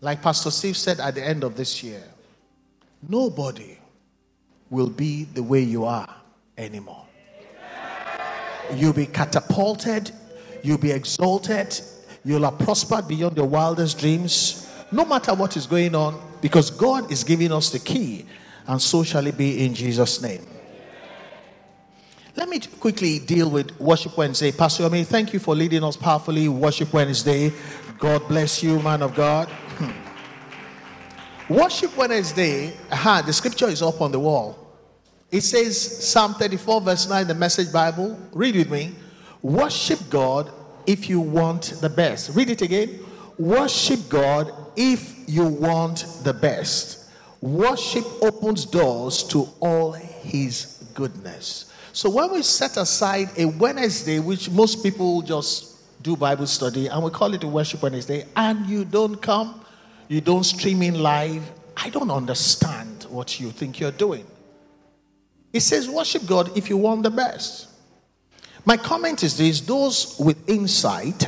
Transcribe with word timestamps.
Like 0.00 0.22
Pastor 0.22 0.50
Steve 0.50 0.76
said 0.76 0.98
at 0.98 1.14
the 1.14 1.26
end 1.26 1.44
of 1.44 1.56
this 1.56 1.82
year, 1.82 2.02
nobody 3.06 3.76
will 4.70 4.88
be 4.88 5.24
the 5.24 5.42
way 5.42 5.60
you 5.60 5.84
are 5.84 6.08
anymore. 6.56 7.04
You'll 8.74 8.92
be 8.92 9.06
catapulted, 9.06 10.10
you'll 10.62 10.78
be 10.78 10.92
exalted, 10.92 11.78
you'll 12.24 12.44
have 12.44 12.58
prospered 12.58 13.08
beyond 13.08 13.36
your 13.36 13.46
wildest 13.46 13.98
dreams, 13.98 14.72
no 14.92 15.04
matter 15.04 15.34
what 15.34 15.56
is 15.56 15.66
going 15.66 15.94
on, 15.94 16.20
because 16.40 16.70
God 16.70 17.10
is 17.10 17.24
giving 17.24 17.52
us 17.52 17.70
the 17.70 17.78
key, 17.78 18.26
and 18.66 18.80
so 18.80 19.02
shall 19.02 19.26
it 19.26 19.36
be 19.36 19.64
in 19.64 19.74
Jesus' 19.74 20.22
name. 20.22 20.46
Let 22.36 22.48
me 22.48 22.60
quickly 22.60 23.18
deal 23.18 23.50
with 23.50 23.78
Worship 23.80 24.16
Wednesday. 24.16 24.52
Pastor 24.52 24.84
Yomi, 24.84 25.04
thank 25.04 25.32
you 25.32 25.40
for 25.40 25.54
leading 25.54 25.82
us 25.84 25.96
powerfully. 25.96 26.48
Worship 26.48 26.92
Wednesday. 26.92 27.52
God 27.98 28.26
bless 28.28 28.62
you, 28.62 28.80
man 28.80 29.02
of 29.02 29.14
God. 29.14 29.50
Worship 31.50 31.96
Wednesday, 31.96 32.72
aha, 32.92 33.24
the 33.26 33.32
scripture 33.32 33.66
is 33.66 33.82
up 33.82 34.00
on 34.00 34.12
the 34.12 34.20
wall. 34.20 34.56
It 35.32 35.40
says, 35.40 36.08
Psalm 36.08 36.34
34, 36.34 36.80
verse 36.80 37.08
9, 37.08 37.26
the 37.26 37.34
message 37.34 37.72
Bible. 37.72 38.16
Read 38.32 38.54
with 38.54 38.70
me. 38.70 38.94
Worship 39.42 39.98
God 40.08 40.52
if 40.86 41.08
you 41.08 41.18
want 41.18 41.74
the 41.80 41.90
best. 41.90 42.36
Read 42.36 42.50
it 42.50 42.62
again. 42.62 43.00
Worship 43.36 43.98
God 44.08 44.52
if 44.76 45.28
you 45.28 45.44
want 45.44 46.06
the 46.22 46.32
best. 46.32 47.10
Worship 47.40 48.04
opens 48.22 48.64
doors 48.64 49.24
to 49.24 49.48
all 49.58 49.90
his 49.90 50.84
goodness. 50.94 51.74
So 51.92 52.08
when 52.10 52.32
we 52.32 52.42
set 52.44 52.76
aside 52.76 53.28
a 53.36 53.46
Wednesday, 53.46 54.20
which 54.20 54.48
most 54.50 54.84
people 54.84 55.20
just 55.20 56.00
do 56.00 56.16
Bible 56.16 56.46
study, 56.46 56.86
and 56.86 57.02
we 57.02 57.10
call 57.10 57.34
it 57.34 57.42
a 57.42 57.48
worship 57.48 57.82
Wednesday, 57.82 58.24
and 58.36 58.66
you 58.66 58.84
don't 58.84 59.20
come, 59.20 59.60
you 60.10 60.20
don't 60.20 60.42
stream 60.42 60.82
in 60.82 61.00
live, 61.00 61.48
I 61.76 61.88
don't 61.88 62.10
understand 62.10 63.06
what 63.08 63.38
you 63.38 63.52
think 63.52 63.78
you're 63.78 63.92
doing. 63.92 64.26
It 65.52 65.60
says, 65.60 65.88
worship 65.88 66.26
God 66.26 66.56
if 66.58 66.68
you 66.68 66.76
want 66.76 67.04
the 67.04 67.10
best. 67.10 67.68
My 68.64 68.76
comment 68.76 69.22
is 69.22 69.38
this 69.38 69.60
those 69.60 70.16
with 70.18 70.48
insight, 70.48 71.26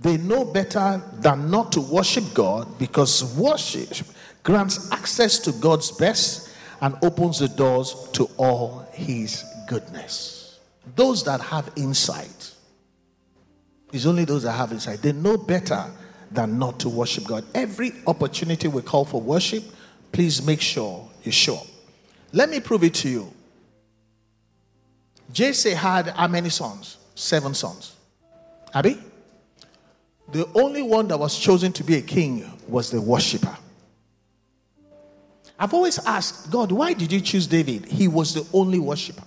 they 0.00 0.18
know 0.18 0.44
better 0.44 1.02
than 1.14 1.50
not 1.50 1.72
to 1.72 1.80
worship 1.80 2.24
God 2.32 2.78
because 2.78 3.34
worship 3.34 4.06
grants 4.44 4.90
access 4.92 5.40
to 5.40 5.52
God's 5.52 5.90
best 5.90 6.54
and 6.80 6.94
opens 7.02 7.40
the 7.40 7.48
doors 7.48 8.08
to 8.12 8.30
all 8.36 8.86
His 8.92 9.44
goodness. 9.68 10.60
Those 10.94 11.24
that 11.24 11.40
have 11.40 11.72
insight, 11.74 12.54
it's 13.92 14.06
only 14.06 14.24
those 14.24 14.44
that 14.44 14.52
have 14.52 14.70
insight, 14.70 15.02
they 15.02 15.12
know 15.12 15.36
better 15.36 15.90
than 16.34 16.58
not 16.58 16.80
to 16.80 16.88
worship 16.88 17.24
God. 17.24 17.44
Every 17.54 17.92
opportunity 18.06 18.68
we 18.68 18.82
call 18.82 19.04
for 19.04 19.20
worship, 19.20 19.64
please 20.12 20.44
make 20.44 20.60
sure 20.60 21.08
you 21.22 21.32
show 21.32 21.56
up. 21.56 21.66
Let 22.32 22.48
me 22.48 22.60
prove 22.60 22.84
it 22.84 22.94
to 22.94 23.08
you. 23.08 23.32
Jesse 25.32 25.70
had 25.70 26.08
how 26.08 26.28
many 26.28 26.48
sons? 26.48 26.98
Seven 27.14 27.54
sons. 27.54 27.96
Abby? 28.74 28.98
The 30.32 30.48
only 30.54 30.82
one 30.82 31.08
that 31.08 31.18
was 31.18 31.38
chosen 31.38 31.72
to 31.74 31.84
be 31.84 31.96
a 31.96 32.02
king 32.02 32.50
was 32.68 32.90
the 32.90 33.00
worshiper. 33.00 33.56
I've 35.58 35.74
always 35.74 35.98
asked 36.06 36.50
God, 36.50 36.72
why 36.72 36.92
did 36.92 37.12
you 37.12 37.20
choose 37.20 37.46
David? 37.46 37.84
He 37.84 38.08
was 38.08 38.34
the 38.34 38.46
only 38.52 38.78
worshiper. 38.78 39.24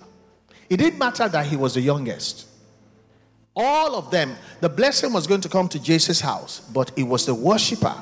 It 0.68 0.78
didn't 0.78 0.98
matter 0.98 1.28
that 1.28 1.46
he 1.46 1.56
was 1.56 1.74
the 1.74 1.80
youngest. 1.80 2.46
All 3.56 3.96
of 3.96 4.10
them, 4.10 4.36
the 4.60 4.68
blessing 4.68 5.14
was 5.14 5.26
going 5.26 5.40
to 5.40 5.48
come 5.48 5.66
to 5.70 5.80
Jesse's 5.80 6.20
house, 6.20 6.60
but 6.60 6.92
it 6.96 7.04
was 7.04 7.24
the 7.24 7.34
worshiper 7.34 7.94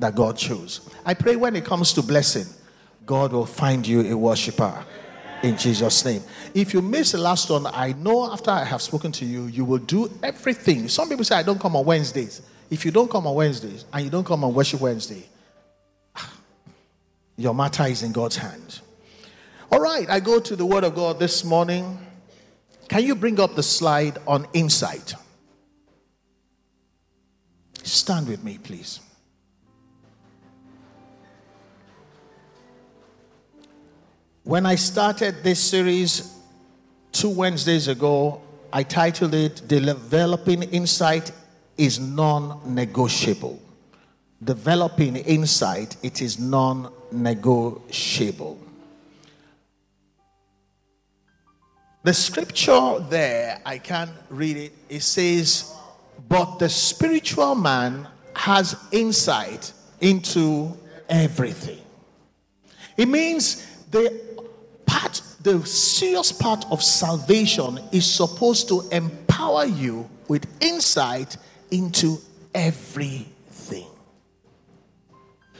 that 0.00 0.16
God 0.16 0.36
chose. 0.36 0.90
I 1.06 1.14
pray 1.14 1.36
when 1.36 1.54
it 1.54 1.64
comes 1.64 1.92
to 1.92 2.02
blessing, 2.02 2.46
God 3.06 3.32
will 3.32 3.46
find 3.46 3.86
you 3.86 4.12
a 4.12 4.16
worshiper 4.16 4.84
in 5.42 5.56
Jesus' 5.56 6.04
name. 6.04 6.22
If 6.52 6.74
you 6.74 6.82
miss 6.82 7.12
the 7.12 7.18
last 7.18 7.48
one, 7.48 7.66
I 7.66 7.92
know 7.92 8.30
after 8.30 8.50
I 8.50 8.64
have 8.64 8.82
spoken 8.82 9.12
to 9.12 9.24
you, 9.24 9.46
you 9.46 9.64
will 9.64 9.78
do 9.78 10.10
everything. 10.22 10.88
Some 10.88 11.08
people 11.08 11.24
say, 11.24 11.36
I 11.36 11.42
don't 11.44 11.60
come 11.60 11.76
on 11.76 11.84
Wednesdays. 11.84 12.42
If 12.68 12.84
you 12.84 12.90
don't 12.90 13.10
come 13.10 13.26
on 13.26 13.34
Wednesdays 13.34 13.84
and 13.92 14.04
you 14.04 14.10
don't 14.10 14.26
come 14.26 14.44
on 14.44 14.52
Worship 14.52 14.80
Wednesday, 14.80 15.26
your 17.36 17.54
matter 17.54 17.84
is 17.84 18.02
in 18.02 18.12
God's 18.12 18.36
hands. 18.36 18.82
All 19.70 19.80
right, 19.80 20.08
I 20.10 20.18
go 20.20 20.40
to 20.40 20.56
the 20.56 20.66
Word 20.66 20.84
of 20.84 20.94
God 20.94 21.18
this 21.18 21.44
morning. 21.44 21.98
Can 22.88 23.04
you 23.04 23.14
bring 23.14 23.38
up 23.38 23.54
the 23.54 23.62
slide 23.62 24.18
on 24.26 24.46
insight? 24.52 25.14
Stand 27.82 28.28
with 28.28 28.42
me, 28.42 28.58
please. 28.58 29.00
When 34.44 34.64
I 34.64 34.76
started 34.76 35.44
this 35.44 35.60
series 35.60 36.34
two 37.12 37.28
Wednesdays 37.28 37.88
ago, 37.88 38.40
I 38.72 38.82
titled 38.82 39.34
it 39.34 39.68
Developing 39.68 40.62
Insight 40.62 41.32
is 41.76 42.00
Non 42.00 42.60
Negotiable. 42.74 43.60
Developing 44.42 45.16
insight, 45.16 45.96
it 46.02 46.22
is 46.22 46.38
non 46.38 46.92
negotiable. 47.10 48.56
The 52.08 52.14
scripture 52.14 53.00
there, 53.10 53.60
I 53.66 53.76
can't 53.76 54.10
read 54.30 54.56
it. 54.56 54.72
It 54.88 55.02
says, 55.02 55.74
But 56.26 56.58
the 56.58 56.70
spiritual 56.70 57.54
man 57.54 58.08
has 58.34 58.76
insight 58.90 59.74
into 60.00 60.74
everything. 61.06 61.82
It 62.96 63.08
means 63.08 63.84
the 63.90 64.18
part, 64.86 65.20
the 65.42 65.62
serious 65.66 66.32
part 66.32 66.64
of 66.70 66.82
salvation 66.82 67.78
is 67.92 68.10
supposed 68.10 68.68
to 68.68 68.88
empower 68.90 69.66
you 69.66 70.08
with 70.28 70.46
insight 70.62 71.36
into 71.70 72.16
everything. 72.54 73.30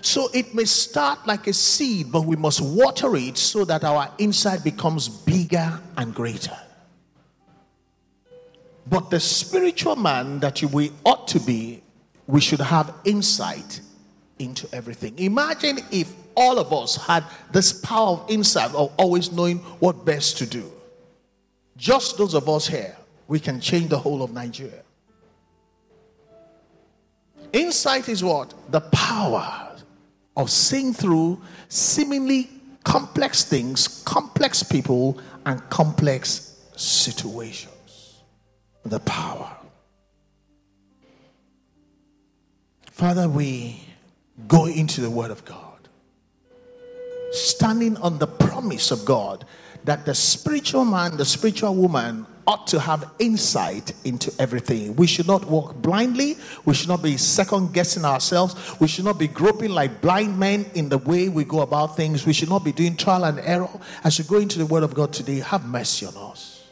So 0.01 0.29
it 0.33 0.55
may 0.55 0.65
start 0.65 1.27
like 1.27 1.47
a 1.47 1.53
seed, 1.53 2.13
but 2.13 2.25
we 2.25 2.37
must 2.37 2.61
water 2.61 3.17
it 3.17 3.37
so 3.37 3.65
that 3.65 3.85
our 3.85 4.13
insight 4.19 4.63
becomes 4.63 5.09
bigger 5.09 5.81
and 5.97 6.15
greater. 6.15 6.57
But 8.87 9.11
the 9.11 9.21
spiritual 9.21 9.97
man 9.97 10.41
that 10.41 10.63
we 10.63 10.93
ought 11.05 11.29
to 11.29 11.41
be, 11.41 11.83
we 12.27 12.41
should 12.41 12.61
have 12.61 12.95
insight 13.05 13.81
into 14.39 14.69
everything. 14.73 15.19
Imagine 15.19 15.79
if 15.91 16.15
all 16.35 16.59
of 16.59 16.73
us 16.73 16.97
had 16.97 17.25
this 17.53 17.73
power 17.73 18.19
of 18.19 18.31
insight 18.31 18.73
of 18.75 18.93
always 18.97 19.33
knowing 19.33 19.59
what 19.81 20.05
best 20.05 20.39
to 20.39 20.47
do. 20.47 20.71
Just 21.77 22.17
those 22.17 22.35
of 22.35 22.49
us 22.49 22.67
here, 22.67 22.97
we 23.27 23.41
can 23.41 23.61
change 23.61 23.89
the 23.89 23.99
whole 23.99 24.23
of 24.23 24.33
Nigeria. 24.33 24.83
Insight 27.53 28.09
is 28.09 28.23
what? 28.23 28.55
The 28.71 28.81
power 28.81 29.68
of 30.39 30.51
seeing 30.51 30.95
through 30.95 31.39
seemingly 31.69 32.49
complex 32.85 33.45
things, 33.45 34.03
complex 34.05 34.63
people, 34.63 35.19
and 35.45 35.61
complex 35.69 36.57
situations. 36.77 38.23
The 38.85 39.01
power. 39.01 39.55
Father, 42.91 43.29
we 43.29 43.83
go 44.47 44.67
into 44.67 45.01
the 45.01 45.11
Word 45.11 45.31
of 45.31 45.45
God 45.45 45.89
standing 47.31 47.97
on 47.99 48.19
the 48.19 48.27
promise 48.27 48.91
of 48.91 49.05
God 49.05 49.45
that 49.85 50.07
the 50.07 50.15
spiritual 50.15 50.85
man, 50.85 51.17
the 51.17 51.25
spiritual 51.25 51.75
woman 51.75 52.27
ought 52.49 52.67
to 52.67 52.81
have 52.81 53.11
insight 53.19 53.93
into 54.05 54.33
everything. 54.39 54.97
We 54.97 55.07
should 55.07 55.27
not 55.27 55.45
walk 55.45 55.77
blindly. 55.83 56.39
We 56.65 56.73
should 56.73 56.89
not 56.89 57.03
be 57.03 57.19
second 57.19 57.75
guessing 57.75 58.07
ourselves. 58.07 58.57
We 58.81 58.89
should 58.89 59.05
not 59.05 59.19
be 59.19 59.29
groping 59.29 59.69
like 59.71 60.01
blind 60.01 60.39
men 60.39 60.65
in 60.73 60.89
the 60.89 60.97
way 60.97 61.29
we 61.29 61.45
go 61.45 61.61
about 61.61 61.95
things. 61.95 62.25
We 62.25 62.33
should 62.33 62.49
not 62.49 62.65
be 62.65 62.73
doing 62.73 62.97
trial 62.97 63.25
and 63.25 63.39
error. 63.41 63.69
As 64.03 64.19
you 64.19 64.25
go 64.25 64.39
into 64.39 64.59
the 64.59 64.65
Word 64.65 64.83
of 64.83 64.95
God 64.95 65.13
today, 65.13 65.41
have 65.41 65.67
mercy 65.67 66.07
on 66.07 66.17
us. 66.17 66.65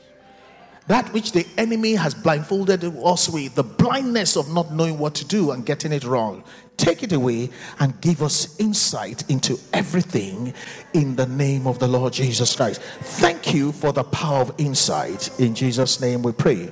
That 0.86 1.12
which 1.12 1.32
the 1.32 1.46
enemy 1.58 1.94
has 1.94 2.14
blindfolded 2.14 2.82
us 2.84 3.28
with, 3.28 3.54
the 3.54 3.64
blindness 3.64 4.34
of 4.36 4.50
not 4.54 4.72
knowing 4.72 4.98
what 4.98 5.14
to 5.16 5.26
do 5.26 5.50
and 5.50 5.66
getting 5.66 5.92
it 5.92 6.04
wrong. 6.04 6.42
Take 6.76 7.02
it 7.02 7.12
away 7.12 7.50
and 7.81 7.99
give 8.00 8.23
us 8.23 8.58
insight 8.61 9.28
into 9.31 9.58
everything 9.73 10.52
in 10.93 11.17
the 11.17 11.26
name 11.26 11.67
of 11.67 11.78
the 11.78 11.88
Lord 11.88 12.12
Jesus 12.12 12.55
Christ. 12.55 12.81
Thank 12.82 13.55
you 13.55 13.73
for 13.73 13.93
the 13.93 14.05
power 14.05 14.40
of 14.40 14.55
insight. 14.58 15.40
In 15.40 15.55
Jesus' 15.55 16.00
name 16.00 16.23
we 16.23 16.32
pray. 16.32 16.70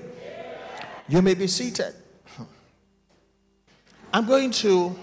You 1.09 1.23
may 1.23 1.35
be 1.35 1.47
seated. 1.47 1.95
I'm 4.12 4.27
going 4.27 4.51
to 4.53 4.95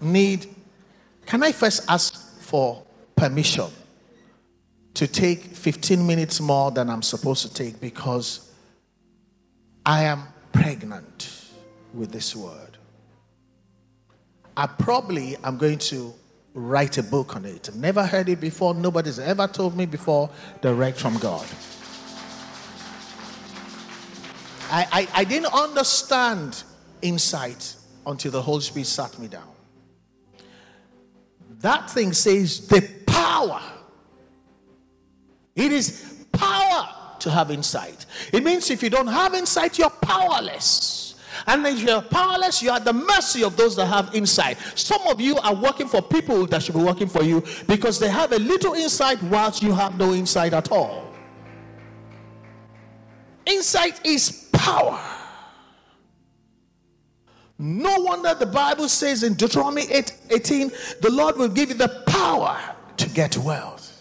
need, 0.00 0.46
can 1.26 1.42
I 1.42 1.52
first 1.52 1.90
ask 1.90 2.14
for 2.40 2.82
permission? 3.16 3.70
to 4.94 5.06
take 5.06 5.40
15 5.42 6.06
minutes 6.06 6.40
more 6.40 6.70
than 6.70 6.90
I'm 6.90 7.02
supposed 7.02 7.46
to 7.46 7.52
take 7.52 7.80
because 7.80 8.50
I 9.86 10.04
am 10.04 10.24
pregnant 10.52 11.50
with 11.94 12.12
this 12.12 12.36
word. 12.36 12.71
I 14.56 14.66
probably 14.66 15.36
am 15.44 15.56
going 15.58 15.78
to 15.78 16.12
write 16.54 16.98
a 16.98 17.02
book 17.02 17.36
on 17.36 17.44
it. 17.44 17.68
I've 17.68 17.76
never 17.76 18.04
heard 18.04 18.28
it 18.28 18.40
before. 18.40 18.74
Nobody's 18.74 19.18
ever 19.18 19.46
told 19.46 19.76
me 19.76 19.86
before. 19.86 20.28
Direct 20.60 20.98
from 20.98 21.16
God. 21.18 21.46
I, 24.70 24.86
I, 24.92 25.08
I 25.20 25.24
didn't 25.24 25.52
understand 25.52 26.62
insight 27.02 27.76
until 28.06 28.32
the 28.32 28.42
Holy 28.42 28.62
Spirit 28.62 28.86
sat 28.86 29.18
me 29.18 29.28
down. 29.28 29.48
That 31.60 31.90
thing 31.90 32.12
says 32.12 32.66
the 32.66 32.88
power. 33.06 33.60
It 35.54 35.72
is 35.72 36.24
power 36.32 36.88
to 37.20 37.30
have 37.30 37.50
insight. 37.50 38.06
It 38.32 38.42
means 38.42 38.70
if 38.70 38.82
you 38.82 38.90
don't 38.90 39.06
have 39.06 39.34
insight, 39.34 39.78
you're 39.78 39.90
powerless. 39.90 41.11
And 41.46 41.66
if 41.66 41.80
you're 41.82 42.02
powerless, 42.02 42.62
you 42.62 42.70
are 42.70 42.76
at 42.76 42.84
the 42.84 42.92
mercy 42.92 43.42
of 43.42 43.56
those 43.56 43.76
that 43.76 43.86
have 43.86 44.14
insight. 44.14 44.58
Some 44.74 45.02
of 45.06 45.20
you 45.20 45.36
are 45.38 45.54
working 45.54 45.88
for 45.88 46.02
people 46.02 46.46
that 46.46 46.62
should 46.62 46.74
be 46.74 46.82
working 46.82 47.08
for 47.08 47.22
you 47.22 47.42
because 47.66 47.98
they 47.98 48.08
have 48.08 48.32
a 48.32 48.38
little 48.38 48.74
insight 48.74 49.22
whilst 49.24 49.62
you 49.62 49.72
have 49.72 49.98
no 49.98 50.12
insight 50.12 50.52
at 50.52 50.70
all. 50.70 51.12
Insight 53.46 54.04
is 54.06 54.48
power. 54.52 55.00
No 57.58 58.00
wonder 58.00 58.34
the 58.34 58.46
Bible 58.46 58.88
says 58.88 59.22
in 59.22 59.34
Deuteronomy 59.34 59.82
8 59.82 60.12
18, 60.30 60.72
the 61.00 61.10
Lord 61.10 61.36
will 61.36 61.48
give 61.48 61.68
you 61.68 61.76
the 61.76 62.02
power 62.06 62.58
to 62.96 63.08
get 63.10 63.36
wealth. 63.36 63.91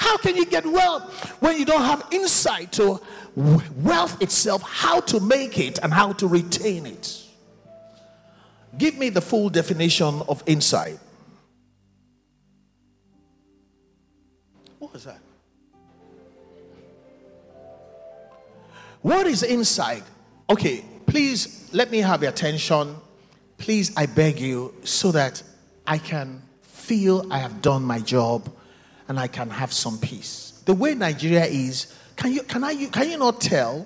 How 0.00 0.16
can 0.16 0.34
you 0.34 0.46
get 0.46 0.64
wealth 0.64 1.28
when 1.42 1.58
you 1.58 1.66
don't 1.66 1.82
have 1.82 2.06
insight 2.10 2.72
to 2.72 3.00
wealth 3.36 4.20
itself, 4.22 4.62
how 4.62 5.00
to 5.00 5.20
make 5.20 5.58
it 5.58 5.78
and 5.82 5.92
how 5.92 6.14
to 6.14 6.26
retain 6.26 6.86
it? 6.86 7.22
Give 8.78 8.96
me 8.96 9.10
the 9.10 9.20
full 9.20 9.50
definition 9.50 10.22
of 10.26 10.42
insight. 10.46 10.98
What 14.78 14.94
was 14.94 15.04
that? 15.04 15.20
What 19.02 19.26
is 19.26 19.42
insight? 19.42 20.02
Okay, 20.48 20.82
please 21.04 21.68
let 21.74 21.90
me 21.90 21.98
have 21.98 22.22
your 22.22 22.30
attention. 22.30 22.96
Please, 23.58 23.94
I 23.98 24.06
beg 24.06 24.40
you, 24.40 24.74
so 24.82 25.12
that 25.12 25.42
I 25.86 25.98
can 25.98 26.42
feel 26.62 27.30
I 27.30 27.36
have 27.38 27.60
done 27.60 27.82
my 27.82 27.98
job 27.98 28.50
and 29.10 29.18
I 29.18 29.26
can 29.26 29.50
have 29.50 29.72
some 29.72 29.98
peace. 29.98 30.62
The 30.66 30.72
way 30.72 30.94
Nigeria 30.94 31.44
is, 31.44 31.92
can 32.14 32.32
you, 32.32 32.44
can, 32.44 32.62
I, 32.62 32.86
can 32.86 33.10
you 33.10 33.18
not 33.18 33.40
tell? 33.40 33.84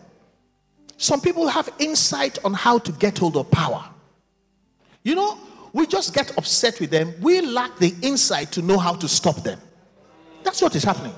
Some 0.98 1.22
people 1.22 1.48
have 1.48 1.70
insight 1.78 2.38
on 2.44 2.52
how 2.52 2.76
to 2.80 2.92
get 2.92 3.16
hold 3.16 3.38
of 3.38 3.50
power. 3.50 3.88
You 5.02 5.14
know, 5.14 5.38
we 5.72 5.86
just 5.86 6.14
get 6.14 6.36
upset 6.36 6.78
with 6.78 6.90
them. 6.90 7.14
We 7.22 7.40
lack 7.40 7.78
the 7.78 7.94
insight 8.02 8.52
to 8.52 8.60
know 8.60 8.76
how 8.76 8.96
to 8.96 9.08
stop 9.08 9.36
them. 9.36 9.58
That's 10.42 10.60
what 10.60 10.76
is 10.76 10.84
happening. 10.84 11.14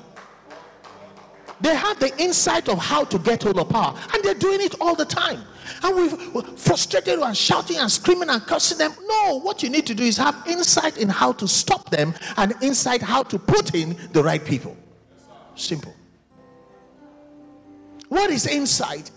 They 1.60 1.74
have 1.74 1.98
the 1.98 2.16
insight 2.20 2.68
of 2.68 2.78
how 2.78 3.04
to 3.04 3.18
get 3.18 3.42
hold 3.42 3.58
of 3.58 3.68
power, 3.70 3.98
and 4.12 4.22
they're 4.22 4.34
doing 4.34 4.60
it 4.60 4.74
all 4.80 4.94
the 4.94 5.04
time. 5.04 5.42
And 5.82 5.96
we're 5.96 6.42
frustrated 6.42 7.18
and 7.18 7.36
shouting 7.36 7.78
and 7.78 7.90
screaming 7.90 8.28
and 8.28 8.42
cursing 8.42 8.78
them. 8.78 8.92
No, 9.06 9.40
what 9.40 9.62
you 9.62 9.70
need 9.70 9.86
to 9.86 9.94
do 9.94 10.04
is 10.04 10.16
have 10.18 10.36
insight 10.46 10.98
in 10.98 11.08
how 11.08 11.32
to 11.32 11.48
stop 11.48 11.90
them 11.90 12.14
and 12.36 12.54
insight 12.62 13.02
how 13.02 13.22
to 13.24 13.38
put 13.38 13.74
in 13.74 13.96
the 14.12 14.22
right 14.22 14.44
people. 14.44 14.76
Simple. 15.54 15.94
What 18.08 18.30
is 18.30 18.46
insight? 18.46 19.10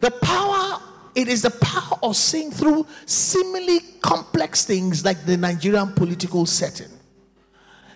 The 0.00 0.10
power, 0.10 0.80
it 1.14 1.28
is 1.28 1.42
the 1.42 1.50
power 1.50 1.98
of 2.02 2.16
seeing 2.16 2.50
through 2.50 2.86
seemingly 3.06 3.80
complex 4.00 4.64
things 4.64 5.04
like 5.04 5.24
the 5.24 5.36
Nigerian 5.36 5.92
political 5.92 6.44
setting. 6.44 6.90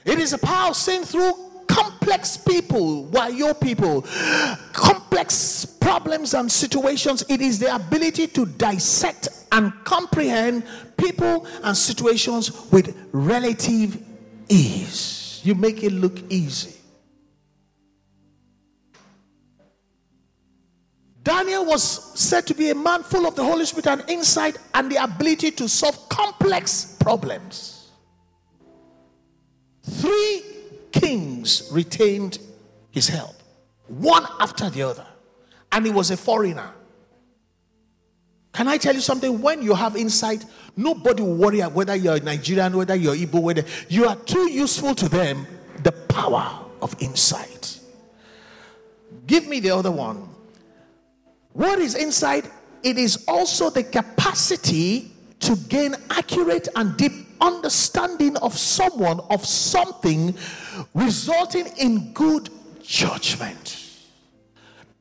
It 0.05 0.21
is 0.21 0.33
a 0.33 0.39
power 0.39 0.71
of 0.71 0.77
seeing 0.77 1.03
through 1.03 1.33
complex 1.67 2.37
people, 2.37 3.05
why 3.05 3.29
your 3.29 3.55
people, 3.55 4.03
complex 4.73 5.65
problems 5.65 6.35
and 6.35 6.51
situations. 6.51 7.25
It 7.29 7.41
is 7.41 7.59
the 7.59 7.75
ability 7.75 8.27
to 8.29 8.47
dissect 8.47 9.29
and 9.53 9.73
comprehend 9.85 10.65
people 10.97 11.47
and 11.63 11.77
situations 11.77 12.71
with 12.71 12.97
relative 13.13 14.03
ease. 14.49 15.41
You 15.45 15.55
make 15.55 15.83
it 15.83 15.93
look 15.93 16.21
easy. 16.29 16.77
Daniel 21.23 21.65
was 21.65 21.83
said 22.19 22.47
to 22.47 22.55
be 22.55 22.71
a 22.71 22.75
man 22.75 23.03
full 23.03 23.27
of 23.27 23.35
the 23.35 23.43
Holy 23.43 23.65
Spirit 23.65 23.89
and 23.89 24.05
insight 24.09 24.59
and 24.75 24.91
the 24.91 25.03
ability 25.03 25.51
to 25.51 25.69
solve 25.69 26.09
complex 26.09 26.97
problems. 27.01 27.91
Three 29.83 30.43
kings 31.01 31.69
retained 31.73 32.39
his 32.91 33.09
help, 33.09 33.35
one 33.89 34.27
after 34.41 34.71
the 34.71 34.83
other. 34.83 35.07
And 35.73 35.85
he 35.85 35.93
was 35.93 36.11
a 36.11 36.17
foreigner. 36.17 36.71
Can 38.53 38.69
I 38.69 38.79
tell 38.79 38.95
you 38.95 39.03
something? 39.03 39.43
When 39.43 39.61
you 39.61 39.75
have 39.75 39.97
insight, 39.97 40.45
nobody 40.77 41.23
will 41.23 41.35
worry 41.35 41.61
about 41.61 41.75
whether 41.75 41.95
you're 41.95 42.19
Nigerian, 42.21 42.75
whether 42.77 42.95
you're 42.95 43.15
Igbo, 43.15 43.43
whether 43.43 43.65
you 43.89 44.07
are 44.07 44.17
too 44.17 44.51
useful 44.51 44.95
to 44.95 45.09
them. 45.09 45.47
The 45.83 45.93
power 45.93 46.65
of 46.81 46.97
insight. 47.03 47.79
Give 49.27 49.47
me 49.47 49.61
the 49.61 49.71
other 49.71 49.91
one. 49.91 50.29
What 51.53 51.79
is 51.79 51.95
insight? 51.95 52.51
It 52.83 52.97
is 52.97 53.25
also 53.29 53.69
the 53.69 53.83
capacity 53.83 55.13
to 55.41 55.57
gain 55.69 55.95
accurate 56.09 56.69
and 56.77 56.97
deep 56.97 57.26
understanding 57.41 58.37
of 58.39 58.57
someone, 58.57 59.21
of 59.31 59.45
something, 59.45 60.35
resulting 60.95 61.67
in 61.79 62.13
good 62.13 62.51
judgment. 62.83 63.83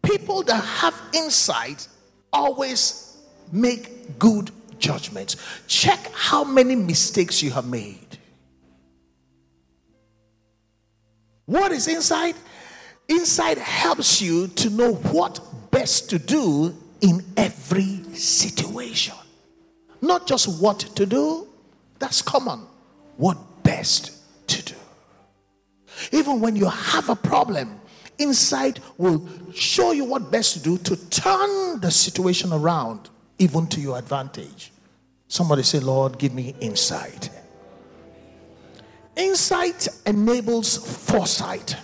People 0.03 0.43
that 0.43 0.63
have 0.63 0.99
insight 1.13 1.87
always 2.31 3.17
make 3.51 4.19
good 4.19 4.51
judgments. 4.79 5.35
Check 5.67 6.11
how 6.13 6.43
many 6.43 6.75
mistakes 6.75 7.41
you 7.41 7.51
have 7.51 7.65
made. 7.65 8.17
What 11.45 11.71
is 11.71 11.87
insight? 11.87 12.35
Insight 13.07 13.57
helps 13.57 14.21
you 14.21 14.47
to 14.47 14.69
know 14.69 14.93
what 14.93 15.39
best 15.71 16.09
to 16.09 16.19
do 16.19 16.75
in 17.01 17.23
every 17.37 18.03
situation. 18.13 19.15
Not 20.01 20.27
just 20.27 20.61
what 20.61 20.79
to 20.79 21.05
do, 21.05 21.44
that's 21.99 22.21
common. 22.21 22.67
What 23.17 23.37
best 23.63 24.11
to 24.47 24.61
do. 24.63 24.75
Even 26.11 26.39
when 26.39 26.55
you 26.55 26.67
have 26.67 27.09
a 27.09 27.15
problem, 27.15 27.79
insight 28.17 28.79
will 28.97 29.27
show 29.53 29.91
you 29.91 30.05
what 30.05 30.31
best 30.31 30.53
to 30.53 30.59
do 30.59 30.77
to 30.79 31.09
turn 31.09 31.79
the 31.81 31.91
situation 31.91 32.51
around, 32.51 33.09
even 33.39 33.67
to 33.67 33.79
your 33.79 33.97
advantage. 33.97 34.71
Somebody 35.27 35.63
say, 35.63 35.79
Lord, 35.79 36.17
give 36.17 36.33
me 36.33 36.55
insight. 36.59 37.29
Insight 39.15 39.87
enables 40.05 40.77
foresight. 41.07 41.75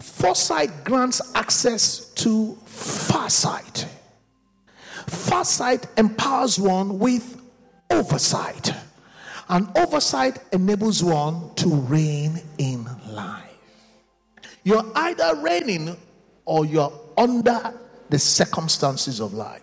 Foresight 0.00 0.84
grants 0.84 1.20
access 1.34 2.12
to 2.14 2.58
farsight. 2.66 3.86
Farsight 5.06 5.86
empowers 5.96 6.58
one 6.58 6.98
with 6.98 7.40
oversight. 7.90 8.72
And 9.48 9.68
oversight 9.76 10.38
enables 10.52 11.02
one 11.02 11.54
to 11.56 11.68
reign 11.68 12.40
in 12.58 12.86
life. 13.08 13.44
You're 14.62 14.84
either 14.94 15.36
reigning 15.36 15.96
or 16.44 16.66
you're 16.66 16.92
under 17.16 17.74
the 18.10 18.18
circumstances 18.18 19.20
of 19.20 19.32
life. 19.32 19.62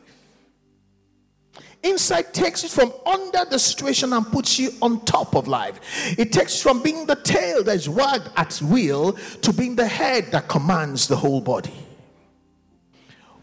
Insight 1.83 2.33
takes 2.33 2.63
you 2.63 2.69
from 2.69 2.91
under 3.05 3.45
the 3.45 3.59
situation 3.59 4.11
and 4.13 4.25
puts 4.25 4.57
you 4.57 4.71
on 4.81 5.05
top 5.05 5.35
of 5.35 5.47
life. 5.47 5.79
It 6.17 6.31
takes 6.31 6.59
from 6.59 6.81
being 6.81 7.05
the 7.05 7.15
tail 7.17 7.63
that 7.63 7.75
is 7.75 7.87
wagged 7.87 8.27
at 8.35 8.59
will 8.63 9.13
to 9.13 9.53
being 9.53 9.75
the 9.75 9.87
head 9.87 10.31
that 10.31 10.47
commands 10.47 11.07
the 11.07 11.15
whole 11.15 11.41
body. 11.41 11.84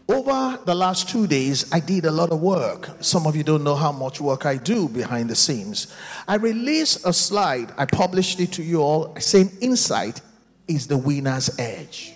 Over 0.09 0.59
the 0.65 0.75
last 0.75 1.07
two 1.07 1.27
days, 1.27 1.71
I 1.71 1.79
did 1.79 2.05
a 2.05 2.11
lot 2.11 2.31
of 2.31 2.41
work. 2.41 2.89
Some 2.99 3.25
of 3.25 3.37
you 3.37 3.43
don't 3.43 3.63
know 3.63 3.75
how 3.75 3.91
much 3.91 4.19
work 4.19 4.45
I 4.45 4.57
do 4.57 4.89
behind 4.89 5.29
the 5.29 5.35
scenes. 5.35 5.93
I 6.27 6.35
released 6.35 7.05
a 7.05 7.13
slide, 7.13 7.71
I 7.77 7.85
published 7.85 8.39
it 8.41 8.51
to 8.53 8.63
you 8.63 8.81
all, 8.81 9.15
saying, 9.17 9.51
Insight 9.61 10.21
is 10.67 10.87
the 10.87 10.97
winner's 10.97 11.57
edge. 11.57 12.13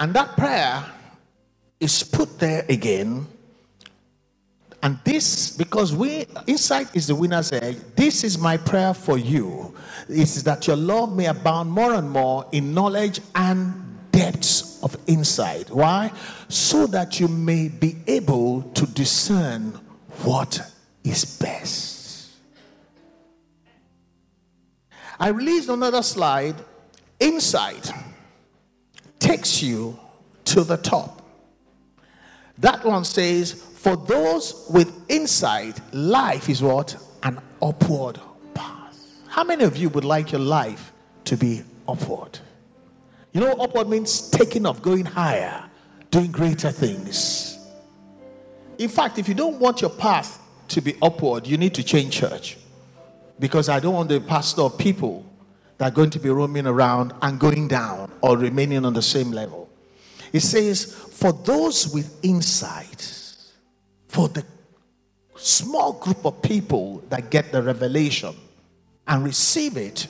And 0.00 0.14
that 0.14 0.36
prayer 0.36 0.84
is 1.80 2.04
put 2.04 2.38
there 2.38 2.64
again. 2.68 3.26
And 4.80 4.98
this, 5.04 5.56
because 5.56 5.92
we 5.92 6.26
insight 6.46 6.94
is 6.94 7.08
the 7.08 7.16
winner's 7.16 7.52
edge, 7.52 7.78
this 7.96 8.22
is 8.22 8.38
my 8.38 8.56
prayer 8.56 8.94
for 8.94 9.18
you. 9.18 9.74
Is 10.08 10.44
that 10.44 10.66
your 10.66 10.76
love 10.76 11.14
may 11.14 11.26
abound 11.26 11.70
more 11.70 11.94
and 11.94 12.10
more 12.10 12.46
in 12.52 12.72
knowledge 12.72 13.20
and 13.34 13.88
depths 14.18 14.82
of 14.82 14.96
insight. 15.06 15.70
Why? 15.70 16.10
So 16.48 16.86
that 16.88 17.20
you 17.20 17.28
may 17.28 17.68
be 17.68 17.96
able 18.06 18.62
to 18.74 18.86
discern 18.86 19.78
what 20.24 20.60
is 21.04 21.38
best. 21.38 22.30
I 25.20 25.28
released 25.28 25.68
another 25.68 26.02
slide. 26.02 26.56
Insight 27.20 27.90
takes 29.18 29.62
you 29.62 29.98
to 30.46 30.62
the 30.62 30.76
top. 30.76 31.22
That 32.58 32.84
one 32.84 33.04
says, 33.04 33.52
For 33.52 33.96
those 33.96 34.66
with 34.70 34.92
insight, 35.08 35.80
life 35.92 36.48
is 36.48 36.62
what? 36.62 36.96
An 37.22 37.40
upward. 37.60 38.20
How 39.38 39.44
many 39.44 39.62
of 39.62 39.76
you 39.76 39.88
would 39.90 40.04
like 40.04 40.32
your 40.32 40.40
life 40.40 40.92
to 41.26 41.36
be 41.36 41.62
upward? 41.86 42.40
You 43.32 43.40
know, 43.40 43.52
upward 43.52 43.88
means 43.88 44.30
taking 44.30 44.66
off, 44.66 44.82
going 44.82 45.04
higher, 45.04 45.62
doing 46.10 46.32
greater 46.32 46.72
things. 46.72 47.56
In 48.78 48.88
fact, 48.88 49.16
if 49.16 49.28
you 49.28 49.34
don't 49.34 49.60
want 49.60 49.80
your 49.80 49.90
path 49.90 50.40
to 50.66 50.80
be 50.80 50.96
upward, 51.00 51.46
you 51.46 51.56
need 51.56 51.72
to 51.74 51.84
change 51.84 52.14
church. 52.14 52.56
Because 53.38 53.68
I 53.68 53.78
don't 53.78 53.94
want 53.94 54.08
the 54.08 54.20
pastor 54.20 54.62
of 54.62 54.76
people 54.76 55.24
that 55.76 55.92
are 55.92 55.94
going 55.94 56.10
to 56.10 56.18
be 56.18 56.30
roaming 56.30 56.66
around 56.66 57.12
and 57.22 57.38
going 57.38 57.68
down 57.68 58.10
or 58.22 58.36
remaining 58.36 58.84
on 58.84 58.92
the 58.92 59.02
same 59.02 59.30
level. 59.30 59.70
It 60.32 60.40
says, 60.40 60.92
for 60.92 61.32
those 61.32 61.94
with 61.94 62.24
insight, 62.24 63.36
for 64.08 64.28
the 64.28 64.44
small 65.36 65.92
group 65.92 66.26
of 66.26 66.42
people 66.42 67.04
that 67.10 67.30
get 67.30 67.52
the 67.52 67.62
revelation 67.62 68.34
and 69.08 69.24
receive 69.24 69.76
it, 69.76 70.06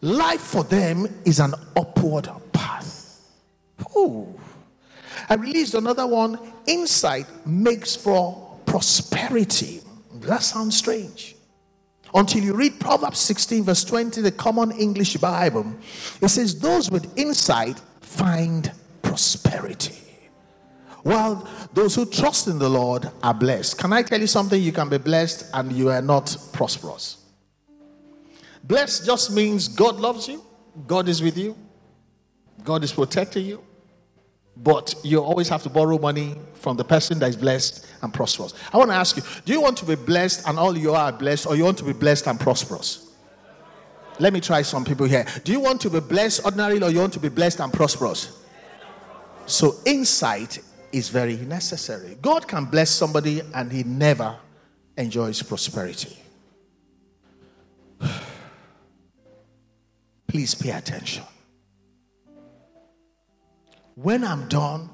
life 0.00 0.40
for 0.40 0.64
them 0.64 1.06
is 1.24 1.40
an 1.40 1.54
upward 1.76 2.28
path. 2.52 3.20
Ooh. 3.96 4.38
I 5.28 5.34
released 5.34 5.74
another 5.74 6.06
one. 6.06 6.38
Insight 6.66 7.26
makes 7.46 7.96
for 7.96 8.58
prosperity. 8.66 9.80
That 10.20 10.42
sounds 10.42 10.76
strange. 10.76 11.36
Until 12.14 12.42
you 12.42 12.54
read 12.54 12.78
Proverbs 12.78 13.18
16, 13.20 13.64
verse 13.64 13.84
20, 13.84 14.20
the 14.20 14.32
common 14.32 14.70
English 14.72 15.16
Bible, 15.16 15.74
it 16.20 16.28
says, 16.28 16.58
Those 16.58 16.90
with 16.90 17.10
insight 17.18 17.80
find 18.00 18.70
prosperity. 19.00 19.96
While 21.02 21.48
those 21.72 21.94
who 21.94 22.06
trust 22.06 22.46
in 22.48 22.58
the 22.58 22.68
Lord 22.68 23.10
are 23.22 23.34
blessed. 23.34 23.78
Can 23.78 23.92
I 23.92 24.02
tell 24.02 24.20
you 24.20 24.26
something? 24.26 24.60
You 24.60 24.72
can 24.72 24.88
be 24.88 24.98
blessed 24.98 25.50
and 25.52 25.72
you 25.72 25.88
are 25.88 26.02
not 26.02 26.36
prosperous. 26.52 27.21
Blessed 28.64 29.04
just 29.04 29.32
means 29.32 29.68
God 29.68 29.96
loves 29.96 30.28
you, 30.28 30.44
God 30.86 31.08
is 31.08 31.22
with 31.22 31.36
you, 31.36 31.56
God 32.62 32.84
is 32.84 32.92
protecting 32.92 33.44
you, 33.44 33.62
but 34.56 34.94
you 35.02 35.22
always 35.22 35.48
have 35.48 35.62
to 35.64 35.70
borrow 35.70 35.98
money 35.98 36.36
from 36.54 36.76
the 36.76 36.84
person 36.84 37.18
that 37.18 37.30
is 37.30 37.36
blessed 37.36 37.86
and 38.02 38.12
prosperous. 38.12 38.54
I 38.72 38.76
want 38.76 38.90
to 38.90 38.94
ask 38.94 39.16
you 39.16 39.22
do 39.44 39.52
you 39.52 39.60
want 39.60 39.76
to 39.78 39.84
be 39.84 39.94
blessed 39.94 40.48
and 40.48 40.58
all 40.58 40.76
you 40.76 40.94
are 40.94 41.12
blessed, 41.12 41.46
or 41.46 41.56
you 41.56 41.64
want 41.64 41.78
to 41.78 41.84
be 41.84 41.92
blessed 41.92 42.28
and 42.28 42.38
prosperous? 42.38 43.08
Let 44.18 44.32
me 44.32 44.40
try 44.40 44.62
some 44.62 44.84
people 44.84 45.06
here. 45.06 45.26
Do 45.42 45.52
you 45.52 45.60
want 45.60 45.80
to 45.80 45.90
be 45.90 46.00
blessed 46.00 46.44
ordinarily, 46.44 46.82
or 46.82 46.90
you 46.90 47.00
want 47.00 47.14
to 47.14 47.20
be 47.20 47.30
blessed 47.30 47.60
and 47.60 47.72
prosperous? 47.72 48.38
So, 49.46 49.76
insight 49.84 50.60
is 50.92 51.08
very 51.08 51.36
necessary. 51.36 52.16
God 52.20 52.46
can 52.46 52.66
bless 52.66 52.90
somebody 52.90 53.40
and 53.54 53.72
he 53.72 53.82
never 53.82 54.36
enjoys 54.96 55.42
prosperity. 55.42 56.21
Please 60.32 60.54
pay 60.54 60.70
attention. 60.70 61.24
When 63.96 64.24
I'm 64.24 64.48
done, 64.48 64.88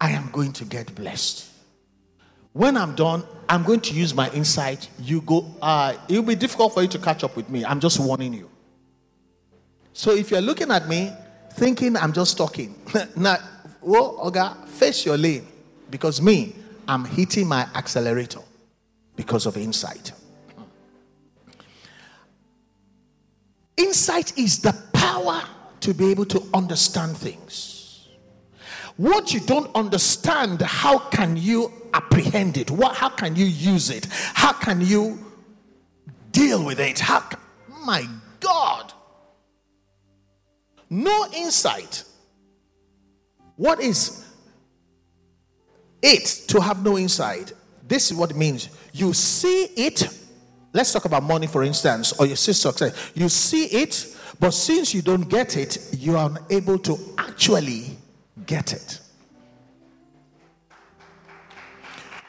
I 0.00 0.12
am 0.12 0.30
going 0.30 0.52
to 0.52 0.64
get 0.64 0.94
blessed. 0.94 1.50
When 2.52 2.76
I'm 2.76 2.94
done, 2.94 3.24
I'm 3.48 3.64
going 3.64 3.80
to 3.80 3.92
use 3.92 4.14
my 4.14 4.30
insight. 4.30 4.88
You 5.00 5.20
go, 5.22 5.52
uh, 5.60 5.96
it 6.08 6.14
will 6.14 6.22
be 6.22 6.36
difficult 6.36 6.74
for 6.74 6.82
you 6.82 6.86
to 6.86 6.98
catch 7.00 7.24
up 7.24 7.34
with 7.34 7.50
me. 7.50 7.64
I'm 7.64 7.80
just 7.80 7.98
warning 7.98 8.34
you. 8.34 8.48
So 9.92 10.12
if 10.12 10.30
you're 10.30 10.40
looking 10.40 10.70
at 10.70 10.86
me 10.86 11.10
thinking 11.54 11.96
I'm 11.96 12.12
just 12.12 12.38
talking, 12.38 12.80
now, 13.16 13.38
well, 13.80 14.16
Oga, 14.18 14.64
face 14.68 15.04
your 15.04 15.16
lane 15.16 15.48
because 15.90 16.22
me, 16.22 16.54
I'm 16.86 17.04
hitting 17.04 17.48
my 17.48 17.62
accelerator 17.74 18.42
because 19.16 19.46
of 19.46 19.56
insight. 19.56 20.12
Insight 23.76 24.38
is 24.38 24.60
the 24.60 24.72
power 24.92 25.42
to 25.80 25.94
be 25.94 26.10
able 26.10 26.24
to 26.26 26.42
understand 26.54 27.16
things. 27.16 28.08
What 28.96 29.34
you 29.34 29.40
don't 29.40 29.74
understand, 29.74 30.62
how 30.62 30.98
can 30.98 31.36
you 31.36 31.72
apprehend 31.92 32.56
it? 32.56 32.70
What, 32.70 32.96
how 32.96 33.08
can 33.08 33.34
you 33.34 33.44
use 33.44 33.90
it? 33.90 34.06
How 34.34 34.52
can 34.52 34.80
you 34.80 35.18
deal 36.30 36.64
with 36.64 36.78
it? 36.78 37.00
How 37.00 37.20
can, 37.20 37.40
my 37.84 38.06
God. 38.40 38.92
No 40.88 41.26
insight. 41.34 42.04
What 43.56 43.80
is 43.80 44.24
it 46.02 46.44
to 46.48 46.60
have 46.60 46.84
no 46.84 46.96
insight? 46.96 47.52
This 47.86 48.10
is 48.10 48.16
what 48.16 48.30
it 48.30 48.36
means. 48.36 48.68
You 48.92 49.12
see 49.12 49.64
it 49.76 50.08
Let's 50.74 50.92
talk 50.92 51.04
about 51.04 51.22
money, 51.22 51.46
for 51.46 51.62
instance, 51.62 52.12
or 52.18 52.26
you 52.26 52.34
see 52.34 52.52
success. 52.52 53.12
You 53.14 53.28
see 53.28 53.66
it, 53.66 54.16
but 54.40 54.50
since 54.50 54.92
you 54.92 55.02
don't 55.02 55.22
get 55.30 55.56
it, 55.56 55.78
you 55.96 56.16
are 56.16 56.28
unable 56.28 56.80
to 56.80 56.98
actually 57.16 57.96
get 58.44 58.72
it. 58.72 59.00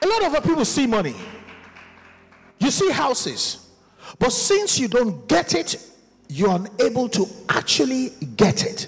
A 0.03 0.07
lot 0.07 0.23
of 0.23 0.43
people 0.43 0.63
see 0.63 0.85
money, 0.85 1.15
you 2.59 2.69
see 2.69 2.91
houses, 2.91 3.67
but 4.19 4.31
since 4.31 4.77
you 4.77 4.87
don't 4.89 5.27
get 5.27 5.55
it, 5.55 5.83
you're 6.27 6.55
unable 6.55 7.09
to 7.09 7.27
actually 7.49 8.09
get 8.37 8.63
it. 8.63 8.87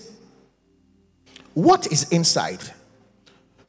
What 1.56 1.92
is 1.92 2.12
inside? 2.12 2.60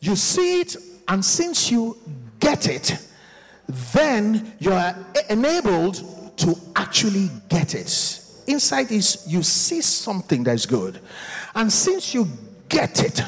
You 0.00 0.16
see 0.16 0.60
it, 0.60 0.76
and 1.08 1.24
since 1.24 1.70
you 1.70 1.96
get 2.38 2.68
it, 2.68 3.07
then 3.68 4.54
you 4.58 4.72
are 4.72 4.96
enabled 5.28 6.36
to 6.38 6.56
actually 6.74 7.30
get 7.48 7.74
it. 7.74 8.24
Insight 8.46 8.90
is 8.90 9.24
you 9.26 9.42
see 9.42 9.82
something 9.82 10.42
that's 10.42 10.64
good, 10.64 11.00
and 11.54 11.70
since 11.70 12.14
you 12.14 12.26
get 12.68 13.02
it, 13.04 13.20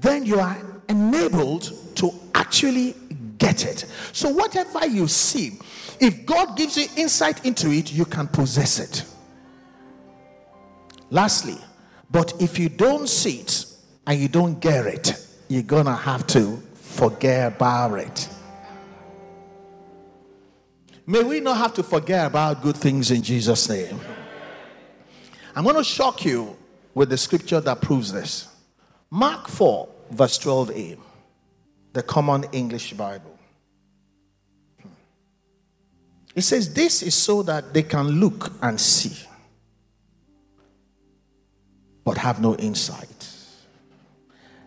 then 0.00 0.24
you 0.24 0.38
are 0.38 0.58
enabled 0.88 1.72
to 1.96 2.12
actually 2.34 2.94
get 3.38 3.64
it. 3.64 3.86
So, 4.12 4.28
whatever 4.28 4.86
you 4.86 5.08
see, 5.08 5.58
if 5.98 6.26
God 6.26 6.56
gives 6.56 6.76
you 6.76 6.86
insight 6.96 7.46
into 7.46 7.70
it, 7.70 7.92
you 7.92 8.04
can 8.04 8.28
possess 8.28 8.78
it. 8.78 9.04
Lastly, 11.10 11.56
but 12.10 12.34
if 12.40 12.58
you 12.58 12.68
don't 12.68 13.08
see 13.08 13.40
it 13.40 13.66
and 14.06 14.18
you 14.18 14.28
don't 14.28 14.60
get 14.60 14.86
it, 14.86 15.26
you're 15.48 15.62
gonna 15.62 15.94
have 15.94 16.26
to 16.28 16.62
forget 16.74 17.54
about 17.56 17.98
it. 17.98 18.28
May 21.06 21.22
we 21.22 21.40
not 21.40 21.58
have 21.58 21.74
to 21.74 21.82
forget 21.82 22.26
about 22.26 22.62
good 22.62 22.76
things 22.76 23.10
in 23.10 23.22
Jesus' 23.22 23.68
name. 23.68 24.00
I'm 25.54 25.64
going 25.64 25.76
to 25.76 25.84
shock 25.84 26.24
you 26.24 26.56
with 26.94 27.10
the 27.10 27.18
scripture 27.18 27.60
that 27.60 27.80
proves 27.80 28.12
this. 28.12 28.48
Mark 29.10 29.48
4, 29.48 29.88
verse 30.10 30.38
12a, 30.38 30.98
the 31.92 32.02
Common 32.02 32.44
English 32.52 32.94
Bible. 32.94 33.38
Hmm. 34.80 34.88
It 36.34 36.42
says, 36.42 36.72
This 36.72 37.02
is 37.02 37.14
so 37.14 37.42
that 37.42 37.74
they 37.74 37.82
can 37.82 38.08
look 38.18 38.52
and 38.62 38.80
see, 38.80 39.16
but 42.02 42.16
have 42.16 42.40
no 42.40 42.56
insight. 42.56 43.28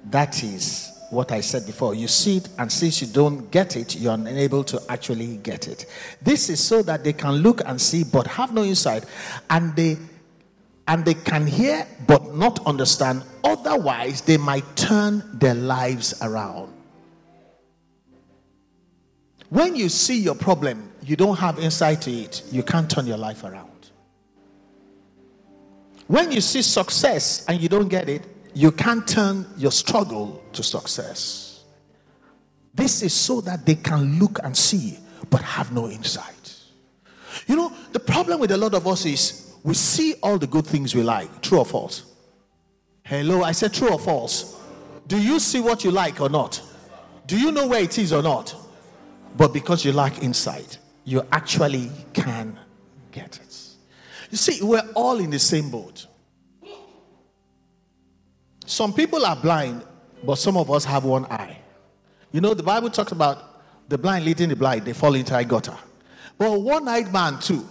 That 0.06 0.44
is 0.44 0.97
what 1.10 1.32
I 1.32 1.42
said 1.42 1.66
before. 1.66 1.96
You 1.96 2.08
see 2.08 2.38
it, 2.38 2.50
and 2.58 2.72
since 2.72 3.02
you 3.02 3.08
don't 3.08 3.50
get 3.52 3.76
it, 3.76 3.96
you're 3.96 4.14
unable 4.14 4.64
to 4.66 4.82
actually 4.90 5.38
get 5.38 5.68
it. 5.68 5.86
This 6.22 6.50
is 6.50 6.64
so 6.64 6.82
that 6.84 7.04
they 7.04 7.14
can 7.14 7.36
look 7.36 7.62
and 7.66 7.80
see, 7.80 8.04
but 8.04 8.28
have 8.28 8.54
no 8.54 8.64
insight, 8.64 9.06
and 9.50 9.76
they 9.76 9.98
and 10.88 11.04
they 11.04 11.16
can 11.16 11.46
hear 11.46 11.86
but 12.08 12.34
not 12.36 12.66
understand. 12.66 13.24
Otherwise, 13.44 14.22
they 14.22 14.38
might 14.38 14.64
turn 14.76 15.22
their 15.34 15.54
lives 15.54 16.14
around. 16.22 16.74
When 19.50 19.76
you 19.76 19.90
see 19.90 20.20
your 20.20 20.36
problem, 20.36 20.92
you 21.04 21.16
don't 21.16 21.38
have 21.38 21.60
insight 21.60 22.02
to 22.04 22.12
it, 22.12 22.44
you 22.52 22.64
can't 22.64 22.90
turn 22.90 23.06
your 23.06 23.18
life 23.18 23.44
around. 23.44 23.92
When 26.08 26.32
you 26.32 26.40
see 26.40 26.62
success 26.62 27.46
and 27.48 27.62
you 27.62 27.68
don't 27.68 27.90
get 27.90 28.08
it, 28.08 28.24
you 28.58 28.72
can't 28.72 29.08
turn 29.08 29.46
your 29.56 29.70
struggle 29.70 30.44
to 30.52 30.64
success. 30.64 31.64
This 32.74 33.04
is 33.04 33.14
so 33.14 33.40
that 33.42 33.68
they 33.68 33.76
can 33.76 34.18
look 34.18 34.40
and 34.44 34.58
see 34.58 34.98
but 35.30 35.42
have 35.42 35.72
no 35.72 35.88
insight. 35.88 36.56
You 37.46 37.56
know, 37.56 37.72
the 37.92 38.00
problem 38.00 38.40
with 38.40 38.50
a 38.50 38.58
lot 38.58 38.74
of 38.74 38.88
us 38.88 39.06
is 39.06 39.54
we 39.64 39.76
see 39.76 40.16
all 40.24 40.40
the 40.40 40.48
good 40.48 40.66
things 40.66 40.96
we 40.96 41.04
like. 41.04 41.44
True 41.44 41.60
or 41.60 41.66
false? 41.66 42.16
Hello, 43.04 43.44
I 43.44 43.52
said 43.52 43.76
true 43.76 43.92
or 43.92 44.00
false? 44.00 44.60
Do 45.06 45.22
you 45.22 45.40
see 45.40 45.60
what 45.60 45.84
you 45.84 45.92
like 45.92 46.20
or 46.20 46.30
not? 46.30 46.60
Do 47.28 47.40
you 47.40 47.52
know 47.52 47.68
where 47.68 47.84
it 47.84 48.00
is 48.00 48.12
or 48.12 48.24
not? 48.24 48.56
But 49.38 49.54
because 49.54 49.86
you 49.86 49.94
lack 49.94 50.24
insight, 50.24 50.80
you 51.06 51.22
actually 51.32 51.92
can 52.12 52.60
get 53.12 53.38
it. 53.38 53.56
You 54.32 54.38
see, 54.38 54.64
we're 54.64 54.90
all 54.96 55.20
in 55.20 55.30
the 55.30 55.40
same 55.40 55.70
boat. 55.70 56.08
Some 58.68 58.94
people 58.94 59.26
are 59.26 59.36
blind, 59.36 59.82
but 60.26 60.36
some 60.36 60.58
of 60.58 60.70
us 60.70 60.84
have 60.84 61.06
one 61.06 61.26
eye. 61.28 61.58
You 62.34 62.42
know, 62.42 62.54
the 62.54 62.64
Bible 62.64 62.90
talks 62.90 63.14
about 63.14 63.64
the 63.88 63.98
blind 63.98 64.26
leading 64.26 64.50
the 64.50 64.58
blind, 64.58 64.84
they 64.84 64.92
fall 64.92 65.16
into 65.16 65.36
a 65.36 65.44
gutter. 65.46 65.76
But 66.38 66.60
one 66.60 66.86
eyed 66.90 67.12
man, 67.14 67.40
too, 67.40 67.66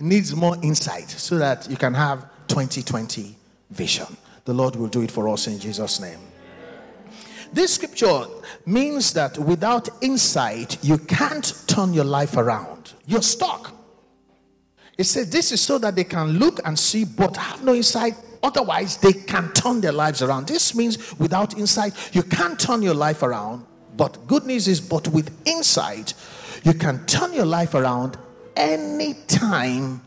needs 0.00 0.34
more 0.34 0.56
insight 0.60 1.08
so 1.08 1.38
that 1.38 1.70
you 1.70 1.76
can 1.76 1.94
have 1.94 2.26
2020 2.48 3.36
vision. 3.70 4.16
The 4.44 4.52
Lord 4.52 4.74
will 4.74 4.88
do 4.88 5.02
it 5.02 5.10
for 5.12 5.28
us 5.28 5.46
in 5.46 5.60
Jesus' 5.60 6.00
name. 6.00 6.18
This 7.52 7.74
scripture 7.74 8.24
means 8.66 9.12
that 9.12 9.38
without 9.38 9.88
insight, 10.02 10.82
you 10.82 10.98
can't 10.98 11.62
turn 11.68 11.94
your 11.94 12.04
life 12.04 12.36
around. 12.36 12.94
You're 13.06 13.22
stuck. 13.22 13.72
It 14.98 15.04
says 15.04 15.30
this 15.30 15.52
is 15.52 15.60
so 15.60 15.78
that 15.78 15.94
they 15.94 16.04
can 16.04 16.40
look 16.40 16.58
and 16.64 16.76
see, 16.76 17.04
but 17.04 17.36
have 17.36 17.62
no 17.62 17.72
insight. 17.72 18.16
Otherwise, 18.42 18.96
they 18.96 19.12
can 19.12 19.52
turn 19.52 19.80
their 19.80 19.92
lives 19.92 20.22
around. 20.22 20.48
This 20.48 20.74
means 20.74 21.18
without 21.18 21.56
insight, 21.56 21.94
you 22.14 22.22
can't 22.22 22.58
turn 22.58 22.82
your 22.82 22.94
life 22.94 23.22
around. 23.22 23.66
But 23.96 24.26
good 24.26 24.44
news 24.46 24.68
is, 24.68 24.80
but 24.80 25.06
with 25.08 25.30
insight, 25.46 26.14
you 26.64 26.74
can 26.74 27.04
turn 27.06 27.32
your 27.32 27.46
life 27.46 27.74
around 27.74 28.16
anytime, 28.56 30.02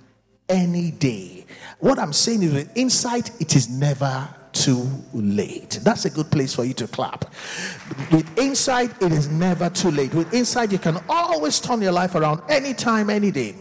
any 0.49 0.91
day. 0.91 1.45
What 1.79 1.99
I'm 1.99 2.13
saying 2.13 2.43
is, 2.43 2.53
with 2.53 2.77
insight, 2.77 3.29
it 3.39 3.55
is 3.55 3.69
never 3.69 4.27
too 4.51 4.87
late. 5.13 5.79
That's 5.83 6.05
a 6.05 6.09
good 6.09 6.31
place 6.31 6.55
for 6.55 6.63
you 6.63 6.73
to 6.75 6.87
clap. 6.87 7.25
With 8.11 8.37
insight, 8.37 8.91
it 9.01 9.11
is 9.11 9.27
never 9.27 9.69
too 9.69 9.91
late. 9.91 10.13
With 10.13 10.33
insight, 10.33 10.71
you 10.71 10.79
can 10.79 10.97
always 11.09 11.59
turn 11.59 11.81
your 11.81 11.91
life 11.91 12.15
around 12.15 12.41
anytime, 12.49 13.09
any 13.09 13.31
day. 13.31 13.55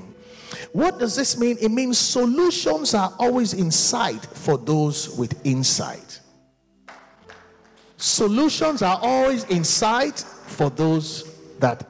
What 0.74 0.98
does 0.98 1.14
this 1.14 1.38
mean? 1.38 1.56
It 1.60 1.70
means 1.70 1.98
solutions 1.98 2.94
are 2.94 3.14
always 3.20 3.54
in 3.54 3.70
sight 3.70 4.26
for 4.26 4.58
those 4.58 5.16
with 5.16 5.40
insight. 5.46 6.18
Solutions 7.96 8.82
are 8.82 8.98
always 9.00 9.44
in 9.44 9.62
sight 9.62 10.18
for 10.18 10.70
those 10.70 11.32
that 11.60 11.86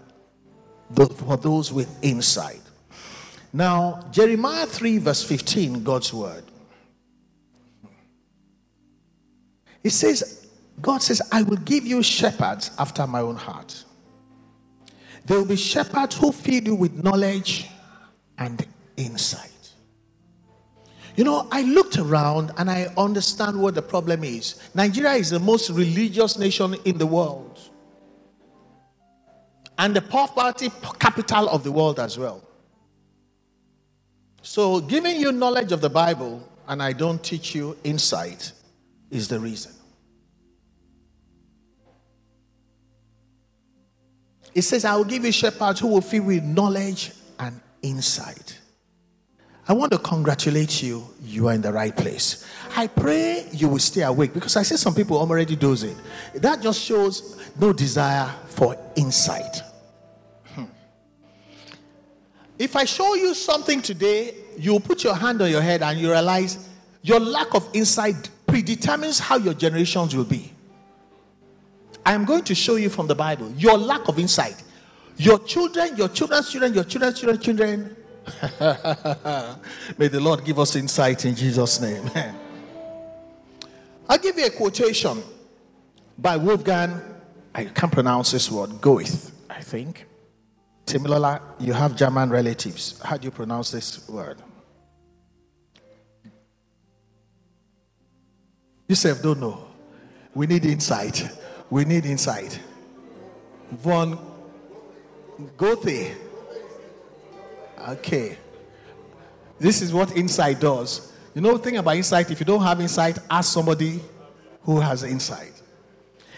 for 1.17 1.39
those 1.39 1.73
with 1.73 1.89
insight. 2.05 2.61
Now, 3.55 4.07
Jeremiah 4.13 4.67
3, 4.67 4.99
verse 4.99 5.25
15, 5.25 5.83
God's 5.83 6.13
word. 6.13 6.45
It 9.83 9.93
says, 9.93 10.47
God 10.83 11.01
says, 11.01 11.23
I 11.33 11.41
will 11.41 11.57
give 11.57 11.87
you 11.87 12.03
shepherds 12.03 12.71
after 12.79 13.07
my 13.07 13.21
own 13.21 13.37
heart. 13.37 13.83
There 15.25 15.39
will 15.39 15.47
be 15.47 15.57
shepherds 15.57 16.19
who 16.19 16.33
feed 16.33 16.67
you 16.67 16.75
with 16.75 17.03
knowledge 17.03 17.71
and 18.37 18.67
insight. 18.97 19.51
You 21.17 21.25
know, 21.25 21.47
I 21.53 21.63
looked 21.63 21.97
around 21.99 22.53
and 22.57 22.69
I 22.69 22.93
understand 22.97 23.61
what 23.61 23.75
the 23.75 23.83
problem 23.83 24.25
is. 24.25 24.61
Nigeria 24.75 25.13
is 25.13 25.31
the 25.31 25.39
most 25.39 25.71
religious 25.71 26.39
nation 26.39 26.75
in 26.85 26.99
the 26.99 27.07
world, 27.07 27.61
and 29.79 29.95
the 29.95 30.03
poverty 30.03 30.71
capital 30.99 31.49
of 31.49 31.63
the 31.63 31.71
world 31.71 32.01
as 32.01 32.19
well. 32.19 32.43
So, 34.43 34.81
giving 34.81 35.19
you 35.19 35.33
knowledge 35.33 35.73
of 35.73 35.81
the 35.81 35.89
Bible 35.89 36.47
and 36.69 36.83
I 36.83 36.93
don't 36.93 37.23
teach 37.23 37.55
you 37.55 37.77
insight 37.85 38.53
is 39.11 39.29
the 39.29 39.39
reason. 39.39 39.73
It 44.55 44.63
says, 44.63 44.85
I 44.85 44.95
will 44.97 45.05
give 45.05 45.25
you 45.25 45.33
shepherds 45.33 45.81
who 45.81 45.89
will 45.89 46.01
fill 46.01 46.25
with 46.25 46.45
knowledge 46.45 47.13
and 47.39 47.61
insight. 47.83 48.59
I 49.67 49.73
want 49.73 49.93
to 49.93 49.99
congratulate 49.99 50.83
you. 50.83 51.09
You 51.23 51.49
are 51.49 51.55
in 51.55 51.63
the 51.63 51.73
right 51.73 51.97
place. 51.97 52.47
I 52.77 52.87
pray 52.87 53.47
you 53.51 53.69
will 53.69 53.79
stay 53.79 54.03
awake 54.03 54.35
because 54.35 54.57
I 54.57 54.63
see 54.63 54.77
some 54.77 54.95
people 54.95 55.17
already 55.17 55.57
dozing. 55.57 55.97
That 56.35 56.61
just 56.61 56.81
shows 56.83 57.41
no 57.59 57.73
desire 57.73 58.31
for 58.47 58.77
insight. 58.95 59.63
Hmm. 60.55 60.65
If 62.59 62.77
I 62.77 62.85
show 62.85 63.15
you 63.15 63.33
something 63.33 63.81
today, 63.81 64.35
you 64.59 64.79
put 64.81 65.03
your 65.03 65.15
hand 65.15 65.41
on 65.41 65.51
your 65.51 65.63
head 65.63 65.83
and 65.83 65.99
you 65.99 66.11
realize 66.11 66.69
your 67.03 67.21
lack 67.21 67.55
of 67.55 67.69
insight 67.73 68.31
predetermines 68.47 69.19
how 69.19 69.37
your 69.37 69.55
generations 69.55 70.15
will 70.15 70.25
be. 70.25 70.53
I 72.05 72.13
am 72.13 72.27
going 72.27 72.45
to 72.45 72.55
show 72.55 72.77
you 72.77 72.91
from 72.91 73.07
the 73.07 73.15
Bible 73.15 73.51
your 73.53 73.79
lack 73.79 74.09
of 74.09 74.19
insight. 74.19 74.63
Your 75.17 75.39
children, 75.39 75.97
your 75.97 76.09
children's 76.09 76.51
children, 76.51 76.75
your 76.75 76.85
children's 76.85 77.19
children, 77.19 77.41
children 77.41 77.97
May 79.99 80.09
the 80.09 80.21
Lord 80.21 80.45
give 80.45 80.59
us 80.59 80.77
insight 80.77 81.25
in 81.25 81.35
Jesus' 81.35 81.81
name. 81.81 82.11
I'll 84.09 84.19
give 84.19 84.39
you 84.39 84.47
a 84.47 84.51
quotation 84.51 85.23
by 86.19 86.37
Wolfgang. 86.37 87.01
I 87.55 87.65
can't 87.67 87.93
pronounce 87.93 88.33
this 88.33 88.51
word. 88.51 88.81
Goethe, 88.81 89.31
I 89.49 89.61
think. 89.61 90.07
Similar, 90.87 91.41
you 91.59 91.73
have 91.73 91.97
German 91.97 92.31
relatives. 92.31 93.01
How 93.03 93.17
do 93.17 93.25
you 93.25 93.31
pronounce 93.31 93.71
this 93.71 94.09
word? 94.09 94.39
You 96.25 96.31
Yourself 98.89 99.23
don't 99.23 99.41
know. 99.41 99.67
We 100.35 100.47
need 100.47 100.65
insight. 100.65 101.27
We 101.71 101.85
need 101.85 102.05
insight. 102.05 102.59
Von 103.73 104.19
Goethe. 105.57 106.24
Okay. 107.89 108.39
This 109.59 109.83
is 109.83 109.93
what 109.93 110.17
insight 110.17 110.61
does. 110.61 111.13
You 111.35 111.41
know, 111.41 111.57
the 111.57 111.59
thing 111.59 111.77
about 111.77 111.97
insight, 111.97 112.31
if 112.31 112.41
you 112.41 112.47
don't 112.47 112.63
have 112.63 112.81
insight, 112.81 113.19
ask 113.31 113.53
somebody 113.53 114.01
who 114.63 114.81
has 114.81 115.03
insight. 115.03 115.53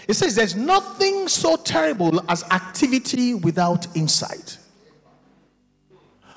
It 0.09 0.15
says 0.15 0.35
there's 0.35 0.55
nothing 0.55 1.29
so 1.29 1.57
terrible 1.57 2.23
as 2.31 2.45
activity 2.45 3.35
without 3.35 3.87
insight. 3.97 4.59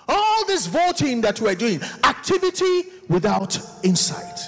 All 0.08 0.45
this 0.48 0.65
voting 0.65 1.22
that 1.22 1.39
we're 1.39 1.56
doing, 1.56 1.82
activity 2.04 2.84
without 3.08 3.60
insight. 3.84 4.39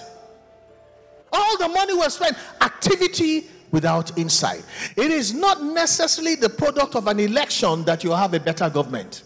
All 1.32 1.58
the 1.58 1.68
money 1.68 1.94
we're 1.94 2.10
spending, 2.10 2.42
activity 2.62 3.48
without 3.70 4.18
insight. 4.18 4.64
It 4.98 5.12
is 5.12 5.34
not 5.34 5.64
necessarily 5.64 6.36
the 6.36 6.50
product 6.50 6.96
of 6.96 7.08
an 7.08 7.20
election 7.20 7.84
that 7.86 8.04
you 8.04 8.12
have 8.12 8.34
a 8.34 8.40
better 8.40 8.70
government. 8.70 9.24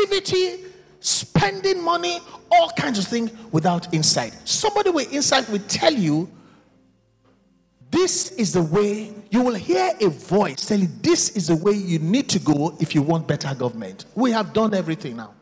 Activity, 0.00 0.64
spending 1.00 1.82
money, 1.82 2.20
all 2.50 2.70
kinds 2.70 2.98
of 2.98 3.06
things 3.06 3.30
without 3.52 3.92
insight. 3.94 4.36
Somebody 4.44 4.90
with 4.90 5.12
insight 5.12 5.48
will 5.48 5.62
tell 5.68 5.92
you 5.92 6.28
this 7.90 8.32
is 8.32 8.52
the 8.52 8.62
way 8.62 9.12
you 9.30 9.42
will 9.42 9.54
hear 9.54 9.92
a 10.00 10.08
voice 10.08 10.66
telling 10.66 10.88
this 11.02 11.30
is 11.30 11.48
the 11.48 11.56
way 11.56 11.72
you 11.72 11.98
need 11.98 12.28
to 12.28 12.38
go 12.38 12.76
if 12.80 12.94
you 12.94 13.02
want 13.02 13.26
better 13.26 13.54
government. 13.54 14.04
We 14.14 14.30
have 14.30 14.52
done 14.52 14.74
everything 14.74 15.16
now. 15.16 15.34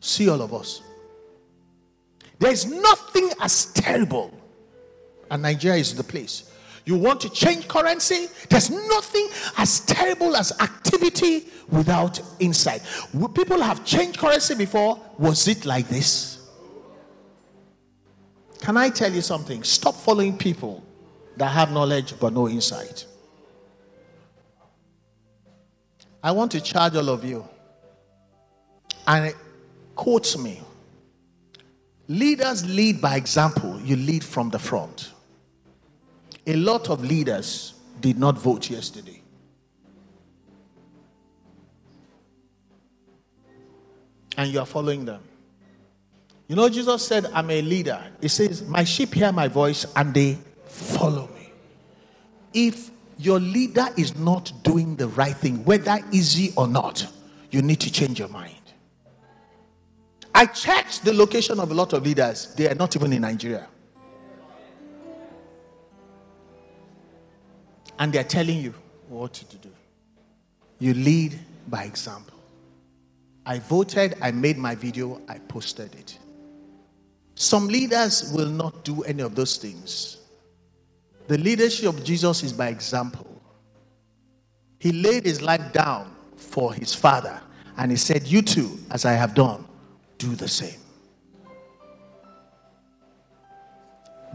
See 0.00 0.28
all 0.28 0.42
of 0.42 0.52
us. 0.52 0.82
There 2.38 2.52
is 2.52 2.66
nothing 2.66 3.30
as 3.40 3.66
terrible, 3.72 4.32
and 5.30 5.42
Nigeria 5.42 5.80
is 5.80 5.94
the 5.94 6.04
place 6.04 6.52
you 6.88 6.96
want 6.96 7.20
to 7.20 7.28
change 7.28 7.68
currency? 7.68 8.28
There's 8.48 8.70
nothing 8.70 9.28
as 9.58 9.80
terrible 9.80 10.34
as 10.34 10.58
activity 10.58 11.44
without 11.68 12.18
insight. 12.38 12.80
People 13.34 13.60
have 13.60 13.84
changed 13.84 14.18
currency 14.18 14.54
before. 14.54 14.98
Was 15.18 15.46
it 15.48 15.66
like 15.66 15.86
this? 15.88 16.48
Can 18.62 18.78
I 18.78 18.88
tell 18.88 19.12
you 19.12 19.20
something? 19.20 19.62
Stop 19.64 19.96
following 19.96 20.38
people 20.38 20.82
that 21.36 21.48
have 21.48 21.72
knowledge 21.72 22.18
but 22.18 22.32
no 22.32 22.48
insight. 22.48 23.04
I 26.22 26.32
want 26.32 26.50
to 26.52 26.60
charge 26.62 26.96
all 26.96 27.10
of 27.10 27.22
you. 27.22 27.46
And 29.06 29.26
it 29.26 29.36
quotes 29.94 30.38
me. 30.38 30.62
Leaders 32.08 32.64
lead 32.66 33.02
by 33.02 33.16
example, 33.16 33.78
you 33.82 33.94
lead 33.96 34.24
from 34.24 34.48
the 34.48 34.58
front 34.58 35.12
a 36.48 36.56
lot 36.56 36.88
of 36.88 37.04
leaders 37.04 37.74
did 38.00 38.18
not 38.18 38.38
vote 38.38 38.70
yesterday. 38.70 39.20
And 44.36 44.50
you 44.50 44.58
are 44.58 44.66
following 44.66 45.04
them. 45.04 45.20
You 46.46 46.56
know, 46.56 46.68
Jesus 46.70 47.06
said, 47.06 47.26
I'm 47.34 47.50
a 47.50 47.60
leader. 47.60 48.02
He 48.22 48.28
says, 48.28 48.62
My 48.62 48.82
sheep 48.84 49.12
hear 49.12 49.30
my 49.30 49.48
voice 49.48 49.84
and 49.94 50.14
they 50.14 50.38
follow 50.64 51.28
me. 51.34 51.52
If 52.54 52.90
your 53.18 53.40
leader 53.40 53.86
is 53.98 54.16
not 54.16 54.50
doing 54.62 54.96
the 54.96 55.08
right 55.08 55.36
thing, 55.36 55.64
whether 55.64 55.98
easy 56.12 56.54
or 56.56 56.66
not, 56.66 57.06
you 57.50 57.60
need 57.60 57.80
to 57.80 57.92
change 57.92 58.18
your 58.18 58.28
mind. 58.28 58.54
I 60.34 60.46
checked 60.46 61.04
the 61.04 61.12
location 61.12 61.60
of 61.60 61.70
a 61.70 61.74
lot 61.74 61.92
of 61.92 62.04
leaders, 62.04 62.54
they 62.54 62.70
are 62.70 62.74
not 62.74 62.96
even 62.96 63.12
in 63.12 63.22
Nigeria. 63.22 63.66
And 67.98 68.12
they're 68.12 68.24
telling 68.24 68.58
you 68.58 68.74
what 69.08 69.34
to 69.34 69.56
do. 69.56 69.70
You 70.78 70.94
lead 70.94 71.38
by 71.66 71.84
example. 71.84 72.38
I 73.44 73.58
voted, 73.58 74.16
I 74.20 74.30
made 74.30 74.58
my 74.58 74.74
video, 74.74 75.20
I 75.28 75.38
posted 75.38 75.94
it. 75.94 76.18
Some 77.34 77.68
leaders 77.68 78.32
will 78.32 78.48
not 78.48 78.84
do 78.84 79.02
any 79.04 79.22
of 79.22 79.34
those 79.34 79.56
things. 79.56 80.18
The 81.28 81.38
leadership 81.38 81.88
of 81.88 82.04
Jesus 82.04 82.42
is 82.42 82.52
by 82.52 82.68
example. 82.68 83.26
He 84.78 84.92
laid 84.92 85.24
his 85.24 85.40
life 85.42 85.72
down 85.72 86.14
for 86.36 86.72
his 86.72 86.94
father, 86.94 87.40
and 87.76 87.90
he 87.90 87.96
said, 87.96 88.26
You 88.26 88.42
too, 88.42 88.78
as 88.90 89.04
I 89.04 89.12
have 89.12 89.34
done, 89.34 89.66
do 90.18 90.34
the 90.34 90.48
same. 90.48 90.78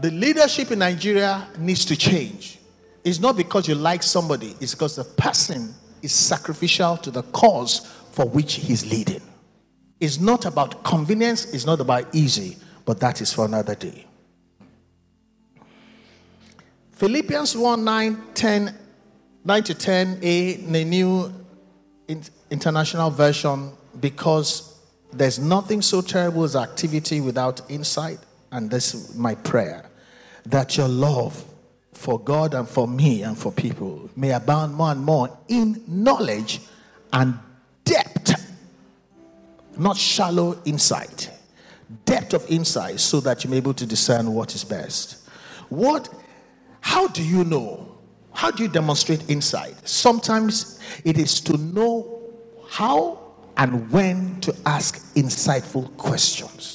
The 0.00 0.10
leadership 0.10 0.70
in 0.70 0.80
Nigeria 0.80 1.46
needs 1.58 1.84
to 1.86 1.96
change. 1.96 2.58
It's 3.04 3.20
not 3.20 3.36
because 3.36 3.68
you 3.68 3.74
like 3.74 4.02
somebody, 4.02 4.56
it's 4.60 4.74
because 4.74 4.96
the 4.96 5.04
person 5.04 5.74
is 6.02 6.12
sacrificial 6.12 6.96
to 6.98 7.10
the 7.10 7.22
cause 7.22 7.80
for 8.12 8.26
which 8.26 8.54
he's 8.54 8.90
leading. 8.90 9.20
It's 10.00 10.18
not 10.18 10.46
about 10.46 10.82
convenience, 10.84 11.52
it's 11.52 11.66
not 11.66 11.80
about 11.80 12.14
easy, 12.14 12.56
but 12.84 13.00
that 13.00 13.20
is 13.20 13.32
for 13.32 13.44
another 13.44 13.74
day. 13.74 14.06
Philippians 16.92 17.56
1 17.56 17.84
9, 17.84 18.22
10, 18.34 18.78
9 19.44 19.62
to 19.64 19.74
10a 19.74 20.64
in 20.64 20.72
the 20.72 20.84
New 20.84 21.32
International 22.50 23.10
Version, 23.10 23.72
because 24.00 24.78
there's 25.12 25.38
nothing 25.38 25.82
so 25.82 26.00
terrible 26.00 26.44
as 26.44 26.56
activity 26.56 27.20
without 27.20 27.60
insight. 27.70 28.18
And 28.52 28.70
this 28.70 28.94
is 28.94 29.14
my 29.16 29.34
prayer 29.34 29.90
that 30.46 30.76
your 30.76 30.88
love 30.88 31.44
for 31.94 32.20
God 32.20 32.54
and 32.54 32.68
for 32.68 32.86
me 32.86 33.22
and 33.22 33.36
for 33.36 33.52
people 33.52 34.10
may 34.16 34.32
abound 34.32 34.74
more 34.74 34.90
and 34.90 35.00
more 35.00 35.36
in 35.48 35.82
knowledge 35.86 36.60
and 37.12 37.38
depth, 37.84 38.34
not 39.78 39.96
shallow 39.96 40.60
insight. 40.64 41.30
Depth 42.04 42.34
of 42.34 42.44
insight 42.50 43.00
so 43.00 43.20
that 43.20 43.44
you're 43.44 43.54
able 43.54 43.74
to 43.74 43.86
discern 43.86 44.32
what 44.34 44.54
is 44.54 44.64
best. 44.64 45.28
What, 45.68 46.08
how 46.80 47.08
do 47.08 47.22
you 47.22 47.44
know? 47.44 47.96
How 48.32 48.50
do 48.50 48.64
you 48.64 48.68
demonstrate 48.68 49.30
insight? 49.30 49.88
Sometimes 49.88 50.80
it 51.04 51.18
is 51.18 51.40
to 51.42 51.56
know 51.56 52.20
how 52.68 53.20
and 53.56 53.90
when 53.90 54.40
to 54.40 54.54
ask 54.66 55.14
insightful 55.14 55.96
questions. 55.96 56.73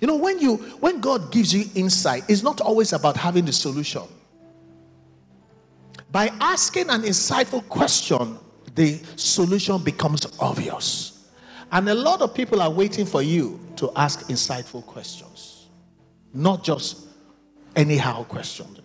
You 0.00 0.06
know, 0.06 0.16
when 0.16 0.38
you 0.38 0.56
when 0.80 1.00
God 1.00 1.32
gives 1.32 1.54
you 1.54 1.64
insight, 1.74 2.24
it's 2.28 2.42
not 2.42 2.60
always 2.60 2.92
about 2.92 3.16
having 3.16 3.44
the 3.44 3.52
solution. 3.52 4.02
By 6.12 6.28
asking 6.40 6.90
an 6.90 7.02
insightful 7.02 7.68
question, 7.68 8.38
the 8.74 9.00
solution 9.16 9.82
becomes 9.82 10.26
obvious. 10.38 11.28
And 11.72 11.88
a 11.88 11.94
lot 11.94 12.22
of 12.22 12.32
people 12.34 12.62
are 12.62 12.70
waiting 12.70 13.04
for 13.04 13.22
you 13.22 13.58
to 13.76 13.90
ask 13.96 14.28
insightful 14.28 14.86
questions, 14.86 15.68
not 16.32 16.62
just 16.62 17.06
anyhow 17.74 18.24
questions. 18.24 18.80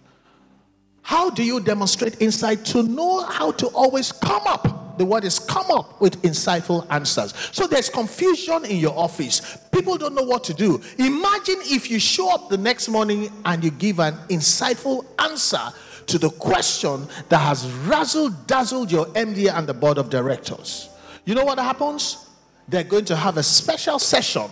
How 1.04 1.30
do 1.30 1.44
you 1.44 1.60
demonstrate 1.60 2.22
insight 2.22 2.66
to 2.66 2.84
know 2.84 3.24
how 3.26 3.52
to 3.52 3.68
always 3.68 4.12
come 4.12 4.44
up 4.46 4.81
the 5.02 5.06
word 5.06 5.24
is 5.24 5.40
come 5.40 5.72
up 5.72 6.00
with 6.00 6.22
insightful 6.22 6.86
answers. 6.92 7.34
So 7.52 7.66
there's 7.66 7.90
confusion 7.90 8.66
in 8.66 8.78
your 8.78 8.96
office. 8.96 9.58
People 9.72 9.98
don't 9.98 10.14
know 10.14 10.22
what 10.22 10.44
to 10.44 10.54
do. 10.54 10.80
Imagine 11.00 11.56
if 11.62 11.90
you 11.90 11.98
show 11.98 12.32
up 12.32 12.50
the 12.50 12.58
next 12.60 12.88
morning 12.88 13.32
and 13.46 13.64
you 13.64 13.72
give 13.72 14.00
an 14.00 14.14
insightful 14.30 15.04
answer 15.18 15.58
to 16.06 16.20
the 16.20 16.30
question 16.30 17.08
that 17.30 17.40
has 17.40 17.66
razzled 17.88 18.46
dazzled 18.46 18.92
your 18.92 19.08
MD 19.08 19.52
and 19.52 19.66
the 19.66 19.74
board 19.74 19.98
of 19.98 20.12
directors. 20.12 20.90
You 21.26 21.34
know 21.34 21.46
what 21.46 21.58
happens? 21.58 22.30
They're 22.68 22.84
going 22.84 23.06
to 23.06 23.16
have 23.16 23.38
a 23.38 23.44
special 23.44 23.98
session 23.98 24.52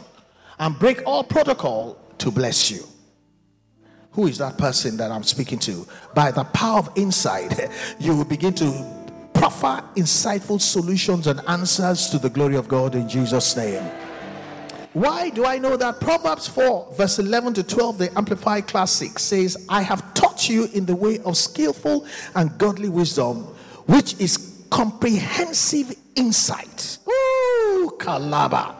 and 0.57 0.79
break 0.79 1.03
all 1.05 1.23
protocol 1.23 1.95
to 2.17 2.31
bless 2.31 2.71
you. 2.71 2.83
Who 4.13 4.25
is 4.25 4.39
that 4.39 4.57
person 4.57 4.97
that 4.97 5.11
I'm 5.11 5.21
speaking 5.21 5.59
to? 5.59 5.87
By 6.15 6.31
the 6.31 6.43
power 6.45 6.79
of 6.79 6.89
insight, 6.95 7.69
you 7.99 8.17
will 8.17 8.25
begin 8.25 8.55
to 8.55 8.98
proffer 9.49 9.83
insightful 9.95 10.61
solutions 10.61 11.25
and 11.25 11.41
answers 11.47 12.07
to 12.09 12.19
the 12.19 12.29
glory 12.29 12.55
of 12.55 12.67
God 12.67 12.93
in 12.93 13.09
Jesus' 13.09 13.57
name. 13.57 13.83
Why 14.93 15.29
do 15.31 15.45
I 15.45 15.57
know 15.57 15.75
that? 15.75 15.99
Proverbs 15.99 16.47
4, 16.47 16.93
verse 16.93 17.17
11 17.17 17.55
to 17.55 17.63
12, 17.63 17.97
the 17.97 18.17
Amplified 18.17 18.67
Classic 18.67 19.17
says, 19.17 19.65
I 19.67 19.81
have 19.81 20.13
taught 20.13 20.49
you 20.49 20.65
in 20.73 20.85
the 20.85 20.95
way 20.95 21.19
of 21.19 21.35
skillful 21.35 22.05
and 22.35 22.55
godly 22.59 22.89
wisdom, 22.89 23.43
which 23.87 24.19
is 24.19 24.65
comprehensive 24.69 25.95
insight. 26.15 26.99
Ooh, 27.07 27.91
Kalaba 27.99 28.78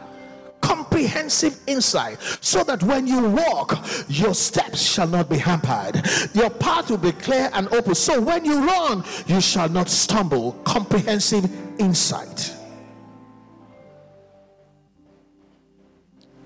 comprehensive 0.70 1.60
insight 1.66 2.18
so 2.42 2.64
that 2.64 2.84
when 2.84 3.08
you 3.08 3.30
walk, 3.30 3.78
your 4.08 4.34
steps 4.34 4.82
shall 4.82 5.08
not 5.08 5.30
be 5.30 5.38
hampered. 5.38 5.96
Your 6.34 6.50
path 6.50 6.90
will 6.90 6.98
be 6.98 7.12
clear 7.12 7.50
and 7.54 7.68
open. 7.74 7.96
So 7.96 8.22
when 8.22 8.46
you 8.46 8.66
run, 8.66 9.04
you 9.26 9.42
shall 9.42 9.70
not 9.70 9.90
stumble. 9.90 10.54
Comprehensive 10.64 11.46
insight. 11.80 12.56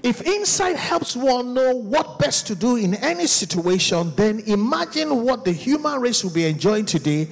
If 0.04 0.22
insight 0.22 0.76
helps 0.76 1.16
one 1.16 1.54
know 1.54 1.76
what 1.76 2.20
best 2.20 2.48
to 2.48 2.56
do 2.56 2.76
in 2.76 2.94
any 2.96 3.26
situation, 3.28 4.14
then 4.16 4.42
imagine 4.42 5.24
what 5.24 5.46
the 5.46 5.54
human 5.54 6.00
race 6.02 6.24
will 6.24 6.34
be 6.34 6.46
enjoying 6.46 6.86
today 6.86 7.30